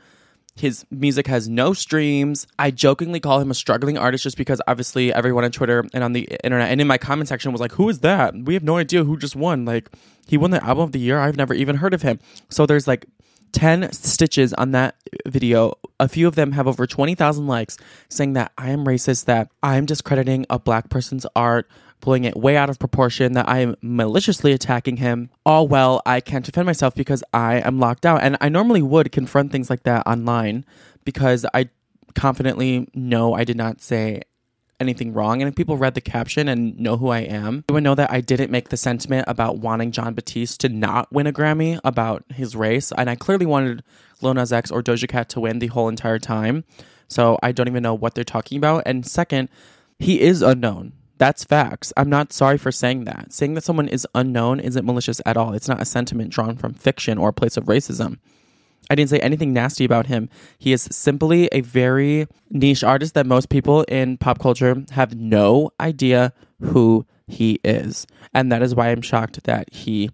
His 0.56 0.84
music 0.90 1.26
has 1.26 1.48
no 1.48 1.72
streams. 1.72 2.46
I 2.58 2.70
jokingly 2.70 3.20
call 3.20 3.40
him 3.40 3.50
a 3.50 3.54
struggling 3.54 3.96
artist 3.96 4.24
just 4.24 4.36
because 4.36 4.60
obviously 4.66 5.12
everyone 5.12 5.44
on 5.44 5.52
Twitter 5.52 5.86
and 5.94 6.04
on 6.04 6.12
the 6.12 6.28
internet 6.44 6.70
and 6.70 6.80
in 6.80 6.86
my 6.86 6.98
comment 6.98 7.28
section 7.28 7.50
was 7.52 7.60
like, 7.60 7.72
Who 7.72 7.88
is 7.88 8.00
that? 8.00 8.34
We 8.34 8.54
have 8.54 8.62
no 8.62 8.76
idea 8.76 9.04
who 9.04 9.16
just 9.16 9.36
won. 9.36 9.64
Like, 9.64 9.90
he 10.26 10.36
won 10.36 10.50
the 10.50 10.62
album 10.62 10.84
of 10.84 10.92
the 10.92 11.00
year. 11.00 11.18
I've 11.18 11.36
never 11.36 11.54
even 11.54 11.76
heard 11.76 11.94
of 11.94 12.02
him. 12.02 12.18
So 12.50 12.66
there's 12.66 12.86
like 12.86 13.06
10 13.52 13.92
stitches 13.92 14.52
on 14.54 14.72
that 14.72 14.96
video. 15.26 15.74
A 15.98 16.08
few 16.08 16.28
of 16.28 16.34
them 16.34 16.52
have 16.52 16.68
over 16.68 16.86
20,000 16.86 17.46
likes 17.46 17.78
saying 18.08 18.34
that 18.34 18.52
I 18.56 18.70
am 18.70 18.84
racist, 18.84 19.24
that 19.24 19.50
I'm 19.62 19.86
discrediting 19.86 20.46
a 20.50 20.58
black 20.58 20.88
person's 20.90 21.26
art 21.34 21.68
pulling 22.00 22.25
it 22.25 22.37
way 22.37 22.57
out 22.57 22.71
of 22.71 22.78
proportion, 22.78 23.33
that 23.33 23.49
I 23.49 23.59
am 23.59 23.76
maliciously 23.83 24.52
attacking 24.52 24.99
him. 24.99 25.30
All 25.45 25.69
well, 25.69 26.02
I 26.07 26.21
can't 26.21 26.45
defend 26.45 26.66
myself 26.66 26.95
because 26.95 27.23
I 27.33 27.57
am 27.61 27.78
locked 27.78 28.07
out. 28.07 28.23
And 28.23 28.37
I 28.40 28.49
normally 28.49 28.83
would 28.83 29.12
confront 29.12 29.52
things 29.52 29.71
like 29.71 29.83
that 29.85 30.07
online 30.07 30.64
because 31.04 31.47
I 31.54 31.69
confidently 32.14 32.88
know 32.95 33.35
I 33.35 33.45
did 33.45 33.57
not 33.57 33.80
say 33.80 34.23
anything 34.80 35.12
wrong. 35.12 35.42
And 35.42 35.49
if 35.49 35.54
people 35.54 35.76
read 35.76 35.95
the 35.95 36.00
caption 36.00 36.49
and 36.49 36.78
know 36.78 36.97
who 36.97 37.09
I 37.09 37.21
am, 37.21 37.64
they 37.69 37.75
would 37.75 37.85
know 37.85 37.95
that 37.95 38.11
I 38.11 38.21
didn't 38.21 38.50
make 38.50 38.71
the 38.71 38.76
sentiment 38.76 39.26
about 39.28 39.59
wanting 39.59 39.92
Jon 39.92 40.14
Batiste 40.14 40.61
to 40.62 40.69
not 40.69 41.12
win 41.12 41.26
a 41.26 41.33
Grammy 41.33 41.78
about 41.85 42.25
his 42.33 42.57
race. 42.57 42.90
And 42.97 43.11
I 43.11 43.14
clearly 43.14 43.47
wanted 43.47 43.85
Lil 44.23 44.35
Nas 44.35 44.52
X 44.52 44.71
or 44.71 44.83
Doja 44.83 45.09
Cat 45.09 45.28
to 45.30 45.40
win 45.40 45.59
the 45.59 45.69
whole 45.69 45.88
entire 45.88 46.19
time. 46.19 46.64
So 47.09 47.38
I 47.42 47.52
don't 47.52 47.69
even 47.69 47.83
know 47.83 47.95
what 47.95 48.14
they're 48.14 48.25
talking 48.25 48.57
about. 48.57 48.85
And 48.87 49.07
second, 49.07 49.49
he 49.99 50.21
is 50.21 50.42
unknown. 50.42 50.92
That's 51.20 51.44
facts. 51.44 51.92
I'm 51.98 52.08
not 52.08 52.32
sorry 52.32 52.56
for 52.56 52.72
saying 52.72 53.04
that. 53.04 53.34
Saying 53.34 53.52
that 53.52 53.62
someone 53.62 53.88
is 53.88 54.08
unknown 54.14 54.58
isn't 54.58 54.86
malicious 54.86 55.20
at 55.26 55.36
all. 55.36 55.52
It's 55.52 55.68
not 55.68 55.82
a 55.82 55.84
sentiment 55.84 56.30
drawn 56.30 56.56
from 56.56 56.72
fiction 56.72 57.18
or 57.18 57.28
a 57.28 57.32
place 57.34 57.58
of 57.58 57.64
racism. 57.64 58.18
I 58.88 58.94
didn't 58.94 59.10
say 59.10 59.18
anything 59.18 59.52
nasty 59.52 59.84
about 59.84 60.06
him. 60.06 60.30
He 60.58 60.72
is 60.72 60.88
simply 60.90 61.50
a 61.52 61.60
very 61.60 62.26
niche 62.48 62.82
artist 62.82 63.12
that 63.12 63.26
most 63.26 63.50
people 63.50 63.82
in 63.82 64.16
pop 64.16 64.38
culture 64.38 64.82
have 64.92 65.14
no 65.14 65.68
idea 65.78 66.32
who 66.62 67.04
he 67.26 67.60
is. 67.62 68.06
And 68.32 68.50
that 68.50 68.62
is 68.62 68.74
why 68.74 68.88
I'm 68.88 69.02
shocked 69.02 69.44
that 69.44 69.70
he 69.74 70.10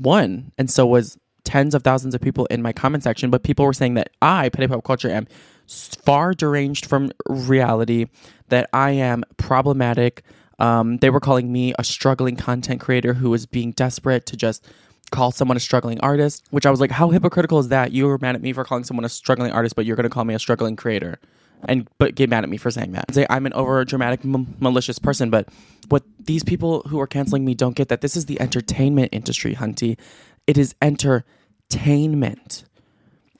won. 0.00 0.52
And 0.56 0.70
so 0.70 0.86
was 0.86 1.18
tens 1.44 1.74
of 1.74 1.82
thousands 1.82 2.14
of 2.14 2.22
people 2.22 2.46
in 2.46 2.62
my 2.62 2.72
comment 2.72 3.04
section, 3.04 3.28
but 3.28 3.42
people 3.42 3.66
were 3.66 3.74
saying 3.74 3.94
that 3.94 4.08
I, 4.22 4.48
Petty 4.48 4.66
Pop 4.66 4.82
Culture, 4.82 5.10
am 5.10 5.28
far 5.66 6.32
deranged 6.32 6.86
from 6.86 7.10
reality, 7.28 8.06
that 8.48 8.70
I 8.72 8.92
am 8.92 9.24
problematic. 9.36 10.22
Um, 10.58 10.98
they 10.98 11.10
were 11.10 11.20
calling 11.20 11.52
me 11.52 11.72
a 11.78 11.84
struggling 11.84 12.36
content 12.36 12.80
creator 12.80 13.14
who 13.14 13.30
was 13.30 13.46
being 13.46 13.72
desperate 13.72 14.26
to 14.26 14.36
just 14.36 14.66
call 15.10 15.30
someone 15.30 15.56
a 15.56 15.60
struggling 15.60 16.00
artist, 16.00 16.44
which 16.50 16.66
I 16.66 16.70
was 16.70 16.80
like, 16.80 16.90
how 16.90 17.10
hypocritical 17.10 17.58
is 17.58 17.68
that? 17.68 17.92
You 17.92 18.06
were 18.06 18.18
mad 18.18 18.34
at 18.34 18.42
me 18.42 18.52
for 18.52 18.64
calling 18.64 18.84
someone 18.84 19.04
a 19.04 19.08
struggling 19.08 19.52
artist, 19.52 19.76
but 19.76 19.86
you're 19.86 19.96
going 19.96 20.04
to 20.04 20.10
call 20.10 20.24
me 20.24 20.34
a 20.34 20.38
struggling 20.38 20.76
creator. 20.76 21.18
And 21.64 21.88
but 21.98 22.14
get 22.14 22.30
mad 22.30 22.44
at 22.44 22.50
me 22.50 22.56
for 22.56 22.70
saying 22.70 22.92
that. 22.92 23.12
Say 23.12 23.26
I'm 23.28 23.44
an 23.44 23.52
over 23.52 23.84
dramatic, 23.84 24.20
m- 24.24 24.54
malicious 24.60 24.98
person. 24.98 25.28
But 25.28 25.48
what 25.88 26.04
these 26.20 26.44
people 26.44 26.82
who 26.82 27.00
are 27.00 27.06
canceling 27.06 27.44
me 27.44 27.54
don't 27.54 27.74
get 27.74 27.88
that 27.88 28.00
this 28.00 28.16
is 28.16 28.26
the 28.26 28.40
entertainment 28.40 29.08
industry, 29.12 29.56
Hunty. 29.56 29.98
It 30.46 30.56
is 30.56 30.76
entertainment. 30.80 32.64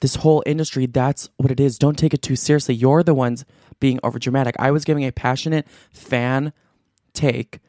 This 0.01 0.15
whole 0.15 0.43
industry, 0.45 0.85
that's 0.85 1.29
what 1.37 1.51
it 1.51 1.61
is. 1.61 1.77
Don't 1.77 1.97
take 1.97 2.13
it 2.13 2.21
too 2.21 2.35
seriously. 2.35 2.75
You're 2.75 3.03
the 3.03 3.13
ones 3.13 3.45
being 3.79 3.99
over 4.03 4.19
dramatic. 4.19 4.55
I 4.59 4.71
was 4.71 4.83
giving 4.83 5.05
a 5.05 5.11
passionate 5.11 5.65
fan 5.93 6.51
take 7.19 7.59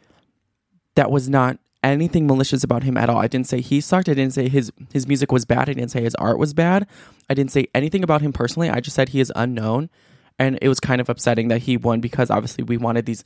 that 0.95 1.11
was 1.11 1.29
not 1.29 1.59
anything 1.83 2.27
malicious 2.27 2.63
about 2.63 2.83
him 2.83 2.97
at 2.97 3.09
all. 3.09 3.19
I 3.19 3.27
didn't 3.27 3.47
say 3.47 3.61
he 3.61 3.81
sucked. 3.81 4.09
I 4.09 4.15
didn't 4.15 4.35
say 4.35 4.49
his 4.49 4.73
his 4.93 5.07
music 5.07 5.33
was 5.33 5.45
bad. 5.45 5.69
I 5.69 5.73
didn't 5.73 5.91
say 5.91 6.03
his 6.03 6.15
art 6.17 6.39
was 6.39 6.55
bad. 6.55 6.87
I 7.29 7.35
didn't 7.35 7.53
say 7.53 7.69
anything 7.75 8.03
about 8.03 8.23
him 8.23 8.33
personally. 8.33 8.71
I 8.71 8.81
just 8.81 8.95
said 8.95 9.11
he 9.11 9.21
is 9.21 9.33
unknown, 9.35 9.91
and 10.39 10.59
it 10.61 10.69
was 10.69 10.81
kind 10.81 11.01
of 11.01 11.09
upsetting 11.09 11.49
that 11.49 11.63
he 11.63 11.77
won 11.77 12.01
because 12.01 12.31
obviously 12.31 12.65
we 12.65 12.77
wanted 12.77 13.07
these 13.07 13.25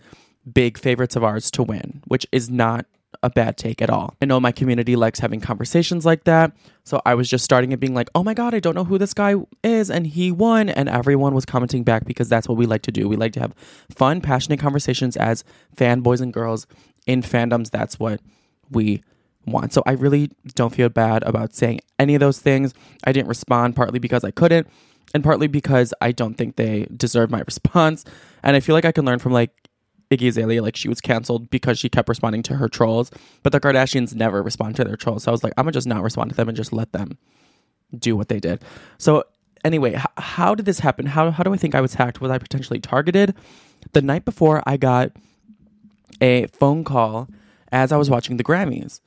big 0.51 0.79
favorites 0.79 1.17
of 1.17 1.25
ours 1.25 1.51
to 1.53 1.63
win, 1.63 2.03
which 2.07 2.27
is 2.33 2.51
not 2.51 2.87
a 3.25 3.31
bad 3.31 3.57
take 3.57 3.81
at 3.81 3.89
all. 3.89 4.15
I 4.21 4.27
know 4.27 4.39
my 4.39 4.53
community 4.53 4.97
likes 4.97 5.19
having 5.19 5.41
conversations 5.41 6.05
like 6.05 6.25
that. 6.25 6.53
So 6.85 7.01
I 7.07 7.15
was 7.15 7.29
just 7.29 7.43
starting 7.43 7.73
it 7.73 7.81
being 7.81 7.95
like, 7.95 8.11
oh 8.15 8.23
my 8.23 8.35
God, 8.35 8.53
I 8.55 8.61
don't 8.61 8.75
know 8.75 8.85
who 8.85 8.99
this 8.99 9.15
guy 9.15 9.35
is. 9.63 9.91
And 9.91 10.07
he 10.07 10.31
won. 10.31 10.69
And 10.69 10.91
everyone 10.91 11.35
was 11.35 11.47
commenting 11.47 11.85
back 11.85 12.05
because 12.05 12.29
that's 12.29 12.47
what 12.47 12.59
we 12.59 12.67
like 12.67 12.83
to 12.83 12.93
do. 12.93 13.09
We 13.09 13.17
like 13.17 13.33
to 13.33 13.41
have 13.41 13.55
fun, 13.91 14.21
passionate 14.21 14.61
conversations 14.61 15.17
as 15.17 15.43
fanboys 15.75 16.21
and 16.21 16.35
girls 16.35 16.67
in 17.07 17.23
fandoms. 17.23 17.71
That's 17.71 17.99
what 17.99 18.21
we 18.71 19.03
want. 19.47 19.73
So 19.73 19.83
I 19.87 19.93
really 19.93 20.31
don't 20.55 20.75
feel 20.75 20.91
bad 20.91 21.23
about 21.23 21.55
saying 21.55 21.81
any 21.99 22.15
of 22.15 22.21
those 22.21 22.39
things. 22.39 22.75
I 23.05 23.13
didn't 23.13 23.29
respond 23.29 23.75
partly 23.75 23.99
because 23.99 24.23
I 24.23 24.33
couldn't 24.33 24.69
and 25.15 25.25
partly 25.25 25.47
because 25.47 25.95
I 26.03 26.13
don't 26.13 26.35
think 26.35 26.57
they 26.57 26.87
deserve 26.95 27.31
my 27.31 27.41
response. 27.47 28.05
And 28.43 28.55
I 28.55 28.61
feel 28.61 28.75
like 28.75 28.85
I 28.85 28.93
can 28.93 29.07
learn 29.07 29.19
from 29.19 29.33
like 29.33 29.51
Iggy 30.17 30.29
Azalea, 30.29 30.63
like 30.63 30.77
she 30.77 30.89
was 30.89 31.01
canceled 31.01 31.51
because 31.51 31.79
she 31.79 31.89
kept 31.89 32.09
responding 32.09 32.43
to 32.45 32.57
her 32.57 32.69
trolls, 32.69 33.11
but 33.43 33.53
the 33.53 33.61
Kardashians 33.61 34.15
never 34.15 34.43
respond 34.43 34.77
to 34.77 34.85
their 34.85 34.97
trolls. 34.97 35.25
So 35.25 35.31
I 35.31 35.33
was 35.33 35.43
like, 35.45 35.53
I'm 35.57 35.65
gonna 35.65 35.73
just 35.73 35.87
not 35.87 36.03
respond 36.03 36.31
to 36.31 36.37
them 36.37 36.49
and 36.49 36.57
just 36.57 36.73
let 36.73 36.93
them 36.93 37.19
do 37.97 38.17
what 38.17 38.29
they 38.29 38.41
did. 38.41 38.63
So 38.99 39.25
anyway, 39.65 39.95
h- 39.95 40.07
how 40.19 40.55
did 40.55 40.67
this 40.67 40.81
happen? 40.81 41.07
How 41.07 41.31
how 41.31 41.43
do 41.43 41.53
I 41.53 41.57
think 41.57 41.75
I 41.75 41.81
was 41.81 41.95
hacked? 41.95 42.21
Was 42.21 42.31
I 42.31 42.39
potentially 42.39 42.81
targeted? 42.81 43.35
The 43.93 44.03
night 44.03 44.25
before, 44.25 44.63
I 44.67 44.77
got 44.77 45.13
a 46.21 46.47
phone 46.49 46.85
call 46.85 47.29
as 47.73 47.93
I 47.93 47.97
was 47.97 48.09
watching 48.11 48.37
the 48.37 48.45
Grammys, 48.45 49.01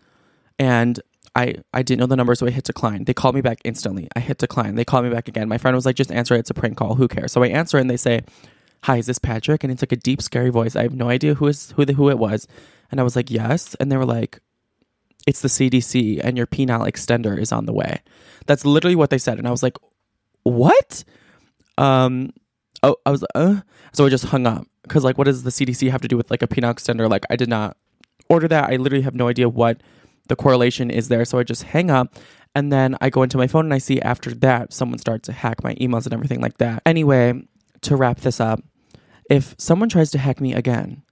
and 0.59 0.99
I 1.35 1.55
I 1.73 1.83
didn't 1.83 1.99
know 1.99 2.05
the 2.07 2.15
number, 2.15 2.35
so 2.35 2.45
I 2.47 2.51
hit 2.51 2.65
decline. 2.65 3.05
They 3.05 3.13
called 3.13 3.35
me 3.35 3.41
back 3.41 3.59
instantly. 3.63 4.07
I 4.15 4.19
hit 4.19 4.37
decline. 4.37 4.75
They 4.75 4.85
called 4.85 5.05
me 5.05 5.11
back 5.11 5.27
again. 5.27 5.47
My 5.47 5.57
friend 5.57 5.75
was 5.75 5.85
like, 5.85 5.95
"Just 5.95 6.11
answer 6.11 6.35
it. 6.35 6.39
It's 6.39 6.49
a 6.49 6.53
prank 6.53 6.77
call. 6.77 6.95
Who 6.95 7.07
cares?" 7.07 7.31
So 7.31 7.43
I 7.43 7.47
answer, 7.47 7.77
and 7.77 7.89
they 7.89 7.97
say, 7.97 8.21
"Hi, 8.84 8.98
is 8.98 9.05
this 9.05 9.19
Patrick?" 9.19 9.63
And 9.63 9.72
it's 9.72 9.81
like 9.81 9.91
a 9.91 9.98
deep, 9.98 10.22
scary 10.22 10.50
voice. 10.50 10.75
I 10.75 10.84
have 10.84 10.93
no 10.93 11.10
idea 11.10 11.36
who 11.36 11.48
is 11.48 11.72
who 11.75 11.86
the 11.86 11.93
who 11.93 12.10
it 12.10 12.19
was, 12.19 12.48
and 12.91 13.00
I 13.00 13.03
was 13.03 13.15
like, 13.15 13.29
"Yes," 13.31 13.75
and 13.75 13.91
they 13.91 13.98
were 13.98 14.05
like, 14.05 14.39
"It's 15.25 15.41
the 15.41 15.50
CDC, 15.50 16.19
and 16.24 16.38
your 16.38 16.48
penile 16.48 16.88
extender 16.88 17.38
is 17.38 17.51
on 17.51 17.65
the 17.65 17.74
way." 17.74 18.01
That's 18.46 18.65
literally 18.65 18.96
what 18.96 19.10
they 19.10 19.17
said, 19.17 19.38
and 19.38 19.48
I 19.48 19.51
was 19.51 19.63
like, 19.63 19.77
"What?" 20.43 21.03
Um, 21.77 22.31
oh, 22.84 22.96
I 23.05 23.12
was 23.12 23.24
uh, 23.36 23.62
so 23.93 24.05
I 24.05 24.10
just 24.10 24.25
hung 24.25 24.48
up 24.48 24.67
because 24.84 25.03
like, 25.03 25.17
what 25.17 25.25
does 25.25 25.43
the 25.43 25.51
CDC 25.51 25.91
have 25.91 26.01
to 26.01 26.07
do 26.07 26.17
with 26.17 26.31
like 26.31 26.41
a 26.41 26.48
penile 26.48 26.74
extender? 26.74 27.10
Like, 27.10 27.25
I 27.29 27.36
did 27.36 27.50
not 27.50 27.77
order 28.29 28.48
that. 28.48 28.69
I 28.69 28.77
literally 28.77 29.03
have 29.03 29.16
no 29.16 29.27
idea 29.27 29.50
what 29.50 29.81
the 30.27 30.35
correlation 30.35 30.90
is 30.90 31.07
there. 31.07 31.25
So 31.25 31.40
I 31.40 31.44
just 31.44 31.63
hang 31.63 31.90
up 31.90 32.16
and 32.55 32.72
then 32.72 32.96
I 33.01 33.09
go 33.09 33.24
into 33.24 33.37
my 33.37 33.48
phone 33.48 33.66
and 33.66 33.74
I 33.74 33.77
see 33.77 34.01
after 34.01 34.33
that 34.35 34.74
someone 34.74 35.00
starts 35.00 35.27
to 35.27 35.31
hack 35.31 35.63
my 35.63 35.75
emails 35.75 36.05
and 36.05 36.13
everything 36.13 36.42
like 36.42 36.57
that. 36.57 36.81
Anyway, 36.85 37.42
to 37.81 37.96
wrap 37.96 38.22
this 38.22 38.40
up, 38.40 38.61
if 39.29 39.55
someone 39.57 39.90
tries 39.90 40.11
to 40.11 40.18
hack 40.18 40.40
me 40.40 40.53
again, 40.53 41.03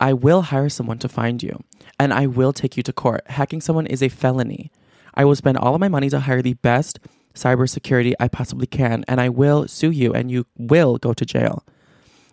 I 0.00 0.12
will 0.12 0.42
hire 0.42 0.68
someone 0.68 0.98
to 0.98 1.08
find 1.08 1.42
you 1.42 1.62
and 1.98 2.12
I 2.12 2.26
will 2.26 2.52
take 2.52 2.76
you 2.76 2.82
to 2.84 2.92
court. 2.92 3.22
Hacking 3.28 3.60
someone 3.60 3.86
is 3.86 4.02
a 4.02 4.08
felony. 4.08 4.70
I 5.14 5.24
will 5.24 5.36
spend 5.36 5.58
all 5.58 5.74
of 5.74 5.80
my 5.80 5.88
money 5.88 6.10
to 6.10 6.20
hire 6.20 6.42
the 6.42 6.54
best 6.54 6.98
cybersecurity 7.34 8.14
I 8.18 8.28
possibly 8.28 8.66
can 8.66 9.04
and 9.08 9.20
I 9.20 9.28
will 9.28 9.68
sue 9.68 9.90
you 9.90 10.12
and 10.12 10.30
you 10.30 10.46
will 10.56 10.98
go 10.98 11.12
to 11.12 11.24
jail 11.24 11.64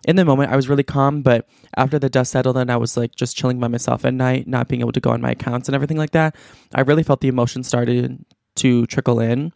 in 0.06 0.16
the 0.16 0.24
moment 0.24 0.50
I 0.50 0.56
was 0.56 0.68
really 0.68 0.82
calm, 0.82 1.22
but 1.22 1.46
after 1.76 1.98
the 1.98 2.08
dust 2.08 2.32
settled 2.32 2.56
and 2.56 2.70
I 2.70 2.76
was 2.76 2.96
like 2.96 3.14
just 3.14 3.36
chilling 3.36 3.60
by 3.60 3.68
myself 3.68 4.04
at 4.04 4.14
night, 4.14 4.46
not 4.46 4.68
being 4.68 4.80
able 4.80 4.92
to 4.92 5.00
go 5.00 5.10
on 5.10 5.20
my 5.20 5.32
accounts 5.32 5.68
and 5.68 5.74
everything 5.74 5.96
like 5.96 6.12
that, 6.12 6.34
I 6.74 6.80
really 6.82 7.02
felt 7.02 7.20
the 7.20 7.28
emotions 7.28 7.68
started 7.68 8.24
to 8.56 8.86
trickle 8.86 9.20
in 9.20 9.52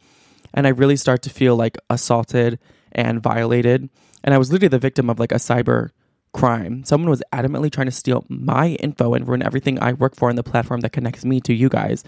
and 0.53 0.67
I 0.67 0.71
really 0.71 0.97
start 0.97 1.23
to 1.23 1.31
feel 1.31 1.57
like 1.57 1.79
assaulted 1.91 2.59
and 2.95 3.23
violated. 3.23 3.89
And 4.23 4.35
I 4.35 4.39
was 4.39 4.51
literally 4.51 4.69
the 4.69 4.79
victim 4.79 5.11
of 5.11 5.19
like 5.19 5.33
a 5.33 5.37
cyber 5.37 5.91
crime. 6.33 6.85
Someone 6.85 7.11
was 7.11 7.23
adamantly 7.33 7.71
trying 7.71 7.87
to 7.87 7.93
steal 7.93 8.25
my 8.29 8.71
info 8.81 9.15
and 9.15 9.27
ruin 9.27 9.43
everything 9.43 9.79
I 9.81 9.93
work 9.93 10.15
for 10.15 10.29
on 10.29 10.37
the 10.37 10.43
platform 10.43 10.81
that 10.81 10.93
connects 10.93 11.25
me 11.25 11.41
to 11.43 11.55
you 11.55 11.69
guys. 11.69 12.05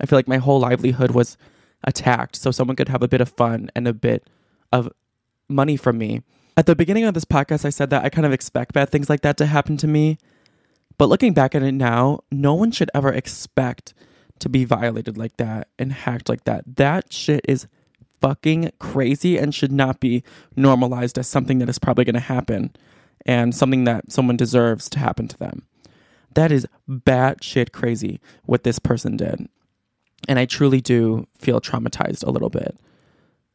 I 0.00 0.06
feel 0.06 0.18
like 0.18 0.28
my 0.28 0.38
whole 0.38 0.60
livelihood 0.60 1.12
was 1.12 1.36
attacked 1.84 2.36
so 2.36 2.50
someone 2.50 2.76
could 2.76 2.88
have 2.88 3.02
a 3.02 3.08
bit 3.08 3.20
of 3.20 3.30
fun 3.30 3.70
and 3.74 3.88
a 3.88 3.94
bit 3.94 4.28
of 4.72 4.90
money 5.48 5.76
from 5.76 5.98
me. 5.98 6.22
At 6.56 6.66
the 6.66 6.76
beginning 6.76 7.04
of 7.04 7.14
this 7.14 7.24
podcast, 7.24 7.64
I 7.64 7.70
said 7.70 7.90
that 7.90 8.04
I 8.04 8.10
kind 8.10 8.26
of 8.26 8.32
expect 8.32 8.74
bad 8.74 8.90
things 8.90 9.08
like 9.08 9.22
that 9.22 9.36
to 9.38 9.46
happen 9.46 9.76
to 9.78 9.86
me. 9.86 10.18
But 10.98 11.08
looking 11.08 11.32
back 11.32 11.54
at 11.54 11.62
it 11.62 11.72
now, 11.72 12.20
no 12.30 12.54
one 12.54 12.70
should 12.70 12.90
ever 12.94 13.10
expect 13.10 13.94
to 14.40 14.48
be 14.48 14.64
violated 14.64 15.16
like 15.16 15.36
that 15.38 15.68
and 15.78 15.92
hacked 15.92 16.28
like 16.28 16.44
that. 16.44 16.64
That 16.76 17.12
shit 17.12 17.44
is 17.48 17.66
fucking 18.20 18.70
crazy 18.78 19.38
and 19.38 19.54
should 19.54 19.72
not 19.72 20.00
be 20.00 20.22
normalized 20.56 21.18
as 21.18 21.28
something 21.28 21.58
that 21.58 21.68
is 21.68 21.78
probably 21.78 22.04
going 22.04 22.14
to 22.14 22.20
happen 22.20 22.74
and 23.26 23.54
something 23.54 23.84
that 23.84 24.10
someone 24.10 24.36
deserves 24.36 24.88
to 24.90 24.98
happen 24.98 25.28
to 25.28 25.38
them. 25.38 25.66
That 26.34 26.52
is 26.52 26.66
batshit 26.88 27.72
crazy 27.72 28.20
what 28.44 28.64
this 28.64 28.78
person 28.78 29.16
did. 29.16 29.48
And 30.28 30.38
I 30.38 30.44
truly 30.44 30.80
do 30.80 31.26
feel 31.38 31.60
traumatized 31.60 32.26
a 32.26 32.30
little 32.30 32.50
bit. 32.50 32.76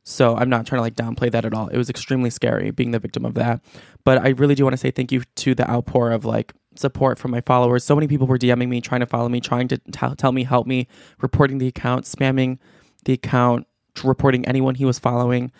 So 0.04 0.36
I'm 0.36 0.50
not 0.50 0.68
trying 0.68 0.78
to 0.78 0.84
like 0.84 0.96
downplay 0.96 1.32
that 1.32 1.46
at 1.46 1.54
all. 1.54 1.68
It 1.70 1.78
was 1.78 1.90
extremely 1.90 2.30
scary 2.30 2.70
being 2.70 2.92
the 2.92 3.00
victim 3.00 3.26
of 3.26 3.34
that. 3.36 3.62
But 4.04 4.20
I 4.20 4.30
really 4.30 4.54
do 4.54 4.64
want 4.64 4.74
to 4.74 4.78
say 4.78 4.92
thank 4.92 5.12
you 5.12 5.24
to 5.38 5.56
the 5.56 5.70
outpour 5.70 6.12
of 6.12 6.26
like 6.26 6.54
support 6.76 7.18
from 7.18 7.32
my 7.32 7.42
followers. 7.42 7.84
So 7.84 7.96
many 7.96 8.08
people 8.08 8.28
were 8.28 8.38
DMing 8.38 8.68
me, 8.68 8.82
trying 8.82 9.00
to 9.00 9.08
follow 9.08 9.30
me, 9.30 9.40
trying 9.40 9.68
to 9.70 9.78
t- 9.78 10.16
tell 10.16 10.32
me, 10.32 10.44
help 10.44 10.68
me, 10.68 10.88
reporting 11.22 11.58
the 11.58 11.68
account, 11.68 12.06
spamming 12.06 12.60
the 13.06 13.14
account, 13.14 13.66
reporting 14.04 14.46
anyone 14.46 14.76
he 14.76 14.86
was 14.86 15.00
following. 15.00 15.52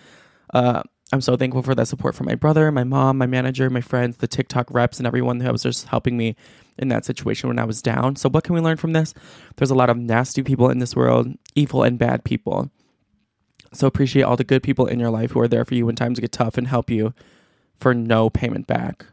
Uh, 0.54 0.84
I'm 1.12 1.22
so 1.22 1.38
thankful 1.38 1.62
for 1.62 1.76
that 1.76 1.88
support 1.88 2.16
from 2.16 2.26
my 2.26 2.36
brother, 2.36 2.72
my 2.72 2.84
mom, 2.84 3.18
my 3.18 3.28
manager, 3.28 3.70
my 3.70 3.82
friends, 3.82 4.18
the 4.18 4.28
TikTok 4.28 4.68
reps, 4.72 4.98
and 4.98 5.06
everyone 5.06 5.38
that 5.38 5.52
was 5.52 5.64
just 5.64 5.88
helping 5.88 6.18
me 6.18 6.36
in 6.78 6.88
that 6.90 7.06
situation 7.06 7.48
when 7.48 7.60
I 7.60 7.64
was 7.64 7.82
down. 7.82 8.16
So, 8.16 8.28
what 8.28 8.44
can 8.44 8.56
we 8.56 8.62
learn 8.62 8.78
from 8.78 8.94
this? 8.94 9.14
There's 9.56 9.72
a 9.72 9.76
lot 9.76 9.90
of 9.90 9.98
nasty 9.98 10.44
people 10.44 10.70
in 10.70 10.80
this 10.80 10.96
world, 10.96 11.28
evil 11.54 11.84
and 11.84 12.00
bad 12.00 12.24
people. 12.24 12.72
So 13.76 13.88
appreciate 13.88 14.24
all 14.24 14.38
the 14.38 14.44
good 14.44 14.64
people 14.64 14.86
in 14.86 15.00
your 15.00 15.10
life 15.10 15.32
who 15.32 15.40
are 15.42 15.48
there 15.48 15.66
for 15.66 15.76
you 15.76 15.86
when 15.86 15.96
times 15.96 16.20
get 16.20 16.32
tough 16.32 16.58
and 16.58 16.68
help 16.68 16.90
you 16.90 17.14
for 17.78 17.94
no 17.94 18.30
payment 18.30 18.68
back. 18.68 19.06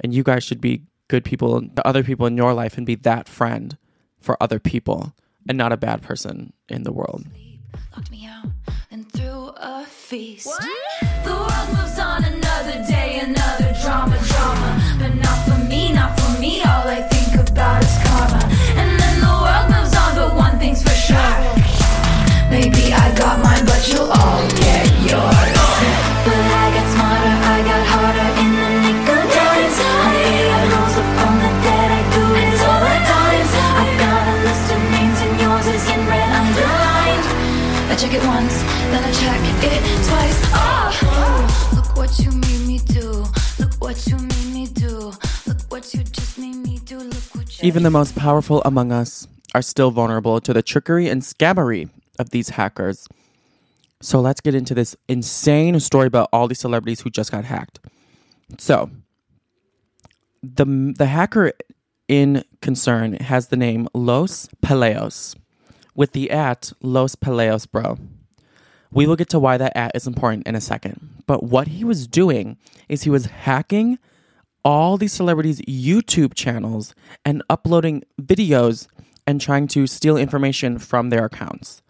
And 0.00 0.14
you 0.14 0.22
guys 0.22 0.44
should 0.44 0.60
be 0.60 0.84
good 1.08 1.24
people 1.24 1.60
to 1.60 1.86
other 1.86 2.02
people 2.02 2.26
in 2.26 2.36
your 2.36 2.54
life 2.54 2.76
and 2.76 2.86
be 2.86 2.94
that 2.94 3.28
friend 3.28 3.76
for 4.18 4.42
other 4.42 4.58
people 4.58 5.14
and 5.46 5.58
not 5.58 5.72
a 5.72 5.76
bad 5.76 6.02
person 6.02 6.52
in 6.68 6.84
the 6.84 6.92
world. 6.92 7.26
Locked 7.96 8.10
me 8.10 8.26
out 8.26 8.46
and 8.90 9.10
threw 9.12 9.52
a 9.56 9.84
feast. 9.84 10.48
The 11.24 11.30
world 11.30 11.68
moves 11.76 11.98
on 11.98 12.24
another 12.24 12.84
day, 12.86 13.20
another 13.20 13.74
drama, 13.82 14.18
drama. 14.28 14.96
But 14.98 15.14
not 15.14 15.38
for 15.46 15.58
me, 15.68 15.92
not 15.92 16.18
for 16.18 16.40
me. 16.40 16.60
All 16.62 16.86
I 16.88 17.02
think 17.02 17.48
about 17.48 17.82
is 17.82 17.98
karma. 18.04 18.42
And 18.80 19.00
then 19.00 19.20
the 19.20 19.34
world 19.44 19.66
moves 19.72 19.94
on, 19.96 20.14
but 20.16 20.36
one 20.36 20.58
thing's 20.58 20.82
for 20.82 20.96
sure. 21.06 21.38
Maybe 22.50 22.92
I 22.92 23.14
got 23.16 23.42
mine, 23.42 23.64
but 23.66 23.88
you'll 23.88 24.10
all 24.10 24.67
Even 47.68 47.82
the 47.82 47.90
most 47.90 48.16
powerful 48.16 48.62
among 48.64 48.92
us 48.92 49.28
are 49.54 49.60
still 49.60 49.90
vulnerable 49.90 50.40
to 50.40 50.54
the 50.54 50.62
trickery 50.62 51.06
and 51.06 51.20
scammery 51.20 51.90
of 52.18 52.30
these 52.30 52.48
hackers. 52.48 53.06
So 54.00 54.22
let's 54.22 54.40
get 54.40 54.54
into 54.54 54.72
this 54.72 54.96
insane 55.06 55.78
story 55.80 56.06
about 56.06 56.30
all 56.32 56.48
these 56.48 56.60
celebrities 56.60 57.02
who 57.02 57.10
just 57.10 57.30
got 57.30 57.44
hacked. 57.44 57.78
So 58.56 58.90
the 60.42 60.94
the 60.96 61.04
hacker 61.04 61.52
in 62.08 62.42
concern 62.62 63.12
has 63.16 63.48
the 63.48 63.56
name 63.58 63.86
Los 63.92 64.48
Pelaos 64.62 65.36
with 65.94 66.12
the 66.12 66.30
at 66.30 66.72
Los 66.80 67.16
Pelaos 67.16 67.66
Bro. 67.66 67.98
We 68.90 69.06
will 69.06 69.16
get 69.16 69.28
to 69.28 69.38
why 69.38 69.58
that 69.58 69.76
at 69.76 69.94
is 69.94 70.06
important 70.06 70.46
in 70.46 70.54
a 70.54 70.62
second. 70.62 71.22
But 71.26 71.42
what 71.42 71.68
he 71.68 71.84
was 71.84 72.06
doing 72.06 72.56
is 72.88 73.02
he 73.02 73.10
was 73.10 73.26
hacking 73.26 73.98
all 74.64 74.96
these 74.96 75.12
celebrities' 75.12 75.60
YouTube 75.62 76.34
channels 76.34 76.94
and 77.24 77.42
uploading 77.48 78.02
videos 78.20 78.86
and 79.26 79.40
trying 79.40 79.68
to 79.68 79.86
steal 79.86 80.16
information 80.16 80.78
from 80.78 81.10
their 81.10 81.24
accounts. 81.24 81.82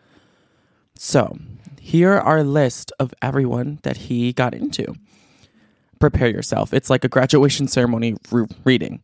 So, 0.97 1.39
here 1.81 2.15
are 2.15 2.39
a 2.39 2.45
list 2.45 2.93
of 2.99 3.15
everyone 3.23 3.79
that 3.83 3.97
he 3.97 4.33
got 4.33 4.55
into. 4.55 4.95
Prepare 6.01 6.29
yourself. 6.29 6.75
It's 6.75 6.91
like 6.91 7.05
a 7.05 7.09
graduation 7.09 7.69
ceremony 7.69 8.17
re- 8.31 8.47
reading. 8.65 9.03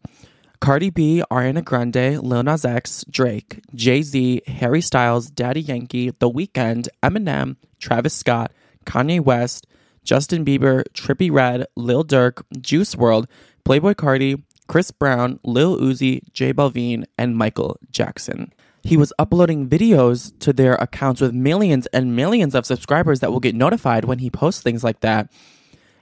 Cardi 0.61 0.91
B, 0.91 1.23
Ariana 1.31 1.65
Grande, 1.65 2.19
Lil 2.23 2.43
Nas 2.43 2.65
X, 2.65 3.05
Drake, 3.11 3.61
Jay 3.75 4.03
Z, 4.03 4.43
Harry 4.47 4.81
Styles, 4.81 5.31
Daddy 5.31 5.61
Yankee, 5.61 6.11
The 6.11 6.31
Weeknd, 6.31 6.89
Eminem, 7.03 7.57
Travis 7.79 8.15
Scott, 8.15 8.53
Kanye 8.87 9.21
West, 9.21 9.67
Justin 10.05 10.45
Bieber, 10.45 10.85
Trippie 10.95 11.31
Redd, 11.31 11.67
Lil 11.77 12.05
Durk, 12.05 12.43
Juice 12.61 12.95
WRLD, 12.95 13.27
Playboi 13.65 13.95
Carti, 13.95 14.43
Chris 14.67 14.91
Brown, 14.91 15.41
Lil 15.43 15.79
Uzi, 15.79 16.21
J 16.33 16.53
Balvin, 16.53 17.05
and 17.17 17.37
Michael 17.37 17.79
Jackson. 17.91 18.53
He 18.83 18.99
was 18.99 19.13
uploading 19.19 19.69
videos 19.69 20.39
to 20.41 20.53
their 20.53 20.75
accounts 20.75 21.23
with 21.23 21.33
millions 21.33 21.87
and 21.87 22.15
millions 22.15 22.55
of 22.55 22.67
subscribers 22.67 23.21
that 23.21 23.33
will 23.33 23.41
get 23.41 23.55
notified 23.55 24.05
when 24.05 24.19
he 24.19 24.29
posts 24.29 24.61
things 24.61 24.85
like 24.85 25.01
that. 25.01 25.33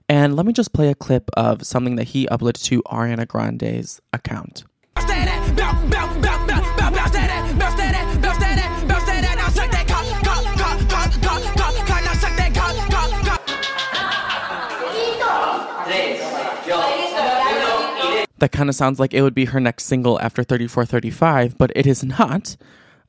And 0.09 0.35
let 0.35 0.45
me 0.45 0.53
just 0.53 0.73
play 0.73 0.89
a 0.89 0.95
clip 0.97 1.31
of 1.35 1.65
something 1.65 1.95
that 1.97 2.09
he 2.09 2.27
uploaded 2.27 2.63
to 2.65 2.83
Ariana 2.83 3.29
Grande's 3.29 4.01
account. 4.13 4.65
That 18.43 18.51
kind 18.51 18.69
of 18.69 18.75
sounds 18.75 18.99
like 18.99 19.15
it 19.15 19.23
would 19.23 19.37
be 19.37 19.45
her 19.45 19.61
next 19.61 19.85
single 19.85 20.21
after 20.21 20.43
3435, 20.43 21.57
but 21.57 21.71
it 21.77 21.87
is 21.87 22.03
not. 22.03 22.57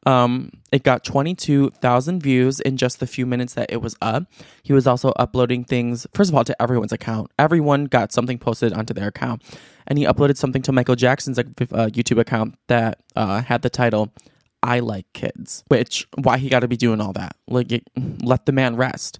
Um, 0.06 0.52
it 0.72 0.84
got 0.84 1.04
22,000 1.04 2.22
views 2.22 2.60
in 2.60 2.78
just 2.78 3.00
the 3.00 3.08
few 3.08 3.26
minutes 3.26 3.56
that 3.56 3.72
it 3.72 3.82
was 3.82 3.96
up. 4.00 4.28
He 4.62 4.74
was 4.74 4.86
also 4.86 5.10
uploading 5.16 5.64
things, 5.64 6.06
first 6.14 6.30
of 6.30 6.36
all, 6.36 6.44
to 6.44 6.62
everyone's 6.62 6.92
account. 6.92 7.32
Everyone 7.40 7.86
got 7.86 8.12
something 8.12 8.38
posted 8.38 8.74
onto 8.74 8.94
their 8.94 9.08
account. 9.08 9.42
And 9.88 9.98
he 9.98 10.06
uploaded 10.06 10.38
something 10.38 10.62
to 10.62 10.72
Michael 10.72 10.96
Jackson's 10.96 11.40
uh, 11.40 11.44
YouTube 11.44 12.20
account 12.20 12.54
that 12.68 13.02
uh, 13.16 13.42
had 13.42 13.64
the 13.64 13.72
title, 13.72 14.14
I 14.62 14.82
Like 14.82 15.12
Kids, 15.14 15.64
which, 15.68 16.08
why 16.16 16.38
he 16.38 16.48
got 16.48 16.60
to 16.60 16.68
be 16.68 16.78
doing 16.78 17.02
all 17.02 17.14
that? 17.14 17.36
Like, 17.48 17.72
it, 17.72 17.90
let 18.22 18.46
the 18.46 18.52
man 18.52 18.76
rest. 18.76 19.20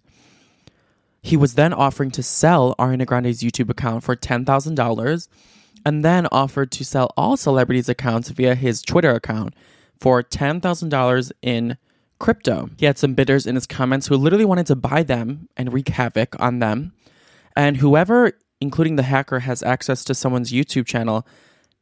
He 1.24 1.36
was 1.36 1.56
then 1.56 1.74
offering 1.74 2.12
to 2.12 2.22
sell 2.22 2.76
Ariana 2.78 3.08
Grande's 3.08 3.42
YouTube 3.42 3.72
account 3.72 4.04
for 4.04 4.16
$10,000 4.16 5.28
and 5.86 6.04
then 6.04 6.28
offered 6.32 6.72
to 6.72 6.86
sell 6.86 7.14
all 7.18 7.38
celebrities' 7.38 7.90
accounts 7.90 8.30
via 8.30 8.56
his 8.56 8.82
Twitter 8.82 9.12
account 9.12 9.54
for 10.00 10.24
$10,000 10.24 11.32
in 11.42 11.78
crypto. 12.20 12.70
He 12.78 12.86
had 12.86 12.98
some 12.98 13.14
bidders 13.14 13.46
in 13.46 13.56
his 13.56 13.68
comments 13.68 14.08
who 14.08 14.16
literally 14.16 14.46
wanted 14.46 14.68
to 14.68 14.76
buy 14.76 15.04
them 15.04 15.50
and 15.58 15.74
wreak 15.74 15.90
havoc 15.90 16.40
on 16.40 16.60
them. 16.60 16.94
And 17.56 17.78
whoever, 17.78 18.34
including 18.62 18.96
the 18.96 19.04
hacker, 19.04 19.40
has 19.40 19.62
access 19.62 20.04
to 20.06 20.16
someone's 20.16 20.52
YouTube 20.52 20.86
channel 20.86 21.28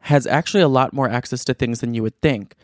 has 0.05 0.25
actually 0.25 0.63
a 0.63 0.67
lot 0.67 0.93
more 0.93 1.09
access 1.09 1.45
to 1.45 1.53
things 1.53 1.79
than 1.79 1.93
you 1.93 2.01
would 2.01 2.19
think. 2.21 2.55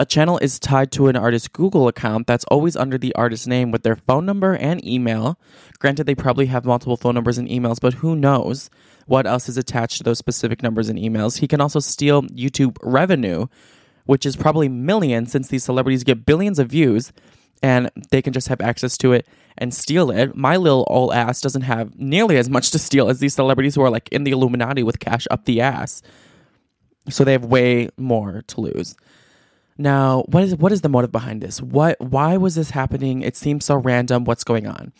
A 0.00 0.06
channel 0.06 0.38
is 0.38 0.58
tied 0.58 0.90
to 0.92 1.08
an 1.08 1.16
artist's 1.16 1.46
Google 1.46 1.86
account 1.86 2.26
that's 2.26 2.46
always 2.46 2.74
under 2.74 2.96
the 2.96 3.14
artist's 3.16 3.46
name 3.46 3.70
with 3.70 3.82
their 3.82 3.96
phone 3.96 4.24
number 4.24 4.56
and 4.56 4.82
email. 4.82 5.38
Granted, 5.78 6.04
they 6.04 6.14
probably 6.14 6.46
have 6.46 6.64
multiple 6.64 6.96
phone 6.96 7.16
numbers 7.16 7.36
and 7.36 7.46
emails, 7.46 7.78
but 7.78 7.92
who 7.92 8.16
knows 8.16 8.70
what 9.04 9.26
else 9.26 9.46
is 9.46 9.58
attached 9.58 9.98
to 9.98 10.02
those 10.02 10.16
specific 10.16 10.62
numbers 10.62 10.88
and 10.88 10.98
emails? 10.98 11.40
He 11.40 11.46
can 11.46 11.60
also 11.60 11.80
steal 11.80 12.22
YouTube 12.22 12.78
revenue, 12.82 13.48
which 14.06 14.24
is 14.24 14.36
probably 14.36 14.70
millions 14.70 15.32
since 15.32 15.48
these 15.48 15.64
celebrities 15.64 16.02
get 16.02 16.24
billions 16.24 16.58
of 16.58 16.70
views 16.70 17.12
and 17.62 17.90
they 18.10 18.22
can 18.22 18.32
just 18.32 18.48
have 18.48 18.62
access 18.62 18.96
to 18.96 19.12
it 19.12 19.28
and 19.58 19.74
steal 19.74 20.10
it. 20.10 20.34
My 20.34 20.56
little 20.56 20.86
old 20.88 21.12
ass 21.12 21.42
doesn't 21.42 21.60
have 21.60 21.94
nearly 21.98 22.38
as 22.38 22.48
much 22.48 22.70
to 22.70 22.78
steal 22.78 23.10
as 23.10 23.20
these 23.20 23.34
celebrities 23.34 23.74
who 23.74 23.82
are 23.82 23.90
like 23.90 24.08
in 24.08 24.24
the 24.24 24.30
Illuminati 24.30 24.82
with 24.82 24.98
cash 24.98 25.26
up 25.30 25.44
the 25.44 25.60
ass. 25.60 26.00
So 27.10 27.22
they 27.22 27.32
have 27.32 27.44
way 27.44 27.90
more 27.98 28.44
to 28.46 28.62
lose. 28.62 28.96
Now, 29.80 30.24
what 30.28 30.42
is 30.42 30.54
what 30.56 30.72
is 30.72 30.82
the 30.82 30.90
motive 30.90 31.10
behind 31.10 31.40
this? 31.40 31.62
What 31.62 31.98
why 32.02 32.36
was 32.36 32.54
this 32.54 32.70
happening? 32.70 33.22
It 33.22 33.34
seems 33.34 33.64
so 33.64 33.76
random. 33.76 34.24
What's 34.24 34.44
going 34.44 34.66
on? 34.66 34.92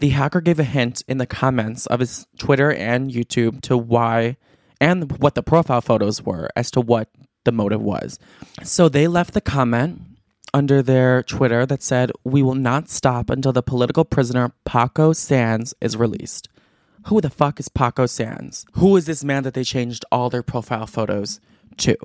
The 0.00 0.10
hacker 0.10 0.42
gave 0.42 0.60
a 0.60 0.64
hint 0.64 1.02
in 1.08 1.16
the 1.16 1.24
comments 1.24 1.86
of 1.86 2.00
his 2.00 2.26
Twitter 2.38 2.70
and 2.70 3.10
YouTube 3.10 3.62
to 3.62 3.78
why 3.78 4.36
and 4.82 5.18
what 5.18 5.34
the 5.34 5.42
profile 5.42 5.80
photos 5.80 6.22
were 6.22 6.50
as 6.54 6.70
to 6.72 6.82
what 6.82 7.08
the 7.44 7.52
motive 7.52 7.80
was. 7.80 8.18
So 8.62 8.90
they 8.90 9.08
left 9.08 9.32
the 9.32 9.40
comment 9.40 10.02
under 10.52 10.82
their 10.82 11.22
Twitter 11.22 11.64
that 11.64 11.82
said, 11.82 12.12
We 12.22 12.42
will 12.42 12.54
not 12.54 12.90
stop 12.90 13.30
until 13.30 13.52
the 13.52 13.62
political 13.62 14.04
prisoner 14.04 14.52
Paco 14.66 15.14
Sanz 15.14 15.72
is 15.80 15.96
released. 15.96 16.50
Who 17.06 17.22
the 17.22 17.30
fuck 17.30 17.58
is 17.58 17.70
Paco 17.70 18.04
Sanz? 18.04 18.66
Who 18.72 18.94
is 18.96 19.06
this 19.06 19.24
man 19.24 19.42
that 19.44 19.54
they 19.54 19.64
changed 19.64 20.04
all 20.12 20.28
their 20.28 20.42
profile 20.42 20.86
photos 20.86 21.40
to? 21.78 21.96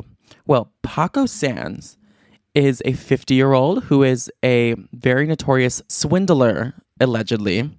Well, 0.46 0.72
Paco 0.84 1.26
Sanz 1.26 1.98
is 2.54 2.82
a 2.86 2.94
50 2.94 3.34
year 3.34 3.54
old 3.54 3.86
who 3.86 4.04
is 4.04 4.32
a 4.44 4.76
very 4.94 5.28
notorious 5.28 5.82
swindler, 5.88 6.74
allegedly. 7.00 7.70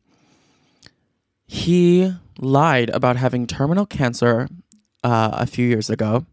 He 1.46 2.12
lied 2.38 2.90
about 2.90 3.16
having 3.16 3.46
terminal 3.46 3.86
cancer 3.86 4.48
uh, 5.02 5.30
a 5.32 5.46
few 5.46 5.66
years 5.66 5.88
ago 5.88 6.26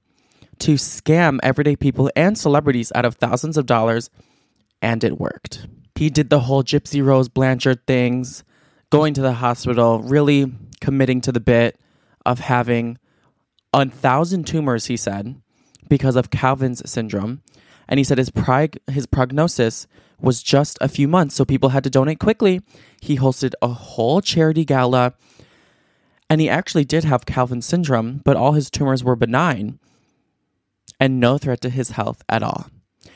to 0.60 0.74
scam 0.74 1.40
everyday 1.44 1.76
people 1.76 2.10
and 2.16 2.38
celebrities 2.38 2.92
out 2.96 3.06
of 3.06 3.16
thousands 3.16 3.58
of 3.58 3.66
dollars, 3.66 4.10
and 4.82 5.04
it 5.04 5.20
worked. 5.20 5.68
He 5.96 6.10
did 6.10 6.30
the 6.30 6.42
whole 6.42 6.64
Gypsy 6.64 7.04
Rose 7.04 7.30
Blanchard 7.30 7.86
things, 7.86 8.44
going 8.90 9.14
to 9.14 9.22
the 9.22 9.34
hospital, 9.34 10.00
really 10.00 10.52
committing 10.82 11.22
to 11.22 11.32
the 11.32 11.40
bit 11.40 11.80
of 12.26 12.40
having 12.40 12.98
a 13.74 13.90
thousand 13.90 14.46
tumors, 14.46 14.86
he 14.86 14.98
said, 14.98 15.42
because 15.90 16.16
of 16.16 16.30
Cowden's 16.30 16.88
syndrome. 16.90 17.42
And 17.88 17.98
he 17.98 18.04
said 18.04 18.18
his, 18.18 18.30
prog- 18.30 18.78
his 18.90 19.06
prognosis 19.06 19.88
was 20.20 20.42
just 20.42 20.78
a 20.80 20.88
few 20.88 21.08
months, 21.08 21.36
so 21.36 21.44
people 21.44 21.70
had 21.70 21.84
to 21.84 21.90
donate 21.90 22.20
quickly. 22.20 22.62
He 23.02 23.18
hosted 23.18 23.54
a 23.62 23.68
whole 23.68 24.22
charity 24.22 24.64
gala, 24.64 25.14
and 26.30 26.40
he 26.40 26.50
actually 26.50 26.86
did 26.86 27.04
have 27.04 27.26
Cowden's 27.26 27.66
syndrome, 27.66 28.22
but 28.24 28.38
all 28.38 28.54
his 28.54 28.70
tumors 28.70 29.04
were 29.04 29.18
benign 29.18 29.80
and 31.00 31.20
no 31.20 31.38
threat 31.38 31.60
to 31.62 31.70
his 31.70 31.92
health 31.92 32.24
at 32.30 32.42
all. 32.42 32.68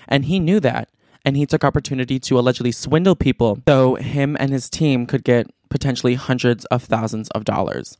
And 0.07 0.25
he 0.25 0.39
knew 0.39 0.59
that, 0.59 0.89
and 1.23 1.37
he 1.37 1.45
took 1.45 1.63
opportunity 1.63 2.19
to 2.19 2.37
allegedly 2.37 2.73
swindle 2.73 3.15
people 3.15 3.59
so 3.67 3.95
him 3.95 4.35
and 4.39 4.51
his 4.51 4.69
team 4.69 5.05
could 5.05 5.23
get 5.23 5.47
potentially 5.69 6.15
hundreds 6.15 6.65
of 6.65 6.83
thousands 6.83 7.29
of 7.29 7.45
dollars. 7.45 7.97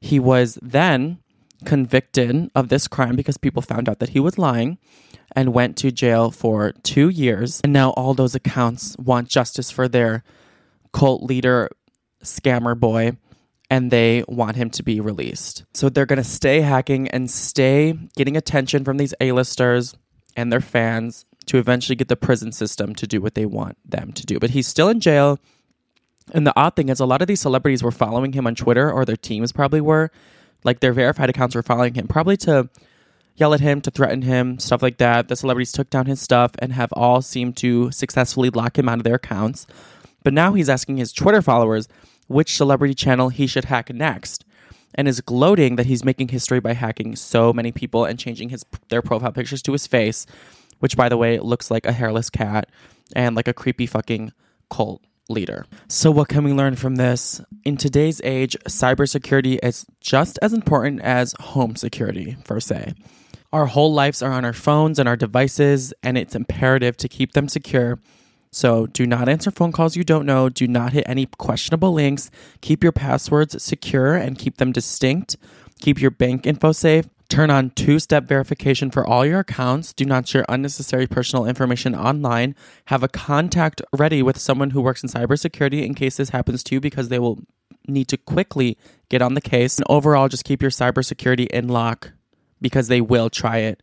He 0.00 0.18
was 0.18 0.58
then 0.60 1.18
convicted 1.64 2.50
of 2.54 2.68
this 2.68 2.88
crime 2.88 3.16
because 3.16 3.36
people 3.36 3.62
found 3.62 3.88
out 3.88 3.98
that 3.98 4.10
he 4.10 4.20
was 4.20 4.38
lying 4.38 4.78
and 5.32 5.52
went 5.52 5.76
to 5.78 5.90
jail 5.90 6.30
for 6.30 6.72
two 6.82 7.08
years. 7.08 7.60
And 7.62 7.72
now 7.72 7.90
all 7.90 8.14
those 8.14 8.34
accounts 8.34 8.96
want 8.98 9.28
justice 9.28 9.70
for 9.70 9.88
their 9.88 10.22
cult 10.92 11.22
leader, 11.22 11.68
scammer 12.22 12.78
boy, 12.78 13.16
and 13.70 13.90
they 13.90 14.24
want 14.28 14.56
him 14.56 14.70
to 14.70 14.82
be 14.82 15.00
released. 15.00 15.64
So 15.74 15.88
they're 15.88 16.06
going 16.06 16.16
to 16.18 16.24
stay 16.24 16.60
hacking 16.60 17.08
and 17.08 17.30
stay 17.30 17.92
getting 18.16 18.36
attention 18.36 18.84
from 18.84 18.96
these 18.96 19.14
A-listers 19.20 19.94
and 20.36 20.52
their 20.52 20.60
fans 20.60 21.26
to 21.46 21.58
eventually 21.58 21.96
get 21.96 22.08
the 22.08 22.16
prison 22.16 22.52
system 22.52 22.94
to 22.94 23.06
do 23.06 23.20
what 23.20 23.34
they 23.34 23.46
want 23.46 23.76
them 23.84 24.12
to 24.12 24.24
do. 24.24 24.38
But 24.38 24.50
he's 24.50 24.66
still 24.66 24.88
in 24.88 25.00
jail. 25.00 25.38
And 26.32 26.46
the 26.46 26.52
odd 26.56 26.76
thing 26.76 26.88
is, 26.88 27.00
a 27.00 27.06
lot 27.06 27.22
of 27.22 27.28
these 27.28 27.40
celebrities 27.40 27.82
were 27.82 27.90
following 27.90 28.32
him 28.32 28.46
on 28.46 28.54
Twitter, 28.54 28.90
or 28.90 29.04
their 29.04 29.16
teams 29.16 29.52
probably 29.52 29.80
were. 29.80 30.10
Like 30.64 30.80
their 30.80 30.92
verified 30.92 31.30
accounts 31.30 31.54
were 31.54 31.62
following 31.62 31.94
him, 31.94 32.08
probably 32.08 32.36
to 32.38 32.68
yell 33.36 33.54
at 33.54 33.60
him, 33.60 33.80
to 33.82 33.90
threaten 33.90 34.22
him, 34.22 34.58
stuff 34.58 34.82
like 34.82 34.98
that. 34.98 35.28
The 35.28 35.36
celebrities 35.36 35.72
took 35.72 35.90
down 35.90 36.06
his 36.06 36.20
stuff 36.20 36.52
and 36.58 36.72
have 36.72 36.92
all 36.92 37.22
seemed 37.22 37.56
to 37.58 37.90
successfully 37.92 38.50
lock 38.50 38.78
him 38.78 38.88
out 38.88 38.98
of 38.98 39.04
their 39.04 39.14
accounts. 39.14 39.66
But 40.24 40.34
now 40.34 40.54
he's 40.54 40.68
asking 40.68 40.96
his 40.96 41.12
Twitter 41.12 41.40
followers 41.40 41.88
which 42.26 42.56
celebrity 42.56 42.94
channel 42.94 43.28
he 43.28 43.46
should 43.46 43.66
hack 43.66 43.92
next 43.92 44.44
and 44.94 45.06
is 45.06 45.20
gloating 45.20 45.76
that 45.76 45.86
he's 45.86 46.04
making 46.04 46.28
history 46.28 46.60
by 46.60 46.74
hacking 46.74 47.14
so 47.14 47.52
many 47.52 47.72
people 47.72 48.04
and 48.04 48.18
changing 48.18 48.48
his 48.48 48.64
their 48.88 49.02
profile 49.02 49.32
pictures 49.32 49.62
to 49.62 49.72
his 49.72 49.86
face 49.86 50.26
which, 50.80 50.96
by 50.96 51.08
the 51.08 51.16
way, 51.16 51.38
looks 51.38 51.70
like 51.70 51.86
a 51.86 51.92
hairless 51.92 52.30
cat 52.30 52.68
and 53.14 53.34
like 53.34 53.48
a 53.48 53.52
creepy 53.52 53.86
fucking 53.86 54.32
cult 54.70 55.02
leader. 55.28 55.66
So, 55.88 56.10
what 56.10 56.28
can 56.28 56.44
we 56.44 56.52
learn 56.52 56.76
from 56.76 56.96
this? 56.96 57.40
In 57.64 57.76
today's 57.76 58.20
age, 58.24 58.56
cybersecurity 58.68 59.58
is 59.62 59.86
just 60.00 60.38
as 60.42 60.52
important 60.52 61.00
as 61.02 61.34
home 61.40 61.76
security, 61.76 62.36
per 62.44 62.60
se. 62.60 62.94
Our 63.52 63.66
whole 63.66 63.92
lives 63.92 64.22
are 64.22 64.32
on 64.32 64.44
our 64.44 64.52
phones 64.52 64.98
and 64.98 65.08
our 65.08 65.16
devices, 65.16 65.94
and 66.02 66.18
it's 66.18 66.34
imperative 66.34 66.96
to 66.98 67.08
keep 67.08 67.32
them 67.32 67.48
secure. 67.48 67.98
So, 68.50 68.86
do 68.86 69.06
not 69.06 69.28
answer 69.28 69.50
phone 69.50 69.72
calls 69.72 69.96
you 69.96 70.04
don't 70.04 70.26
know. 70.26 70.48
Do 70.48 70.66
not 70.66 70.92
hit 70.92 71.04
any 71.06 71.26
questionable 71.26 71.92
links. 71.92 72.30
Keep 72.60 72.82
your 72.82 72.92
passwords 72.92 73.62
secure 73.62 74.14
and 74.14 74.38
keep 74.38 74.56
them 74.56 74.72
distinct. 74.72 75.36
Keep 75.80 76.00
your 76.00 76.10
bank 76.10 76.46
info 76.46 76.72
safe. 76.72 77.06
Turn 77.28 77.50
on 77.50 77.70
two 77.70 77.98
step 77.98 78.24
verification 78.24 78.90
for 78.90 79.06
all 79.06 79.26
your 79.26 79.40
accounts. 79.40 79.92
Do 79.92 80.06
not 80.06 80.26
share 80.26 80.46
unnecessary 80.48 81.06
personal 81.06 81.44
information 81.44 81.94
online. 81.94 82.54
Have 82.86 83.02
a 83.02 83.08
contact 83.08 83.82
ready 83.92 84.22
with 84.22 84.38
someone 84.38 84.70
who 84.70 84.80
works 84.80 85.02
in 85.02 85.10
cybersecurity 85.10 85.84
in 85.84 85.94
case 85.94 86.16
this 86.16 86.30
happens 86.30 86.64
to 86.64 86.74
you 86.74 86.80
because 86.80 87.10
they 87.10 87.18
will 87.18 87.40
need 87.86 88.08
to 88.08 88.16
quickly 88.16 88.78
get 89.10 89.20
on 89.20 89.34
the 89.34 89.42
case. 89.42 89.76
And 89.76 89.86
overall, 89.90 90.28
just 90.28 90.44
keep 90.44 90.62
your 90.62 90.70
cybersecurity 90.70 91.46
in 91.48 91.68
lock 91.68 92.12
because 92.62 92.88
they 92.88 93.02
will 93.02 93.28
try 93.28 93.58
it. 93.58 93.82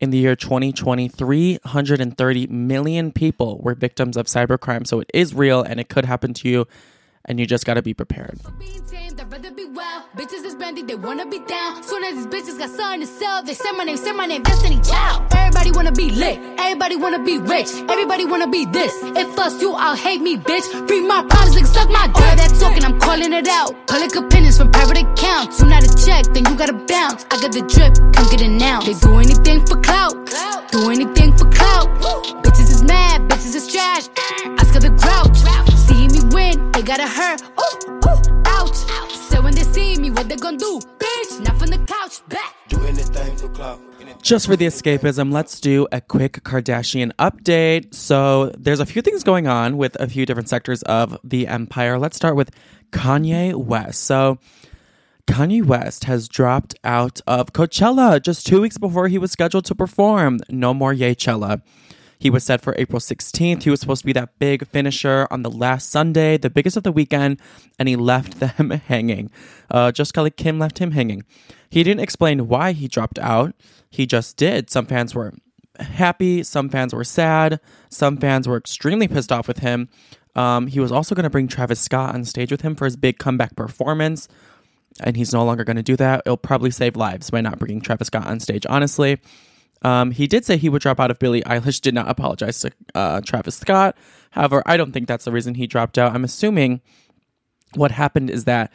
In 0.00 0.10
the 0.10 0.18
year 0.18 0.36
2020, 0.36 1.08
330 1.08 2.46
million 2.48 3.12
people 3.12 3.58
were 3.60 3.74
victims 3.74 4.16
of 4.16 4.26
cybercrime. 4.26 4.86
So 4.86 5.00
it 5.00 5.10
is 5.14 5.34
real 5.34 5.62
and 5.62 5.80
it 5.80 5.88
could 5.88 6.04
happen 6.04 6.34
to 6.34 6.48
you, 6.48 6.66
and 7.26 7.40
you 7.40 7.46
just 7.46 7.64
got 7.64 7.74
to 7.74 7.82
be 7.82 7.94
prepared. 7.94 8.38
Got. 14.90 15.32
Everybody 15.34 15.70
wanna 15.72 15.92
be 15.92 16.10
lit, 16.10 16.38
everybody 16.58 16.96
wanna 16.96 17.22
be 17.24 17.38
rich, 17.38 17.68
everybody 17.88 18.24
wanna 18.26 18.48
be 18.48 18.64
this. 18.66 18.92
If 19.16 19.38
us 19.38 19.60
you, 19.62 19.72
I'll 19.72 19.96
hate 19.96 20.20
me, 20.20 20.36
bitch. 20.36 20.66
Free 20.88 21.00
my 21.00 21.24
problems, 21.28 21.56
like 21.56 21.66
suck 21.66 21.88
my 21.90 22.06
dick. 22.08 22.16
All 22.16 22.36
that 22.36 22.56
talking, 22.60 22.84
I'm 22.84 22.98
calling 23.00 23.32
it 23.32 23.48
out. 23.48 23.72
Public 23.86 24.14
opinions 24.16 24.58
from 24.58 24.70
private 24.70 24.98
accounts. 24.98 25.60
You 25.60 25.66
not 25.66 25.82
a 25.84 25.90
check, 26.04 26.24
then 26.34 26.44
you 26.44 26.56
gotta 26.56 26.74
bounce. 26.74 27.24
I 27.30 27.40
got 27.40 27.52
the 27.52 27.62
drip, 27.62 27.94
come 28.12 28.26
get 28.30 28.40
it 28.42 28.50
now. 28.50 28.80
They 28.80 28.94
do 28.94 29.16
anything 29.18 29.64
for 29.66 29.80
clout, 29.80 30.14
do 30.70 30.90
anything 30.90 31.36
for 31.36 31.48
clout. 31.50 31.88
Bitches 32.42 32.70
is 32.70 32.82
mad, 32.82 33.22
bitches 33.30 33.54
is 33.54 33.66
trash. 33.72 34.08
Oscar 34.60 34.80
the 34.80 34.90
grouch, 34.90 35.38
win, 36.34 36.72
they 36.72 36.82
gotta 36.82 37.06
hurt. 37.06 37.40
Ooh, 37.42 37.92
ooh, 38.08 38.42
ouch. 38.46 38.76
So 39.30 39.40
when 39.40 39.54
they 39.54 39.62
see 39.62 39.96
me, 39.98 40.10
what 40.10 40.28
they 40.28 40.36
gonna 40.36 40.58
do? 40.58 40.80
Bitch, 40.98 41.44
not 41.44 41.58
from 41.58 41.70
the 41.70 41.78
couch, 41.78 42.20
back. 42.28 42.54
Do 42.68 42.84
anything 42.84 43.36
for 43.36 43.48
clout. 43.48 43.80
Just 44.22 44.46
for 44.46 44.56
the 44.56 44.66
escapism, 44.66 45.32
let's 45.32 45.60
do 45.60 45.86
a 45.92 46.00
quick 46.00 46.42
Kardashian 46.44 47.12
update. 47.18 47.94
So, 47.94 48.52
there's 48.58 48.80
a 48.80 48.86
few 48.86 49.02
things 49.02 49.22
going 49.22 49.46
on 49.46 49.76
with 49.76 49.96
a 50.00 50.08
few 50.08 50.24
different 50.24 50.48
sectors 50.48 50.82
of 50.84 51.18
the 51.22 51.46
empire. 51.46 51.98
Let's 51.98 52.16
start 52.16 52.34
with 52.34 52.50
Kanye 52.90 53.54
West. 53.54 54.04
So, 54.04 54.38
Kanye 55.26 55.64
West 55.64 56.04
has 56.04 56.28
dropped 56.28 56.74
out 56.84 57.20
of 57.26 57.52
Coachella 57.52 58.20
just 58.22 58.46
two 58.46 58.62
weeks 58.62 58.78
before 58.78 59.08
he 59.08 59.18
was 59.18 59.30
scheduled 59.30 59.66
to 59.66 59.74
perform. 59.74 60.40
No 60.48 60.72
more 60.72 60.94
Yaychella. 60.94 61.60
He 62.18 62.30
was 62.30 62.44
set 62.44 62.60
for 62.60 62.74
April 62.78 63.00
16th. 63.00 63.62
He 63.62 63.70
was 63.70 63.80
supposed 63.80 64.02
to 64.02 64.06
be 64.06 64.12
that 64.12 64.38
big 64.38 64.66
finisher 64.68 65.26
on 65.30 65.42
the 65.42 65.50
last 65.50 65.90
Sunday, 65.90 66.36
the 66.38 66.50
biggest 66.50 66.76
of 66.76 66.82
the 66.82 66.92
weekend, 66.92 67.40
and 67.78 67.88
he 67.88 67.96
left 67.96 68.40
them 68.58 68.70
hanging. 68.70 69.30
Uh, 69.70 69.92
just 69.92 70.16
like 70.16 70.36
Kim 70.36 70.58
left 70.58 70.78
him 70.78 70.92
hanging. 70.92 71.24
He 71.70 71.82
didn't 71.82 72.00
explain 72.00 72.48
why 72.48 72.72
he 72.72 72.88
dropped 72.88 73.18
out. 73.18 73.54
He 73.90 74.06
just 74.06 74.36
did. 74.36 74.70
Some 74.70 74.86
fans 74.86 75.14
were 75.14 75.34
happy, 75.78 76.42
some 76.42 76.68
fans 76.68 76.94
were 76.94 77.04
sad, 77.04 77.60
some 77.88 78.16
fans 78.16 78.46
were 78.46 78.56
extremely 78.56 79.08
pissed 79.08 79.32
off 79.32 79.48
with 79.48 79.58
him. 79.58 79.88
Um, 80.36 80.66
he 80.66 80.80
was 80.80 80.92
also 80.92 81.14
going 81.14 81.24
to 81.24 81.30
bring 81.30 81.48
Travis 81.48 81.80
Scott 81.80 82.14
on 82.14 82.24
stage 82.24 82.50
with 82.50 82.62
him 82.62 82.74
for 82.74 82.84
his 82.84 82.96
big 82.96 83.18
comeback 83.18 83.54
performance, 83.56 84.28
and 85.00 85.16
he's 85.16 85.32
no 85.32 85.44
longer 85.44 85.64
going 85.64 85.76
to 85.76 85.82
do 85.82 85.96
that. 85.96 86.22
It'll 86.26 86.36
probably 86.36 86.70
save 86.70 86.96
lives 86.96 87.30
by 87.30 87.40
not 87.40 87.58
bringing 87.58 87.80
Travis 87.80 88.08
Scott 88.08 88.26
on 88.26 88.40
stage, 88.40 88.66
honestly. 88.68 89.20
Um, 89.84 90.10
he 90.10 90.26
did 90.26 90.44
say 90.44 90.56
he 90.56 90.68
would 90.68 90.82
drop 90.82 90.98
out 90.98 91.10
if 91.10 91.18
Billie 91.18 91.42
Eilish 91.42 91.80
did 91.80 91.94
not 91.94 92.08
apologize 92.08 92.60
to 92.60 92.72
uh, 92.94 93.20
Travis 93.20 93.56
Scott. 93.56 93.96
However, 94.30 94.62
I 94.66 94.76
don't 94.76 94.92
think 94.92 95.06
that's 95.06 95.26
the 95.26 95.32
reason 95.32 95.54
he 95.54 95.66
dropped 95.66 95.98
out. 95.98 96.14
I'm 96.14 96.24
assuming 96.24 96.80
what 97.74 97.90
happened 97.90 98.30
is 98.30 98.44
that 98.44 98.72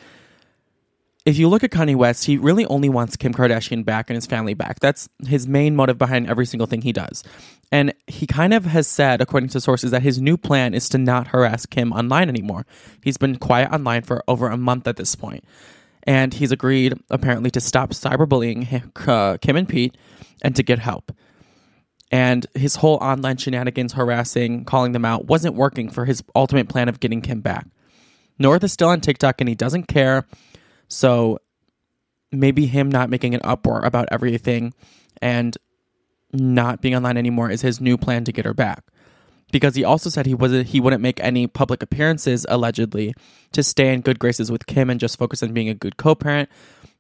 if 1.26 1.38
you 1.38 1.50
look 1.50 1.64
at 1.64 1.72
Kanye 1.72 1.96
West, 1.96 2.26
he 2.26 2.38
really 2.38 2.66
only 2.68 2.90
wants 2.90 3.16
Kim 3.18 3.34
Kardashian 3.34 3.84
back 3.84 4.10
and 4.10 4.16
his 4.16 4.26
family 4.26 4.54
back. 4.54 4.80
That's 4.80 5.10
his 5.28 5.48
main 5.48 5.76
motive 5.76 5.98
behind 5.98 6.30
every 6.30 6.46
single 6.46 6.66
thing 6.66 6.82
he 6.82 6.94
does. 6.94 7.24
And 7.72 7.94
he 8.08 8.26
kind 8.26 8.54
of 8.54 8.66
has 8.66 8.88
said, 8.88 9.22
according 9.22 9.50
to 9.50 9.62
sources, 9.62 9.92
that 9.92 10.02
his 10.02 10.22
new 10.22 10.38
plan 10.38 10.74
is 10.74 10.90
to 10.90 10.98
not 10.98 11.28
harass 11.28 11.66
Kim 11.66 11.92
online 11.92 12.30
anymore. 12.30 12.66
He's 13.04 13.18
been 13.18 13.36
quiet 13.36 13.72
online 13.72 14.04
for 14.04 14.24
over 14.28 14.48
a 14.48 14.58
month 14.58 14.88
at 14.88 14.96
this 14.96 15.14
point. 15.16 15.44
And 16.10 16.34
he's 16.34 16.52
agreed, 16.52 16.96
apparently, 17.12 17.52
to 17.52 17.62
stop 17.62 17.92
cyberbullying 17.92 18.66
Kim 19.42 19.56
and 19.56 19.70
Pete 19.70 19.96
and 20.42 20.56
to 20.56 20.64
get 20.64 20.80
help. 20.80 21.12
And 22.12 22.48
his 22.56 22.78
whole 22.78 22.96
online 22.96 23.38
shenanigans, 23.38 23.94
harassing, 23.94 24.66
calling 24.66 24.94
them 24.94 25.06
out, 25.06 25.28
wasn't 25.28 25.54
working 25.54 25.88
for 25.88 26.06
his 26.06 26.24
ultimate 26.36 26.68
plan 26.68 26.90
of 26.90 27.00
getting 27.00 27.22
Kim 27.22 27.42
back. 27.42 27.68
North 28.40 28.64
is 28.64 28.74
still 28.74 28.90
on 28.90 29.02
TikTok 29.02 29.40
and 29.40 29.48
he 29.48 29.54
doesn't 29.54 29.84
care. 29.84 30.26
So 30.88 31.38
maybe 32.32 32.66
him 32.66 32.90
not 32.90 33.12
making 33.12 33.36
an 33.36 33.42
uproar 33.44 33.86
about 33.86 34.08
everything 34.12 34.74
and 35.22 35.56
not 36.34 36.82
being 36.82 36.96
online 36.96 37.18
anymore 37.18 37.52
is 37.52 37.62
his 37.62 37.80
new 37.80 37.98
plan 38.00 38.24
to 38.24 38.32
get 38.32 38.46
her 38.46 38.56
back. 38.56 38.84
Because 39.52 39.76
he 39.76 39.84
also 39.84 40.10
said 40.10 40.26
he 40.26 40.34
wasn't 40.34 40.68
he 40.68 40.80
wouldn't 40.80 41.02
make 41.02 41.20
any 41.22 41.48
public 41.48 41.82
appearances 41.82 42.46
allegedly 42.50 43.14
to 43.52 43.64
stay 43.64 43.94
in 43.94 44.02
good 44.02 44.20
graces 44.20 44.52
with 44.52 44.68
Kim 44.68 44.90
and 44.90 45.00
just 45.00 45.18
focus 45.18 45.42
on 45.42 45.54
being 45.54 45.70
a 45.70 45.74
good 45.74 45.98
co-parent. 45.98 46.50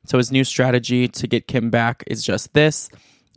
So 0.05 0.17
his 0.17 0.31
new 0.31 0.43
strategy 0.43 1.07
to 1.07 1.27
get 1.27 1.47
Kim 1.47 1.69
back 1.69 2.03
is 2.07 2.23
just 2.23 2.53
this 2.53 2.89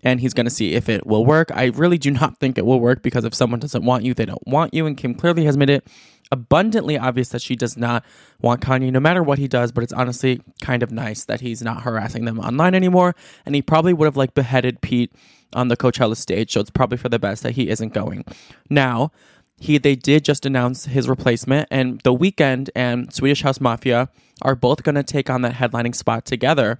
and 0.02 0.20
he's 0.20 0.34
going 0.34 0.46
to 0.46 0.50
see 0.50 0.74
if 0.74 0.88
it 0.88 1.06
will 1.06 1.24
work. 1.24 1.50
I 1.54 1.66
really 1.66 1.98
do 1.98 2.10
not 2.22 2.38
think 2.38 2.58
it 2.58 2.66
will 2.66 2.80
work 2.80 3.02
because 3.02 3.24
if 3.24 3.34
someone 3.34 3.60
doesn't 3.60 3.84
want 3.84 4.04
you, 4.04 4.14
they 4.14 4.24
don't 4.24 4.46
want 4.46 4.74
you 4.74 4.86
and 4.86 4.96
Kim 4.96 5.14
clearly 5.14 5.44
has 5.44 5.56
made 5.56 5.70
it 5.70 5.86
abundantly 6.30 6.96
obvious 6.96 7.28
that 7.28 7.42
she 7.42 7.54
does 7.54 7.76
not 7.76 8.02
want 8.40 8.62
Kanye 8.62 8.90
no 8.90 9.00
matter 9.00 9.22
what 9.22 9.38
he 9.38 9.46
does, 9.46 9.70
but 9.70 9.84
it's 9.84 9.92
honestly 9.92 10.40
kind 10.62 10.82
of 10.82 10.90
nice 10.90 11.26
that 11.26 11.42
he's 11.42 11.60
not 11.60 11.82
harassing 11.82 12.24
them 12.24 12.40
online 12.40 12.74
anymore. 12.74 13.14
And 13.44 13.54
he 13.54 13.60
probably 13.60 13.92
would 13.92 14.06
have 14.06 14.16
like 14.16 14.34
beheaded 14.34 14.80
Pete 14.80 15.12
on 15.54 15.68
the 15.68 15.76
Coachella 15.76 16.16
stage, 16.16 16.52
so 16.52 16.60
it's 16.60 16.70
probably 16.70 16.98
for 16.98 17.08
the 17.08 17.18
best 17.18 17.42
that 17.42 17.52
he 17.52 17.68
isn't 17.68 17.92
going. 17.94 18.24
Now, 18.70 19.12
he 19.58 19.78
they 19.78 19.94
did 19.94 20.24
just 20.24 20.44
announce 20.44 20.86
his 20.86 21.08
replacement, 21.08 21.68
and 21.70 22.00
The 22.00 22.14
Weeknd 22.14 22.68
and 22.74 23.12
Swedish 23.12 23.42
House 23.42 23.60
Mafia 23.60 24.08
are 24.42 24.56
both 24.56 24.82
going 24.82 24.96
to 24.96 25.02
take 25.04 25.30
on 25.30 25.42
that 25.42 25.54
headlining 25.54 25.94
spot 25.94 26.24
together 26.24 26.78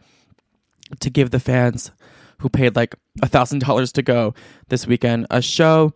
to 1.01 1.11
give 1.11 1.31
the 1.31 1.41
fans 1.41 1.93
who 2.39 2.49
paid 2.49 2.75
like 2.75 2.97
a 3.23 3.29
thousand 3.29 3.61
dollars 3.61 3.93
to 3.93 4.03
go 4.03 4.35
this 4.69 4.87
weekend 4.87 5.27
a 5.31 5.41
show. 5.41 5.93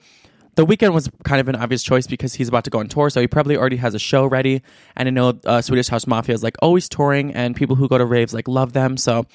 The 0.55 0.65
Weeknd 0.65 0.95
was 0.95 1.11
kind 1.25 1.39
of 1.39 1.49
an 1.49 1.57
obvious 1.57 1.83
choice 1.83 2.07
because 2.07 2.35
he's 2.35 2.49
about 2.49 2.65
to 2.65 2.71
go 2.71 2.79
on 2.79 2.89
tour, 2.89 3.11
so 3.11 3.21
he 3.21 3.27
probably 3.27 3.57
already 3.57 3.77
has 3.77 3.95
a 3.95 3.99
show 3.99 4.25
ready. 4.25 4.63
And 4.97 5.07
I 5.07 5.11
know 5.11 5.39
uh, 5.45 5.61
Swedish 5.61 5.89
House 5.89 6.07
Mafia 6.07 6.35
is 6.35 6.43
like 6.43 6.57
always 6.63 6.89
touring, 6.89 7.35
and 7.35 7.55
people 7.55 7.77
who 7.77 7.89
go 7.89 7.99
to 7.99 8.07
raves 8.07 8.33
like 8.33 8.49
love 8.49 8.73
them. 8.73 8.97
So 8.97 9.27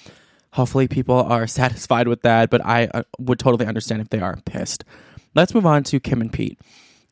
hopefully 0.52 0.88
people 0.88 1.16
are 1.16 1.48
satisfied 1.62 2.08
with 2.08 2.22
that. 2.22 2.50
But 2.50 2.66
I 2.66 2.86
uh, 2.88 3.04
would 3.20 3.40
totally 3.40 3.66
understand 3.66 4.02
if 4.02 4.10
they 4.10 4.20
are 4.20 4.38
pissed. 4.46 4.84
Let's 5.36 5.54
move 5.54 5.66
on 5.66 5.84
to 5.84 6.00
Kim 6.00 6.22
and 6.22 6.32
Pete. 6.32 6.60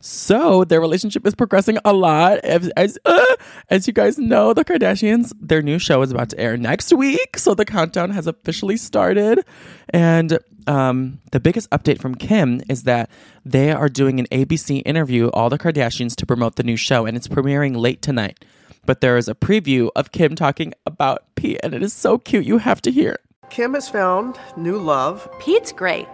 So 0.01 0.63
their 0.63 0.79
relationship 0.79 1.27
is 1.27 1.35
progressing 1.35 1.77
a 1.83 1.91
lot. 1.91 2.37
As 2.39 2.69
as, 2.69 2.97
uh, 3.03 3.35
as 3.69 3.85
you 3.85 3.91
guys 3.91 4.17
know, 4.17 4.53
the 4.53 4.63
Kardashians, 4.63 5.33
their 5.41 5.61
new 5.61 5.77
show 5.77 6.01
is 6.01 6.11
about 6.11 6.29
to 6.29 6.39
air 6.39 6.55
next 6.55 6.93
week, 6.93 7.37
so 7.37 7.53
the 7.53 7.65
countdown 7.65 8.11
has 8.11 8.25
officially 8.25 8.77
started. 8.77 9.43
And 9.89 10.39
um, 10.67 11.19
the 11.31 11.39
biggest 11.41 11.69
update 11.71 11.99
from 11.99 12.15
Kim 12.15 12.61
is 12.69 12.83
that 12.83 13.09
they 13.43 13.71
are 13.71 13.89
doing 13.89 14.19
an 14.19 14.27
ABC 14.27 14.83
interview, 14.85 15.27
all 15.29 15.49
the 15.49 15.57
Kardashians, 15.57 16.15
to 16.15 16.25
promote 16.25 16.55
the 16.55 16.63
new 16.63 16.77
show, 16.77 17.05
and 17.05 17.17
it's 17.17 17.27
premiering 17.27 17.75
late 17.75 18.01
tonight. 18.01 18.45
But 18.85 19.01
there 19.01 19.17
is 19.17 19.27
a 19.27 19.35
preview 19.35 19.89
of 19.97 20.13
Kim 20.13 20.33
talking 20.35 20.73
about 20.85 21.23
Pete, 21.35 21.59
and 21.61 21.73
it 21.73 21.83
is 21.83 21.91
so 21.91 22.17
cute. 22.17 22.45
You 22.45 22.59
have 22.59 22.81
to 22.83 22.91
hear. 22.91 23.17
It. 23.49 23.55
Kim 23.55 23.73
has 23.73 23.89
found 23.89 24.39
new 24.55 24.77
love. 24.77 25.29
Pete's 25.39 25.71
great. 25.71 26.07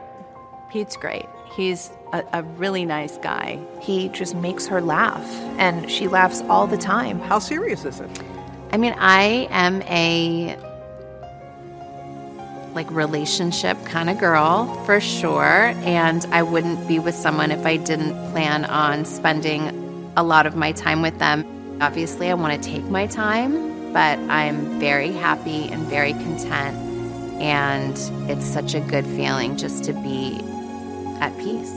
Pete's 0.70 0.98
great. 0.98 1.26
He's 1.56 1.92
a, 2.12 2.24
a 2.34 2.44
really 2.44 2.86
nice 2.86 3.18
guy. 3.18 3.60
He 3.82 4.10
just 4.10 4.36
makes 4.36 4.68
her 4.68 4.82
laugh, 4.82 5.26
and 5.58 5.90
she 5.90 6.08
laughs 6.08 6.42
all 6.50 6.68
the 6.68 6.78
time. 6.78 7.20
How 7.20 7.40
serious 7.40 7.86
is 7.86 8.00
it? 8.00 8.24
I 8.72 8.78
mean, 8.78 8.96
I 8.98 9.48
am 9.52 9.82
a 9.84 10.58
like 12.74 12.92
relationship 12.92 13.82
kind 13.86 14.10
of 14.10 14.18
girl 14.18 14.66
for 14.84 15.00
sure, 15.00 15.74
and 15.86 16.26
I 16.32 16.44
wouldn't 16.44 16.88
be 16.90 17.00
with 17.00 17.16
someone 17.16 17.52
if 17.52 17.66
I 17.66 17.78
didn't 17.78 18.32
plan 18.32 18.66
on 18.66 19.06
spending 19.06 20.12
a 20.18 20.24
lot 20.24 20.46
of 20.46 20.58
my 20.58 20.74
time 20.74 21.02
with 21.02 21.18
them. 21.20 21.46
Obviously, 21.82 22.30
I 22.30 22.34
want 22.34 22.62
to 22.62 22.70
take 22.70 22.84
my 22.84 23.08
time, 23.08 23.94
but 23.94 24.20
I'm 24.30 24.78
very 24.78 25.14
happy 25.14 25.70
and 25.70 25.84
very 25.84 26.12
content. 26.14 26.95
And 27.40 27.98
it's 28.30 28.46
such 28.46 28.74
a 28.74 28.80
good 28.80 29.06
feeling 29.06 29.58
just 29.58 29.84
to 29.86 29.94
be 29.94 30.40
at 31.20 31.38
peace. 31.38 31.74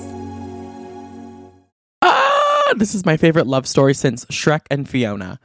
Ah, 2.03 2.75
this 2.77 2.94
is 2.94 3.05
my 3.05 3.16
favorite 3.16 3.47
love 3.47 3.66
story 3.66 3.94
since 3.94 4.25
Shrek 4.27 4.62
and 4.71 4.88
Fiona. 4.88 5.40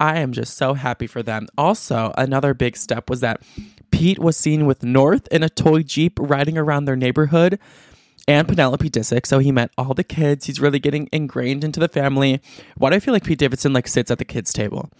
I 0.00 0.18
am 0.18 0.32
just 0.32 0.56
so 0.56 0.74
happy 0.74 1.06
for 1.06 1.22
them. 1.22 1.46
Also, 1.56 2.12
another 2.18 2.54
big 2.54 2.76
step 2.76 3.08
was 3.08 3.20
that 3.20 3.40
Pete 3.92 4.18
was 4.18 4.36
seen 4.36 4.66
with 4.66 4.82
North 4.82 5.28
in 5.30 5.42
a 5.44 5.48
toy 5.48 5.82
Jeep 5.82 6.18
riding 6.20 6.58
around 6.58 6.86
their 6.86 6.96
neighborhood 6.96 7.58
and 8.26 8.48
Penelope 8.48 8.90
Disick. 8.90 9.26
So 9.26 9.38
he 9.38 9.52
met 9.52 9.70
all 9.78 9.94
the 9.94 10.04
kids. 10.04 10.46
He's 10.46 10.60
really 10.60 10.78
getting 10.78 11.08
ingrained 11.12 11.62
into 11.62 11.78
the 11.78 11.88
family. 11.88 12.40
Why 12.76 12.90
do 12.90 12.96
I 12.96 13.00
feel 13.00 13.14
like 13.14 13.24
Pete 13.24 13.38
Davidson 13.38 13.72
like 13.72 13.86
sits 13.86 14.10
at 14.10 14.18
the 14.18 14.24
kids' 14.24 14.52
table? 14.52 14.90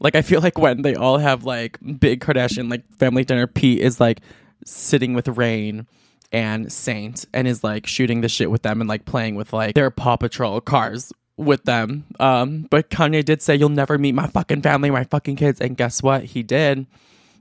Like 0.00 0.16
I 0.16 0.22
feel 0.22 0.40
like 0.40 0.58
when 0.58 0.82
they 0.82 0.94
all 0.94 1.18
have 1.18 1.44
like 1.44 1.78
big 1.98 2.20
Kardashian 2.20 2.70
like 2.70 2.84
family 2.96 3.24
dinner, 3.24 3.46
Pete 3.46 3.80
is 3.80 4.00
like 4.00 4.20
sitting 4.64 5.14
with 5.14 5.28
Reign 5.28 5.86
and 6.32 6.72
Saint 6.72 7.26
and 7.32 7.46
is 7.46 7.62
like 7.62 7.86
shooting 7.86 8.20
the 8.20 8.28
shit 8.28 8.50
with 8.50 8.62
them 8.62 8.80
and 8.80 8.88
like 8.88 9.04
playing 9.04 9.34
with 9.34 9.52
like 9.52 9.74
their 9.74 9.90
Paw 9.90 10.16
Patrol 10.16 10.60
cars 10.60 11.12
with 11.36 11.64
them. 11.64 12.04
Um, 12.18 12.66
but 12.70 12.90
Kanye 12.90 13.24
did 13.24 13.42
say 13.42 13.56
you'll 13.56 13.68
never 13.68 13.98
meet 13.98 14.14
my 14.14 14.26
fucking 14.26 14.62
family, 14.62 14.90
my 14.90 15.04
fucking 15.04 15.36
kids, 15.36 15.60
and 15.60 15.76
guess 15.76 16.02
what? 16.02 16.24
He 16.24 16.42
did. 16.42 16.86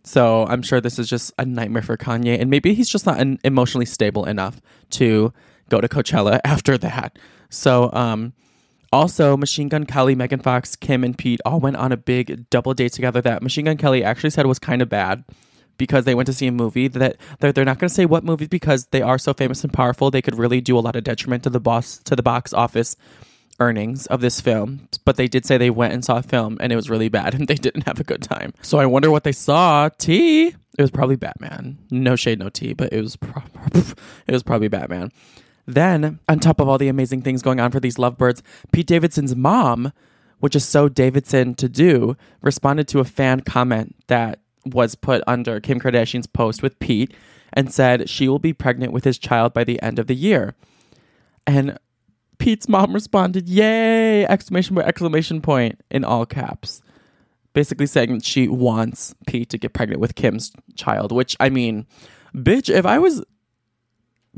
So 0.03 0.45
I'm 0.47 0.61
sure 0.61 0.81
this 0.81 0.97
is 0.97 1.09
just 1.09 1.33
a 1.37 1.45
nightmare 1.45 1.81
for 1.81 1.97
Kanye, 1.97 2.39
and 2.39 2.49
maybe 2.49 2.73
he's 2.73 2.89
just 2.89 3.05
not 3.05 3.19
emotionally 3.43 3.85
stable 3.85 4.25
enough 4.25 4.61
to 4.91 5.33
go 5.69 5.81
to 5.81 5.87
Coachella 5.87 6.39
after 6.45 6.77
that. 6.77 7.19
So 7.49 7.91
um, 7.93 8.33
also, 8.91 9.37
Machine 9.37 9.69
Gun 9.69 9.85
Kelly, 9.85 10.15
Megan 10.15 10.39
Fox, 10.39 10.75
Kim, 10.75 11.03
and 11.03 11.17
Pete 11.17 11.41
all 11.45 11.59
went 11.59 11.75
on 11.75 11.91
a 11.91 11.97
big 11.97 12.49
double 12.49 12.73
date 12.73 12.93
together 12.93 13.21
that 13.21 13.43
Machine 13.43 13.65
Gun 13.65 13.77
Kelly 13.77 14.03
actually 14.03 14.31
said 14.31 14.45
was 14.45 14.59
kind 14.59 14.81
of 14.81 14.89
bad 14.89 15.23
because 15.77 16.05
they 16.05 16.15
went 16.15 16.27
to 16.27 16.33
see 16.33 16.47
a 16.47 16.51
movie 16.51 16.87
that 16.87 17.17
they're, 17.39 17.51
they're 17.51 17.65
not 17.65 17.79
going 17.79 17.87
to 17.89 17.93
say 17.93 18.05
what 18.05 18.23
movie 18.23 18.47
because 18.47 18.87
they 18.87 19.01
are 19.01 19.17
so 19.17 19.33
famous 19.33 19.63
and 19.63 19.71
powerful. 19.71 20.11
They 20.11 20.21
could 20.21 20.37
really 20.37 20.61
do 20.61 20.77
a 20.77 20.81
lot 20.81 20.95
of 20.95 21.03
detriment 21.03 21.43
to 21.43 21.49
the 21.49 21.59
boss 21.59 21.97
to 21.99 22.15
the 22.15 22.23
box 22.23 22.53
office 22.53 22.95
earnings 23.59 24.05
of 24.07 24.21
this 24.21 24.39
film, 24.39 24.87
but 25.05 25.17
they 25.17 25.27
did 25.27 25.45
say 25.45 25.57
they 25.57 25.69
went 25.69 25.93
and 25.93 26.03
saw 26.03 26.17
a 26.17 26.23
film 26.23 26.57
and 26.61 26.71
it 26.71 26.75
was 26.75 26.89
really 26.89 27.09
bad 27.09 27.33
and 27.35 27.47
they 27.47 27.55
didn't 27.55 27.87
have 27.87 27.99
a 27.99 28.03
good 28.03 28.21
time. 28.21 28.53
So 28.61 28.79
I 28.79 28.85
wonder 28.85 29.09
what 29.11 29.23
they 29.23 29.31
saw. 29.31 29.89
T. 29.89 30.47
It 30.47 30.81
was 30.81 30.91
probably 30.91 31.17
Batman. 31.17 31.77
No 31.91 32.15
shade, 32.15 32.39
no 32.39 32.49
tea, 32.49 32.73
but 32.73 32.93
it 32.93 33.01
was 33.01 33.15
pro- 33.15 33.43
it 33.73 34.31
was 34.31 34.43
probably 34.43 34.67
Batman. 34.67 35.11
Then, 35.69 36.19
on 36.27 36.39
top 36.39 36.59
of 36.59 36.67
all 36.67 36.79
the 36.79 36.87
amazing 36.87 37.21
things 37.21 37.43
going 37.43 37.59
on 37.59 37.69
for 37.69 37.79
these 37.79 37.99
lovebirds, 37.99 38.41
Pete 38.71 38.87
Davidson's 38.87 39.35
mom, 39.35 39.93
which 40.39 40.55
is 40.55 40.65
so 40.65 40.89
Davidson 40.89 41.53
to 41.55 41.69
do, 41.69 42.17
responded 42.41 42.87
to 42.87 42.99
a 42.99 43.05
fan 43.05 43.41
comment 43.41 43.95
that 44.07 44.39
was 44.65 44.95
put 44.95 45.21
under 45.27 45.59
Kim 45.59 45.79
Kardashian's 45.79 46.25
post 46.25 46.63
with 46.63 46.79
Pete 46.79 47.13
and 47.53 47.71
said 47.71 48.09
she 48.09 48.27
will 48.27 48.39
be 48.39 48.51
pregnant 48.51 48.93
with 48.93 49.03
his 49.03 49.19
child 49.19 49.53
by 49.53 49.63
the 49.63 49.79
end 49.83 49.99
of 49.99 50.07
the 50.07 50.15
year. 50.15 50.55
And 51.45 51.77
Pete's 52.39 52.67
mom 52.67 52.93
responded, 52.93 53.47
"Yay!" 53.47 54.25
exclamation 54.25 54.75
point 54.75 54.87
exclamation 54.87 55.39
point 55.39 55.81
in 55.91 56.03
all 56.03 56.25
caps. 56.25 56.81
Basically 57.53 57.85
saying 57.85 58.21
she 58.21 58.47
wants 58.47 59.13
Pete 59.27 59.49
to 59.49 59.57
get 59.59 59.73
pregnant 59.73 60.01
with 60.01 60.15
Kim's 60.15 60.51
child, 60.75 61.11
which 61.11 61.37
I 61.39 61.49
mean, 61.49 61.85
bitch, 62.35 62.73
if 62.73 62.87
I 62.87 62.97
was 62.97 63.23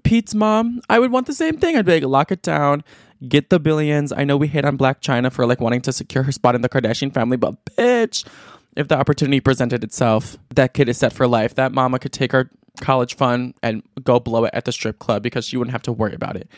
Pete's 0.03 0.33
mom, 0.33 0.81
I 0.89 0.99
would 0.99 1.11
want 1.11 1.27
the 1.27 1.33
same 1.33 1.57
thing. 1.57 1.75
I'd 1.75 1.85
be 1.85 1.93
like, 1.93 2.03
lock 2.03 2.31
it 2.31 2.41
down, 2.41 2.83
get 3.27 3.49
the 3.49 3.59
billions. 3.59 4.11
I 4.11 4.23
know 4.23 4.37
we 4.37 4.47
hate 4.47 4.65
on 4.65 4.77
Blac 4.77 5.01
Chyna 5.01 5.31
for 5.31 5.45
like 5.45 5.61
wanting 5.61 5.81
to 5.81 5.93
secure 5.93 6.23
her 6.23 6.31
spot 6.31 6.55
in 6.55 6.61
the 6.61 6.69
Kardashian 6.69 7.13
family, 7.13 7.37
but 7.37 7.63
bitch, 7.65 8.27
if 8.75 8.87
the 8.87 8.97
opportunity 8.97 9.39
presented 9.39 9.83
itself, 9.83 10.37
that 10.55 10.73
kid 10.73 10.89
is 10.89 10.97
set 10.97 11.13
for 11.13 11.27
life. 11.27 11.55
That 11.55 11.71
mama 11.73 11.99
could 11.99 12.13
take 12.13 12.31
her 12.31 12.49
college 12.79 13.15
fund 13.15 13.53
and 13.61 13.83
go 14.03 14.19
blow 14.19 14.45
it 14.45 14.51
at 14.53 14.65
the 14.65 14.71
strip 14.71 14.99
club 14.99 15.23
because 15.23 15.45
she 15.45 15.57
wouldn't 15.57 15.73
have 15.73 15.81
to 15.83 15.91
worry 15.91 16.13
about 16.13 16.37
it 16.37 16.49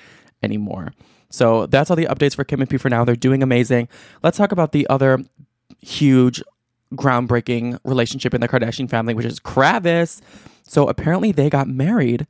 anymore. 0.43 0.93
So 1.29 1.65
that's 1.65 1.89
all 1.89 1.95
the 1.95 2.05
updates 2.05 2.35
for 2.35 2.43
Kim 2.43 2.61
and 2.61 2.69
Pete 2.69 2.81
for 2.81 2.89
now. 2.89 3.03
They're 3.03 3.15
doing 3.15 3.41
amazing. 3.41 3.89
Let's 4.21 4.37
talk 4.37 4.51
about 4.51 4.71
the 4.71 4.85
other 4.87 5.19
huge, 5.79 6.43
groundbreaking 6.93 7.79
relationship 7.83 8.35
in 8.35 8.41
the 8.41 8.47
Kardashian 8.47 8.87
family, 8.89 9.15
which 9.15 9.25
is 9.25 9.39
Kravis. 9.39 10.21
So 10.61 10.87
apparently 10.87 11.31
they 11.31 11.49
got 11.49 11.67
married 11.67 12.27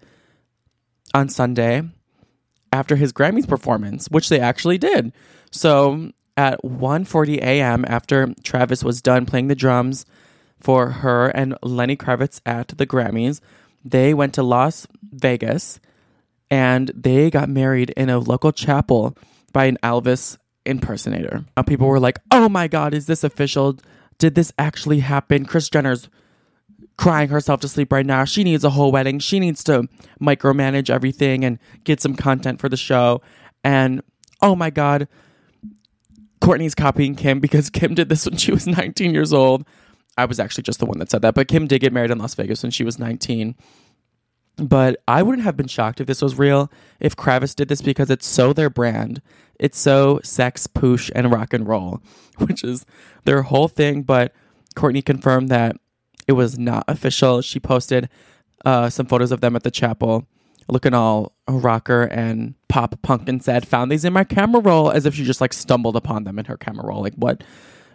on 1.13 1.29
Sunday 1.29 1.83
after 2.71 2.95
his 2.95 3.13
Grammys 3.13 3.47
performance, 3.47 4.07
which 4.09 4.29
they 4.29 4.39
actually 4.39 4.77
did. 4.77 5.13
So 5.51 6.11
at 6.35 6.61
1:40 6.63 7.37
a.m. 7.37 7.85
after 7.87 8.33
Travis 8.43 8.83
was 8.83 9.01
done 9.01 9.25
playing 9.25 9.47
the 9.47 9.55
drums 9.55 10.05
for 10.59 10.89
H.E.R. 10.89 11.29
and 11.35 11.55
Lenny 11.61 11.95
Kravitz 11.95 12.41
at 12.45 12.69
the 12.69 12.87
Grammys, 12.87 13.41
they 13.85 14.13
went 14.13 14.33
to 14.33 14.43
Las 14.43 14.87
Vegas 15.11 15.79
and 16.49 16.91
they 16.95 17.29
got 17.29 17.49
married 17.49 17.91
in 17.91 18.09
a 18.09 18.19
local 18.19 18.51
chapel 18.51 19.15
by 19.51 19.65
an 19.65 19.77
Elvis 19.83 20.37
impersonator. 20.65 21.45
Now 21.55 21.63
people 21.63 21.87
were 21.87 21.99
like, 21.99 22.19
"Oh 22.31 22.49
my 22.49 22.67
god, 22.67 22.93
is 22.93 23.05
this 23.05 23.23
official? 23.23 23.77
Did 24.17 24.35
this 24.35 24.51
actually 24.57 24.99
happen?" 24.99 25.45
Kris 25.45 25.69
Jenner's 25.69 26.09
crying 26.97 27.29
herself 27.29 27.59
to 27.61 27.67
sleep 27.67 27.91
right 27.91 28.05
now. 28.05 28.25
She 28.25 28.43
needs 28.43 28.63
a 28.63 28.69
whole 28.69 28.91
wedding. 28.91 29.19
She 29.19 29.39
needs 29.39 29.63
to 29.65 29.87
micromanage 30.21 30.89
everything 30.89 31.43
and 31.43 31.59
get 31.83 32.01
some 32.01 32.15
content 32.15 32.59
for 32.59 32.69
the 32.69 32.77
show. 32.77 33.21
And 33.63 34.01
oh 34.41 34.55
my 34.55 34.69
God, 34.69 35.07
Kourtney's 36.41 36.75
copying 36.75 37.15
Kim 37.15 37.39
because 37.39 37.69
Kim 37.69 37.95
did 37.95 38.09
this 38.09 38.25
when 38.25 38.37
she 38.37 38.51
was 38.51 38.67
19 38.67 39.13
years 39.13 39.33
old. 39.33 39.65
I 40.17 40.25
was 40.25 40.39
actually 40.39 40.63
just 40.63 40.79
the 40.79 40.85
one 40.85 40.99
that 40.99 41.09
said 41.09 41.23
that, 41.23 41.33
but 41.33 41.47
Kim 41.47 41.65
did 41.65 41.79
get 41.79 41.93
married 41.93 42.11
in 42.11 42.19
Las 42.19 42.35
Vegas 42.35 42.61
when 42.61 42.71
she 42.71 42.83
was 42.83 42.99
19. 42.99 43.55
But 44.57 45.01
I 45.07 45.23
wouldn't 45.23 45.43
have 45.43 45.57
been 45.57 45.67
shocked 45.67 45.99
if 45.99 46.05
this 46.05 46.21
was 46.21 46.37
real, 46.37 46.71
if 46.99 47.15
Kravis 47.15 47.55
did 47.55 47.69
this 47.69 47.81
because 47.81 48.11
it's 48.11 48.27
so 48.27 48.53
their 48.53 48.69
brand. 48.69 49.21
It's 49.59 49.79
so 49.79 50.19
sex, 50.23 50.67
poosh, 50.67 51.09
and 51.15 51.31
rock 51.31 51.53
and 51.53 51.67
roll, 51.67 52.01
which 52.37 52.63
is 52.63 52.85
their 53.25 53.43
whole 53.43 53.67
thing. 53.67 54.03
But 54.03 54.33
Courtney 54.75 55.01
confirmed 55.01 55.49
that 55.49 55.77
it 56.27 56.33
was 56.33 56.57
not 56.57 56.83
official. 56.87 57.41
She 57.41 57.59
posted 57.59 58.09
uh, 58.65 58.89
some 58.89 59.05
photos 59.05 59.31
of 59.31 59.41
them 59.41 59.55
at 59.55 59.63
the 59.63 59.71
chapel 59.71 60.27
looking 60.69 60.93
all 60.93 61.33
rocker 61.47 62.03
and 62.03 62.55
pop 62.67 63.01
punk 63.01 63.27
and 63.27 63.43
said, 63.43 63.67
Found 63.67 63.91
these 63.91 64.05
in 64.05 64.13
my 64.13 64.23
camera 64.23 64.61
roll 64.61 64.91
as 64.91 65.05
if 65.05 65.15
she 65.15 65.23
just 65.23 65.41
like 65.41 65.53
stumbled 65.53 65.95
upon 65.95 66.23
them 66.23 66.39
in 66.39 66.45
her 66.45 66.57
camera 66.57 66.87
roll. 66.87 67.01
Like, 67.01 67.15
what? 67.15 67.43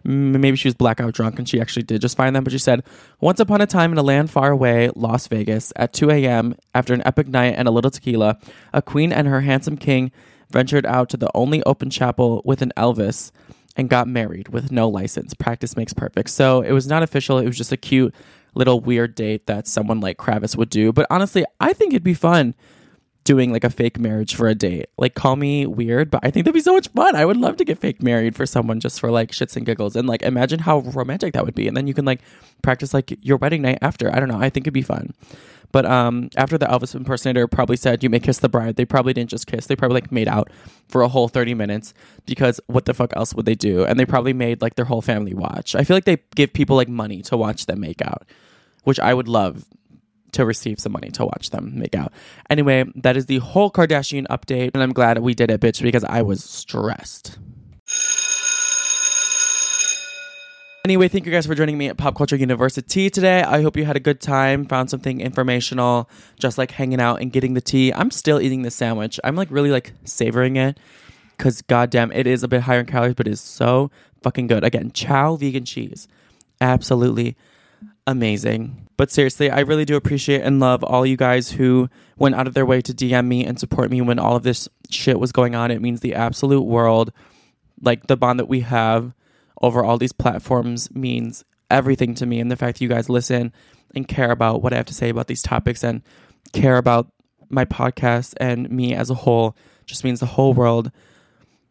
Maybe 0.04 0.56
she 0.56 0.68
was 0.68 0.74
blackout 0.74 1.12
drunk 1.12 1.38
and 1.38 1.48
she 1.48 1.60
actually 1.60 1.82
did 1.82 2.00
just 2.00 2.16
find 2.16 2.34
them. 2.34 2.44
But 2.44 2.52
she 2.52 2.58
said, 2.58 2.84
Once 3.20 3.40
upon 3.40 3.60
a 3.60 3.66
time 3.66 3.92
in 3.92 3.98
a 3.98 4.02
land 4.02 4.30
far 4.30 4.50
away, 4.50 4.90
Las 4.94 5.26
Vegas, 5.26 5.72
at 5.76 5.92
2 5.92 6.10
a.m., 6.10 6.54
after 6.74 6.94
an 6.94 7.02
epic 7.04 7.26
night 7.26 7.54
and 7.56 7.66
a 7.66 7.70
little 7.70 7.90
tequila, 7.90 8.38
a 8.72 8.80
queen 8.80 9.12
and 9.12 9.26
her 9.26 9.40
handsome 9.40 9.76
king 9.76 10.12
ventured 10.50 10.86
out 10.86 11.08
to 11.10 11.16
the 11.16 11.30
only 11.34 11.62
open 11.64 11.90
chapel 11.90 12.42
with 12.44 12.62
an 12.62 12.72
Elvis 12.76 13.32
and 13.78 13.88
got 13.88 14.08
married 14.08 14.48
with 14.48 14.72
no 14.72 14.88
license. 14.88 15.32
Practice 15.32 15.76
makes 15.76 15.94
perfect. 15.94 16.28
So 16.30 16.60
it 16.60 16.72
was 16.72 16.88
not 16.88 17.02
official. 17.04 17.38
It 17.38 17.46
was 17.46 17.56
just 17.56 17.72
a 17.72 17.76
cute 17.76 18.12
little 18.54 18.80
weird 18.80 19.14
date 19.14 19.46
that 19.46 19.68
someone 19.68 20.00
like 20.00 20.18
Kravis 20.18 20.56
would 20.56 20.68
do. 20.68 20.92
But 20.92 21.06
honestly, 21.08 21.44
I 21.60 21.72
think 21.72 21.92
it'd 21.92 22.02
be 22.02 22.12
fun 22.12 22.54
doing 23.28 23.52
like 23.52 23.62
a 23.62 23.68
fake 23.68 23.98
marriage 23.98 24.34
for 24.34 24.48
a 24.48 24.54
date. 24.54 24.86
Like 24.96 25.14
call 25.14 25.36
me 25.36 25.66
weird, 25.66 26.10
but 26.10 26.20
I 26.22 26.30
think 26.30 26.46
that'd 26.46 26.54
be 26.54 26.60
so 26.60 26.72
much 26.72 26.88
fun. 26.88 27.14
I 27.14 27.26
would 27.26 27.36
love 27.36 27.58
to 27.58 27.64
get 27.64 27.76
fake 27.76 28.02
married 28.02 28.34
for 28.34 28.46
someone 28.46 28.80
just 28.80 28.98
for 28.98 29.10
like 29.10 29.32
shits 29.32 29.54
and 29.54 29.66
giggles 29.66 29.96
and 29.96 30.08
like 30.08 30.22
imagine 30.22 30.60
how 30.60 30.78
romantic 30.78 31.34
that 31.34 31.44
would 31.44 31.54
be. 31.54 31.68
And 31.68 31.76
then 31.76 31.86
you 31.86 31.92
can 31.92 32.06
like 32.06 32.22
practice 32.62 32.94
like 32.94 33.18
your 33.20 33.36
wedding 33.36 33.60
night 33.60 33.80
after. 33.82 34.10
I 34.10 34.18
don't 34.18 34.30
know. 34.30 34.40
I 34.40 34.48
think 34.48 34.64
it'd 34.64 34.72
be 34.72 34.80
fun. 34.80 35.12
But 35.72 35.84
um, 35.84 36.30
after 36.38 36.56
the 36.56 36.64
Elvis 36.64 36.94
impersonator 36.94 37.46
probably 37.46 37.76
said, 37.76 38.02
"You 38.02 38.08
may 38.08 38.18
kiss 38.18 38.38
the 38.38 38.48
bride," 38.48 38.76
they 38.76 38.86
probably 38.86 39.12
didn't 39.12 39.28
just 39.28 39.46
kiss. 39.46 39.66
They 39.66 39.76
probably 39.76 39.96
like 39.96 40.10
made 40.10 40.26
out 40.26 40.48
for 40.88 41.02
a 41.02 41.08
whole 41.08 41.28
thirty 41.28 41.52
minutes 41.52 41.92
because 42.24 42.62
what 42.68 42.86
the 42.86 42.94
fuck 42.94 43.12
else 43.14 43.34
would 43.34 43.44
they 43.44 43.54
do? 43.54 43.84
And 43.84 44.00
they 44.00 44.06
probably 44.06 44.32
made 44.32 44.62
like 44.62 44.76
their 44.76 44.86
whole 44.86 45.02
family 45.02 45.34
watch. 45.34 45.74
I 45.74 45.84
feel 45.84 45.94
like 45.94 46.06
they 46.06 46.16
give 46.34 46.54
people 46.54 46.76
like 46.76 46.88
money 46.88 47.20
to 47.24 47.36
watch 47.36 47.66
them 47.66 47.80
make 47.80 48.00
out, 48.00 48.26
which 48.84 48.98
I 48.98 49.12
would 49.12 49.28
love 49.28 49.66
to 50.32 50.44
receive 50.44 50.78
some 50.78 50.92
money 50.92 51.10
to 51.10 51.24
watch 51.24 51.50
them 51.50 51.72
make 51.78 51.94
out. 51.94 52.12
Anyway, 52.50 52.84
that 52.96 53.16
is 53.16 53.26
the 53.26 53.38
whole 53.38 53.70
Kardashian 53.70 54.26
update, 54.28 54.70
and 54.74 54.82
I'm 54.82 54.92
glad 54.92 55.18
we 55.18 55.34
did 55.34 55.50
it, 55.50 55.60
bitch, 55.60 55.82
because 55.82 56.04
I 56.04 56.22
was 56.22 56.44
stressed. 56.44 57.38
Anyway, 60.84 61.06
thank 61.06 61.26
you 61.26 61.32
guys 61.32 61.44
for 61.44 61.54
joining 61.54 61.76
me 61.76 61.88
at 61.88 61.98
Pop 61.98 62.16
Culture 62.16 62.36
University 62.36 63.10
today. 63.10 63.42
I 63.42 63.60
hope 63.60 63.76
you 63.76 63.84
had 63.84 63.96
a 63.96 64.00
good 64.00 64.22
time, 64.22 64.64
found 64.64 64.88
something 64.88 65.20
informational, 65.20 66.08
just 66.38 66.56
like 66.56 66.70
hanging 66.70 66.98
out 66.98 67.20
and 67.20 67.30
getting 67.30 67.52
the 67.52 67.60
tea. 67.60 67.92
I'm 67.92 68.10
still 68.10 68.40
eating 68.40 68.62
the 68.62 68.70
sandwich. 68.70 69.20
I'm 69.22 69.36
like 69.36 69.50
really 69.50 69.70
like 69.70 69.92
savoring 70.04 70.56
it 70.56 70.78
because 71.36 71.60
goddamn, 71.60 72.10
it 72.12 72.26
is 72.26 72.42
a 72.42 72.48
bit 72.48 72.62
higher 72.62 72.80
in 72.80 72.86
calories, 72.86 73.16
but 73.16 73.26
it 73.26 73.32
is 73.32 73.40
so 73.40 73.90
fucking 74.22 74.46
good. 74.46 74.64
Again, 74.64 74.90
Chao 74.92 75.36
vegan 75.36 75.66
cheese, 75.66 76.08
absolutely 76.60 77.36
amazing. 78.06 78.87
But 78.98 79.12
seriously, 79.12 79.48
I 79.48 79.60
really 79.60 79.84
do 79.84 79.94
appreciate 79.94 80.42
and 80.42 80.58
love 80.58 80.82
all 80.82 81.06
you 81.06 81.16
guys 81.16 81.52
who 81.52 81.88
went 82.18 82.34
out 82.34 82.48
of 82.48 82.54
their 82.54 82.66
way 82.66 82.82
to 82.82 82.92
DM 82.92 83.28
me 83.28 83.46
and 83.46 83.58
support 83.58 83.92
me 83.92 84.00
when 84.00 84.18
all 84.18 84.34
of 84.34 84.42
this 84.42 84.68
shit 84.90 85.20
was 85.20 85.30
going 85.30 85.54
on. 85.54 85.70
It 85.70 85.80
means 85.80 86.00
the 86.00 86.14
absolute 86.14 86.62
world. 86.62 87.12
Like 87.80 88.08
the 88.08 88.16
bond 88.16 88.40
that 88.40 88.48
we 88.48 88.60
have 88.60 89.14
over 89.62 89.84
all 89.84 89.98
these 89.98 90.12
platforms 90.12 90.92
means 90.92 91.44
everything 91.70 92.12
to 92.16 92.26
me. 92.26 92.40
And 92.40 92.50
the 92.50 92.56
fact 92.56 92.78
that 92.78 92.84
you 92.84 92.88
guys 92.88 93.08
listen 93.08 93.52
and 93.94 94.08
care 94.08 94.32
about 94.32 94.62
what 94.62 94.72
I 94.72 94.76
have 94.76 94.86
to 94.86 94.94
say 94.94 95.10
about 95.10 95.28
these 95.28 95.42
topics 95.42 95.84
and 95.84 96.02
care 96.52 96.76
about 96.76 97.06
my 97.48 97.64
podcast 97.64 98.34
and 98.38 98.68
me 98.68 98.94
as 98.94 99.10
a 99.10 99.14
whole 99.14 99.56
just 99.86 100.02
means 100.02 100.18
the 100.18 100.26
whole 100.26 100.54
world. 100.54 100.90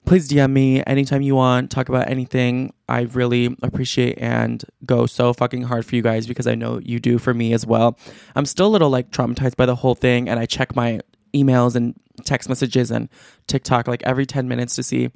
Please 0.08 0.30
DM 0.30 0.54
me 0.54 0.82
anytime 0.88 1.22
you 1.22 1.36
want, 1.36 1.70
talk 1.70 1.90
about 1.90 2.10
anything. 2.10 2.72
I 2.88 3.02
really 3.02 3.58
appreciate 3.62 4.18
and 4.20 4.64
go 4.86 5.06
so 5.06 5.34
fucking 5.34 5.64
hard 5.64 5.86
for 5.86 5.98
you 5.98 6.02
guys 6.02 6.26
because 6.26 6.48
I 6.48 6.56
know 6.56 6.80
you 6.82 7.02
do 7.02 7.18
for 7.18 7.34
me 7.34 7.52
as 7.52 7.66
well. 7.66 8.00
I'm 8.34 8.46
still 8.46 8.68
a 8.68 8.70
little 8.70 8.90
like 8.90 9.12
traumatized 9.12 9.58
by 9.58 9.66
the 9.66 9.76
whole 9.76 9.96
thing 9.96 10.30
and 10.30 10.40
I 10.40 10.46
check 10.46 10.78
my 10.78 11.02
emails 11.34 11.76
and 11.76 11.94
text 12.24 12.48
messages 12.48 12.90
and 12.90 13.10
TikTok 13.48 13.90
like 13.90 14.02
every 14.04 14.26
10 14.26 14.48
minutes 14.48 14.76
to 14.78 14.84
see 14.84 15.10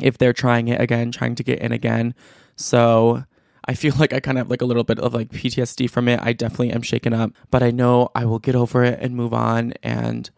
if 0.00 0.18
they're 0.18 0.32
trying 0.32 0.66
it 0.66 0.80
again, 0.80 1.12
trying 1.12 1.36
to 1.36 1.44
get 1.44 1.60
in 1.60 1.70
again. 1.70 2.12
So 2.56 3.22
I 3.66 3.74
feel 3.74 3.94
like 4.00 4.12
I 4.12 4.18
kind 4.18 4.36
of 4.36 4.46
have 4.46 4.50
like 4.50 4.62
a 4.62 4.66
little 4.66 4.82
bit 4.82 4.98
of 4.98 5.14
like 5.14 5.28
PTSD 5.28 5.88
from 5.88 6.08
it. 6.08 6.18
I 6.20 6.32
definitely 6.32 6.72
am 6.72 6.82
shaken 6.82 7.14
up, 7.14 7.30
but 7.52 7.62
I 7.62 7.70
know 7.70 8.08
I 8.16 8.24
will 8.24 8.40
get 8.40 8.56
over 8.56 8.82
it 8.82 8.98
and 9.00 9.14
move 9.14 9.32
on. 9.32 9.74
And 9.80 10.28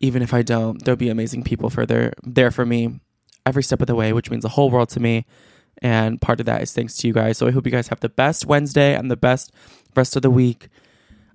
even 0.00 0.22
if 0.22 0.34
I 0.34 0.42
don't, 0.42 0.82
there'll 0.84 0.96
be 0.96 1.08
amazing 1.08 1.42
people 1.42 1.70
for 1.70 1.86
there 1.86 2.12
there 2.22 2.50
for 2.50 2.66
me 2.66 3.00
every 3.44 3.62
step 3.62 3.80
of 3.80 3.86
the 3.86 3.94
way, 3.94 4.12
which 4.12 4.30
means 4.30 4.42
the 4.42 4.50
whole 4.50 4.70
world 4.70 4.90
to 4.90 5.00
me. 5.00 5.24
And 5.82 6.20
part 6.20 6.40
of 6.40 6.46
that 6.46 6.62
is 6.62 6.72
thanks 6.72 6.96
to 6.98 7.06
you 7.06 7.14
guys. 7.14 7.38
So 7.38 7.46
I 7.46 7.50
hope 7.50 7.66
you 7.66 7.72
guys 7.72 7.88
have 7.88 8.00
the 8.00 8.08
best 8.08 8.46
Wednesday 8.46 8.94
and 8.94 9.10
the 9.10 9.16
best 9.16 9.52
rest 9.94 10.16
of 10.16 10.22
the 10.22 10.30
week. 10.30 10.68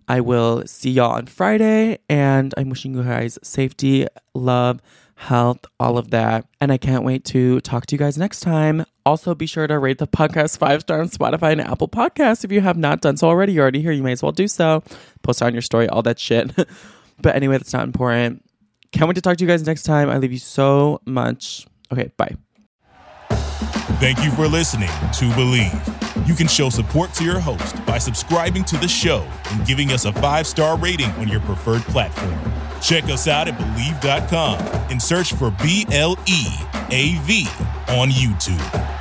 I 0.07 0.19
will 0.19 0.63
see 0.65 0.91
y'all 0.91 1.11
on 1.11 1.27
Friday, 1.27 1.99
and 2.09 2.53
I'm 2.57 2.69
wishing 2.69 2.95
you 2.95 3.03
guys 3.03 3.39
safety, 3.43 4.07
love, 4.33 4.81
health, 5.15 5.59
all 5.79 5.97
of 5.97 6.09
that. 6.09 6.47
And 6.59 6.71
I 6.71 6.77
can't 6.77 7.03
wait 7.03 7.23
to 7.25 7.61
talk 7.61 7.85
to 7.85 7.95
you 7.95 7.99
guys 7.99 8.17
next 8.17 8.41
time. 8.41 8.83
Also, 9.05 9.33
be 9.35 9.45
sure 9.45 9.67
to 9.67 9.79
rate 9.79 9.99
the 9.99 10.07
podcast 10.07 10.57
five 10.57 10.81
star 10.81 10.99
on 10.99 11.09
Spotify 11.09 11.53
and 11.53 11.61
Apple 11.61 11.87
Podcasts 11.87 12.43
if 12.43 12.51
you 12.51 12.61
have 12.61 12.77
not 12.77 13.01
done 13.01 13.15
so 13.17 13.27
already. 13.27 13.53
You're 13.53 13.61
already 13.61 13.81
here. 13.81 13.91
You 13.91 14.03
may 14.03 14.11
as 14.11 14.23
well 14.23 14.31
do 14.31 14.47
so. 14.47 14.83
Post 15.21 15.41
on 15.41 15.53
your 15.53 15.61
story, 15.61 15.87
all 15.87 16.01
that 16.01 16.19
shit. 16.19 16.51
but 17.21 17.35
anyway, 17.35 17.57
that's 17.57 17.73
not 17.73 17.83
important. 17.83 18.43
Can't 18.91 19.07
wait 19.07 19.15
to 19.15 19.21
talk 19.21 19.37
to 19.37 19.43
you 19.43 19.47
guys 19.47 19.65
next 19.65 19.83
time. 19.83 20.09
I 20.09 20.17
love 20.17 20.31
you 20.31 20.37
so 20.39 21.01
much. 21.05 21.65
Okay, 21.91 22.11
bye. 22.17 22.35
Thank 23.99 24.23
you 24.23 24.31
for 24.31 24.47
listening 24.47 24.89
to 24.89 25.25
Bleav. 25.35 26.27
You 26.27 26.33
can 26.33 26.47
show 26.47 26.69
support 26.69 27.13
to 27.13 27.23
your 27.23 27.39
host 27.39 27.83
by 27.85 27.97
subscribing 27.97 28.63
to 28.65 28.77
the 28.77 28.87
show 28.87 29.27
and 29.51 29.65
giving 29.65 29.91
us 29.91 30.05
a 30.05 30.13
five 30.13 30.47
star 30.47 30.77
rating 30.77 31.09
on 31.11 31.27
your 31.27 31.41
preferred 31.41 31.81
platform. 31.83 32.39
Check 32.81 33.05
us 33.05 33.27
out 33.27 33.47
at 33.47 33.57
Bleav.com 33.59 34.59
and 34.89 35.01
search 35.01 35.33
for 35.33 35.51
B 35.61 35.85
L 35.91 36.17
E 36.27 36.47
A 36.89 37.17
V 37.23 37.47
on 37.89 38.09
YouTube. 38.09 39.00